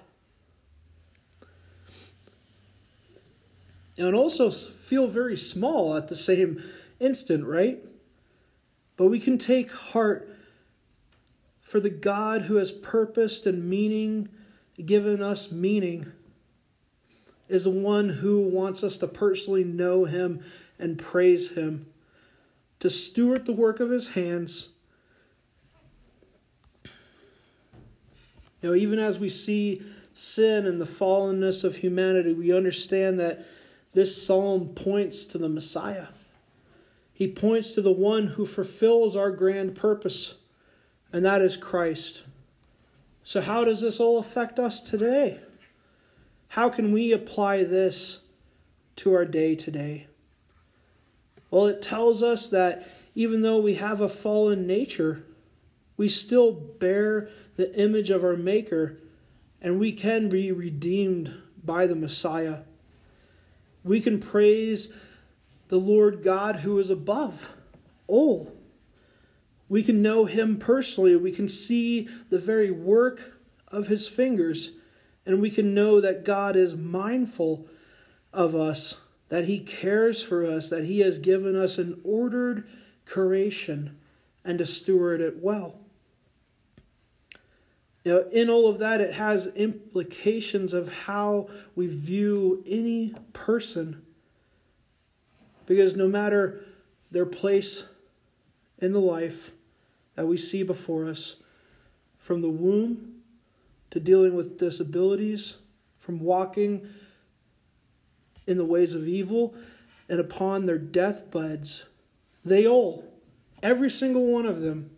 And 3.97 4.15
also 4.15 4.49
feel 4.49 5.07
very 5.07 5.35
small 5.35 5.95
at 5.95 6.07
the 6.07 6.15
same 6.15 6.63
instant, 6.99 7.45
right? 7.45 7.83
But 8.97 9.07
we 9.07 9.19
can 9.19 9.37
take 9.37 9.71
heart 9.71 10.28
for 11.69 11.79
the 11.79 11.91
God 11.91 12.43
who 12.43 12.55
has 12.55 12.71
purposed 12.71 13.45
and 13.45 13.69
meaning, 13.69 14.27
given 14.83 15.21
us 15.21 15.51
meaning 15.51 16.11
is 17.47 17.65
the 17.65 17.69
one 17.69 18.09
who 18.09 18.41
wants 18.41 18.83
us 18.83 18.97
to 18.97 19.07
personally 19.07 19.63
know 19.63 20.05
him 20.05 20.43
and 20.79 20.97
praise 20.97 21.51
him, 21.51 21.85
to 22.79 22.89
steward 22.89 23.45
the 23.45 23.53
work 23.53 23.79
of 23.79 23.91
his 23.91 24.09
hands. 24.09 24.69
You 28.61 28.69
know, 28.69 28.73
even 28.73 28.97
as 28.97 29.19
we 29.19 29.29
see 29.29 29.83
sin 30.15 30.65
and 30.65 30.81
the 30.81 30.85
fallenness 30.85 31.63
of 31.63 31.75
humanity, 31.75 32.33
we 32.33 32.51
understand 32.51 33.19
that 33.19 33.45
this 33.93 34.25
psalm 34.25 34.69
points 34.69 35.23
to 35.25 35.37
the 35.37 35.49
Messiah. 35.49 36.07
He 37.13 37.27
points 37.27 37.73
to 37.73 37.83
the 37.83 37.91
one 37.91 38.25
who 38.25 38.47
fulfills 38.47 39.15
our 39.15 39.29
grand 39.29 39.75
purpose, 39.75 40.33
and 41.11 41.25
that 41.25 41.41
is 41.41 41.57
Christ. 41.57 42.23
So, 43.23 43.41
how 43.41 43.63
does 43.63 43.81
this 43.81 43.99
all 43.99 44.19
affect 44.19 44.59
us 44.59 44.81
today? 44.81 45.39
How 46.49 46.69
can 46.69 46.91
we 46.91 47.11
apply 47.11 47.63
this 47.63 48.19
to 48.97 49.13
our 49.13 49.25
day 49.25 49.55
today? 49.55 50.07
Well, 51.51 51.67
it 51.67 51.81
tells 51.81 52.21
us 52.23 52.47
that 52.49 52.87
even 53.15 53.41
though 53.41 53.59
we 53.59 53.75
have 53.75 54.01
a 54.01 54.09
fallen 54.09 54.65
nature, 54.65 55.25
we 55.97 56.09
still 56.09 56.51
bear 56.51 57.29
the 57.55 57.75
image 57.77 58.09
of 58.09 58.23
our 58.23 58.35
Maker 58.35 58.97
and 59.61 59.79
we 59.79 59.91
can 59.91 60.29
be 60.29 60.51
redeemed 60.51 61.33
by 61.63 61.85
the 61.85 61.95
Messiah. 61.95 62.59
We 63.83 63.99
can 63.99 64.19
praise 64.19 64.89
the 65.67 65.79
Lord 65.79 66.23
God 66.23 66.57
who 66.57 66.79
is 66.79 66.89
above 66.89 67.51
all. 68.07 68.51
We 69.69 69.83
can 69.83 70.01
know 70.01 70.25
Him 70.25 70.57
personally. 70.57 71.15
We 71.15 71.31
can 71.31 71.47
see 71.47 72.09
the 72.29 72.39
very 72.39 72.71
work 72.71 73.39
of 73.69 73.87
His 73.87 74.07
fingers 74.07 74.71
and 75.25 75.41
we 75.41 75.51
can 75.51 75.75
know 75.75 76.01
that 76.01 76.25
God 76.25 76.55
is 76.55 76.75
mindful 76.75 77.67
of 78.33 78.55
us, 78.55 78.97
that 79.29 79.45
He 79.45 79.59
cares 79.59 80.23
for 80.23 80.43
us, 80.43 80.69
that 80.69 80.85
He 80.85 81.01
has 81.01 81.19
given 81.19 81.55
us 81.55 81.77
an 81.77 82.01
ordered 82.03 82.67
creation 83.05 83.95
and 84.43 84.57
to 84.57 84.65
steward 84.65 85.21
it 85.21 85.37
well. 85.39 85.75
Know, 88.05 88.27
in 88.31 88.49
all 88.49 88.67
of 88.67 88.79
that, 88.79 89.01
it 89.01 89.13
has 89.13 89.45
implications 89.45 90.73
of 90.73 90.91
how 90.91 91.47
we 91.75 91.85
view 91.85 92.63
any 92.65 93.13
person. 93.33 94.01
Because 95.67 95.95
no 95.95 96.07
matter 96.07 96.65
their 97.11 97.27
place 97.27 97.83
in 98.79 98.93
the 98.93 98.99
life 98.99 99.51
that 100.19 100.27
we 100.27 100.35
see 100.35 100.63
before 100.63 101.07
us, 101.07 101.37
from 102.17 102.41
the 102.41 102.49
womb 102.49 103.21
to 103.89 104.01
dealing 104.01 104.35
with 104.35 104.59
disabilities, 104.59 105.55
from 105.97 106.19
walking 106.19 106.85
in 108.45 108.57
the 108.57 108.65
ways 108.65 108.93
of 108.93 109.07
evil, 109.07 109.55
and 110.09 110.19
upon 110.19 110.65
their 110.65 110.77
deathbeds, 110.77 111.85
they 112.43 112.67
all, 112.67 113.05
every 113.63 113.89
single 113.89 114.25
one 114.25 114.45
of 114.45 114.59
them, 114.59 114.89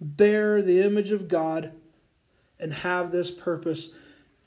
bear 0.00 0.60
the 0.60 0.82
image 0.82 1.12
of 1.12 1.28
God 1.28 1.70
and 2.58 2.74
have 2.74 3.12
this 3.12 3.30
purpose 3.30 3.90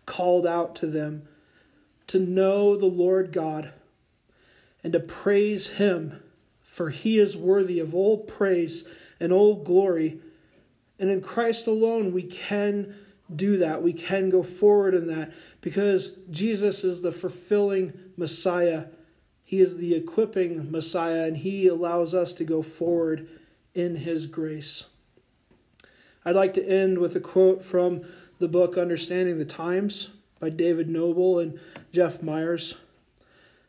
called 0.05 0.45
out 0.45 0.75
to 0.75 0.87
them 0.87 1.25
to 2.07 2.19
know 2.19 2.75
the 2.75 2.85
Lord 2.85 3.31
God 3.31 3.71
and 4.83 4.91
to 4.91 4.99
praise 4.99 5.67
Him, 5.67 6.21
for 6.61 6.89
He 6.89 7.17
is 7.17 7.37
worthy 7.37 7.79
of 7.79 7.95
all 7.95 8.17
praise 8.17 8.83
and 9.21 9.31
all 9.31 9.63
glory. 9.63 10.19
And 10.99 11.09
in 11.09 11.21
Christ 11.21 11.67
alone, 11.67 12.11
we 12.11 12.23
can 12.23 12.95
do 13.33 13.57
that. 13.57 13.81
We 13.81 13.93
can 13.93 14.29
go 14.29 14.43
forward 14.43 14.93
in 14.93 15.07
that 15.07 15.31
because 15.61 16.17
Jesus 16.29 16.83
is 16.83 17.01
the 17.01 17.11
fulfilling 17.11 17.93
Messiah. 18.17 18.85
He 19.43 19.61
is 19.61 19.77
the 19.77 19.93
equipping 19.93 20.71
Messiah, 20.71 21.23
and 21.23 21.37
He 21.37 21.67
allows 21.67 22.13
us 22.13 22.33
to 22.33 22.43
go 22.43 22.61
forward 22.61 23.29
in 23.73 23.95
His 23.97 24.25
grace. 24.25 24.85
I'd 26.25 26.35
like 26.35 26.53
to 26.55 26.67
end 26.67 26.97
with 26.97 27.15
a 27.15 27.21
quote 27.21 27.63
from 27.63 28.01
the 28.39 28.47
book 28.47 28.77
Understanding 28.77 29.37
the 29.37 29.45
Times 29.45 30.09
by 30.39 30.49
David 30.49 30.89
Noebel 30.89 31.39
and 31.39 31.59
Jeff 31.91 32.23
Myers. 32.23 32.75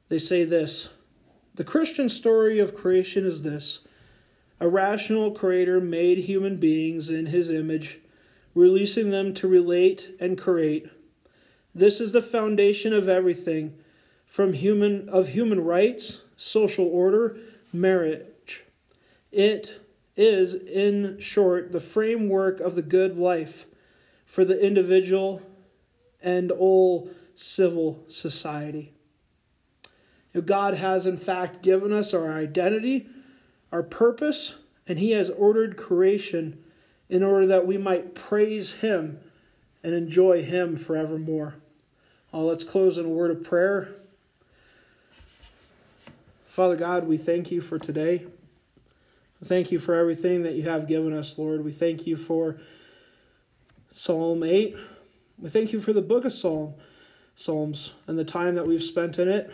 They 0.09 0.19
say 0.19 0.45
this 0.45 0.89
The 1.55 1.65
Christian 1.65 2.09
story 2.09 2.59
of 2.59 2.75
creation 2.75 3.27
is 3.27 3.43
this 3.43 3.81
a 4.63 4.69
rational 4.69 5.33
creator 5.33 5.81
made 5.81 6.19
human 6.19 6.57
beings 6.57 7.11
in 7.11 7.27
his 7.27 7.51
image, 7.51 7.99
releasing 8.55 9.11
them 9.11 9.35
to 9.35 9.49
relate 9.49 10.15
and 10.21 10.39
create. 10.39 10.89
This 11.75 12.01
is 12.01 12.13
the 12.13 12.23
foundation 12.23 12.93
of 12.93 13.09
everything 13.09 13.75
from 14.25 14.53
human 14.53 15.09
of 15.09 15.27
human 15.27 15.65
rights, 15.65 16.23
social 16.37 16.87
order, 16.87 17.39
marriage. 17.73 18.63
It 19.33 19.81
is, 20.17 20.55
in 20.55 21.19
short, 21.19 21.73
the 21.73 21.81
framework 21.81 22.61
of 22.61 22.77
the 22.77 22.83
good 22.83 23.19
life 23.19 23.67
for 24.25 24.45
the 24.45 24.65
individual 24.65 25.43
and 26.23 26.53
all 26.53 27.11
civil 27.35 28.05
society. 28.07 28.93
God 30.45 30.75
has, 30.75 31.05
in 31.05 31.17
fact, 31.17 31.65
given 31.65 31.93
us 31.93 32.15
our 32.15 32.33
identity, 32.33 33.09
our 33.73 33.83
purpose, 33.83 34.55
and 34.87 34.99
He 34.99 35.13
has 35.13 35.31
ordered 35.31 35.77
creation 35.77 36.63
in 37.09 37.23
order 37.23 37.47
that 37.47 37.67
we 37.67 37.79
might 37.79 38.15
praise 38.15 38.75
Him 38.75 39.19
and 39.83 39.95
enjoy 39.95 40.43
Him 40.43 40.77
forevermore. 40.77 41.55
Uh, 42.33 42.39
let's 42.39 42.65
close 42.65 42.99
in 42.99 43.07
a 43.07 43.09
word 43.09 43.31
of 43.31 43.43
prayer. 43.43 43.97
Father 46.47 46.77
God, 46.77 47.09
we 47.09 47.17
thank 47.17 47.51
you 47.51 47.61
for 47.61 47.79
today. 47.79 48.27
Thank 49.45 49.73
you 49.73 49.81
for 49.81 49.95
everything 49.95 50.43
that 50.43 50.55
you 50.55 50.63
have 50.65 50.87
given 50.87 51.13
us, 51.13 51.37
Lord. 51.37 51.65
We 51.65 51.73
thank 51.73 52.07
you 52.07 52.17
for 52.17 52.61
Psalm 53.91 54.45
8. 54.45 54.77
We 55.39 55.51
thank 55.51 55.73
you 55.73 55.81
for 55.81 55.93
the 55.93 56.01
book 56.01 56.25
of 56.25 56.33
Psalm, 56.33 56.75
Psalms 57.35 57.93
and 58.07 58.17
the 58.17 58.25
time 58.25 58.55
that 58.55 58.67
we've 58.67 58.83
spent 58.83 59.19
in 59.19 59.29
it, 59.29 59.51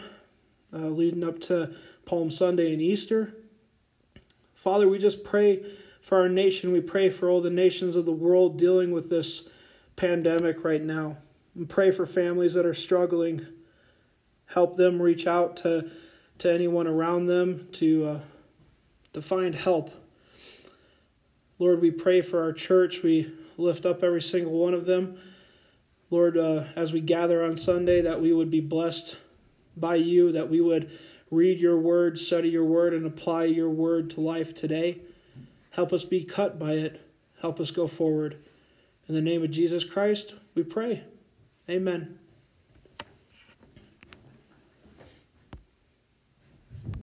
uh, 0.75 0.89
leading 0.89 1.25
up 1.25 1.41
to 1.43 1.75
Palm 2.05 2.31
Sunday 2.31 2.73
and 2.73 2.83
Easter. 2.83 3.33
Father, 4.59 4.89
we 4.89 4.99
just 4.99 5.23
pray 5.23 5.65
for 6.01 6.19
our 6.19 6.29
nation. 6.29 6.73
We 6.73 6.81
pray 6.81 7.11
for 7.11 7.31
all 7.31 7.41
the 7.41 7.49
nations 7.49 7.95
of 7.95 8.07
the 8.07 8.13
world 8.13 8.59
dealing 8.59 8.91
with 8.91 9.09
this 9.09 9.45
pandemic 9.95 10.65
right 10.65 10.83
now. 10.83 11.19
Pray 11.69 11.93
for 11.93 12.05
families 12.07 12.55
that 12.55 12.67
are 12.67 12.75
struggling. 12.75 13.47
Help 14.47 14.77
them 14.77 15.01
reach 15.01 15.29
out 15.29 15.59
to, 15.59 15.89
to 16.39 16.53
anyone 16.53 16.89
around 16.89 17.27
them 17.27 17.69
to, 17.75 18.05
uh, 18.05 18.21
to 19.13 19.23
find 19.23 19.55
help. 19.55 19.93
Lord, 21.61 21.81
we 21.81 21.93
pray 21.93 22.21
for 22.21 22.43
our 22.43 22.53
church. 22.53 23.05
We 23.05 23.33
lift 23.59 23.87
up 23.87 24.03
every 24.03 24.23
single 24.23 24.55
one 24.55 24.75
of 24.75 24.87
them. 24.87 25.21
Lord, 26.11 26.37
uh, 26.37 26.65
as 26.75 26.93
we 26.93 27.01
gather 27.01 27.45
on 27.45 27.57
Sunday, 27.57 28.01
that 28.01 28.21
we 28.21 28.33
would 28.33 28.51
be 28.51 28.61
blessed 28.61 29.19
by 29.77 29.95
you, 29.95 30.33
that 30.33 30.51
we 30.51 30.61
would 30.61 30.91
read 31.31 31.61
your 31.61 31.79
word, 31.79 32.19
study 32.19 32.49
your 32.49 32.65
word, 32.65 32.95
and 32.95 33.07
apply 33.07 33.45
your 33.45 33.71
word 33.71 34.11
to 34.11 34.21
life 34.21 34.55
today. 34.55 35.01
Help 35.71 35.93
us 35.93 36.05
be 36.05 36.25
cut 36.25 36.59
by 36.59 36.73
it. 36.73 37.01
Help 37.41 37.61
us 37.61 37.71
go 37.71 37.87
forward. 37.87 38.39
In 39.09 39.15
the 39.15 39.23
name 39.23 39.43
of 39.43 39.51
Jesus 39.51 39.85
Christ, 39.85 40.35
we 40.55 40.63
pray. 40.63 41.05
Amen. 41.69 42.19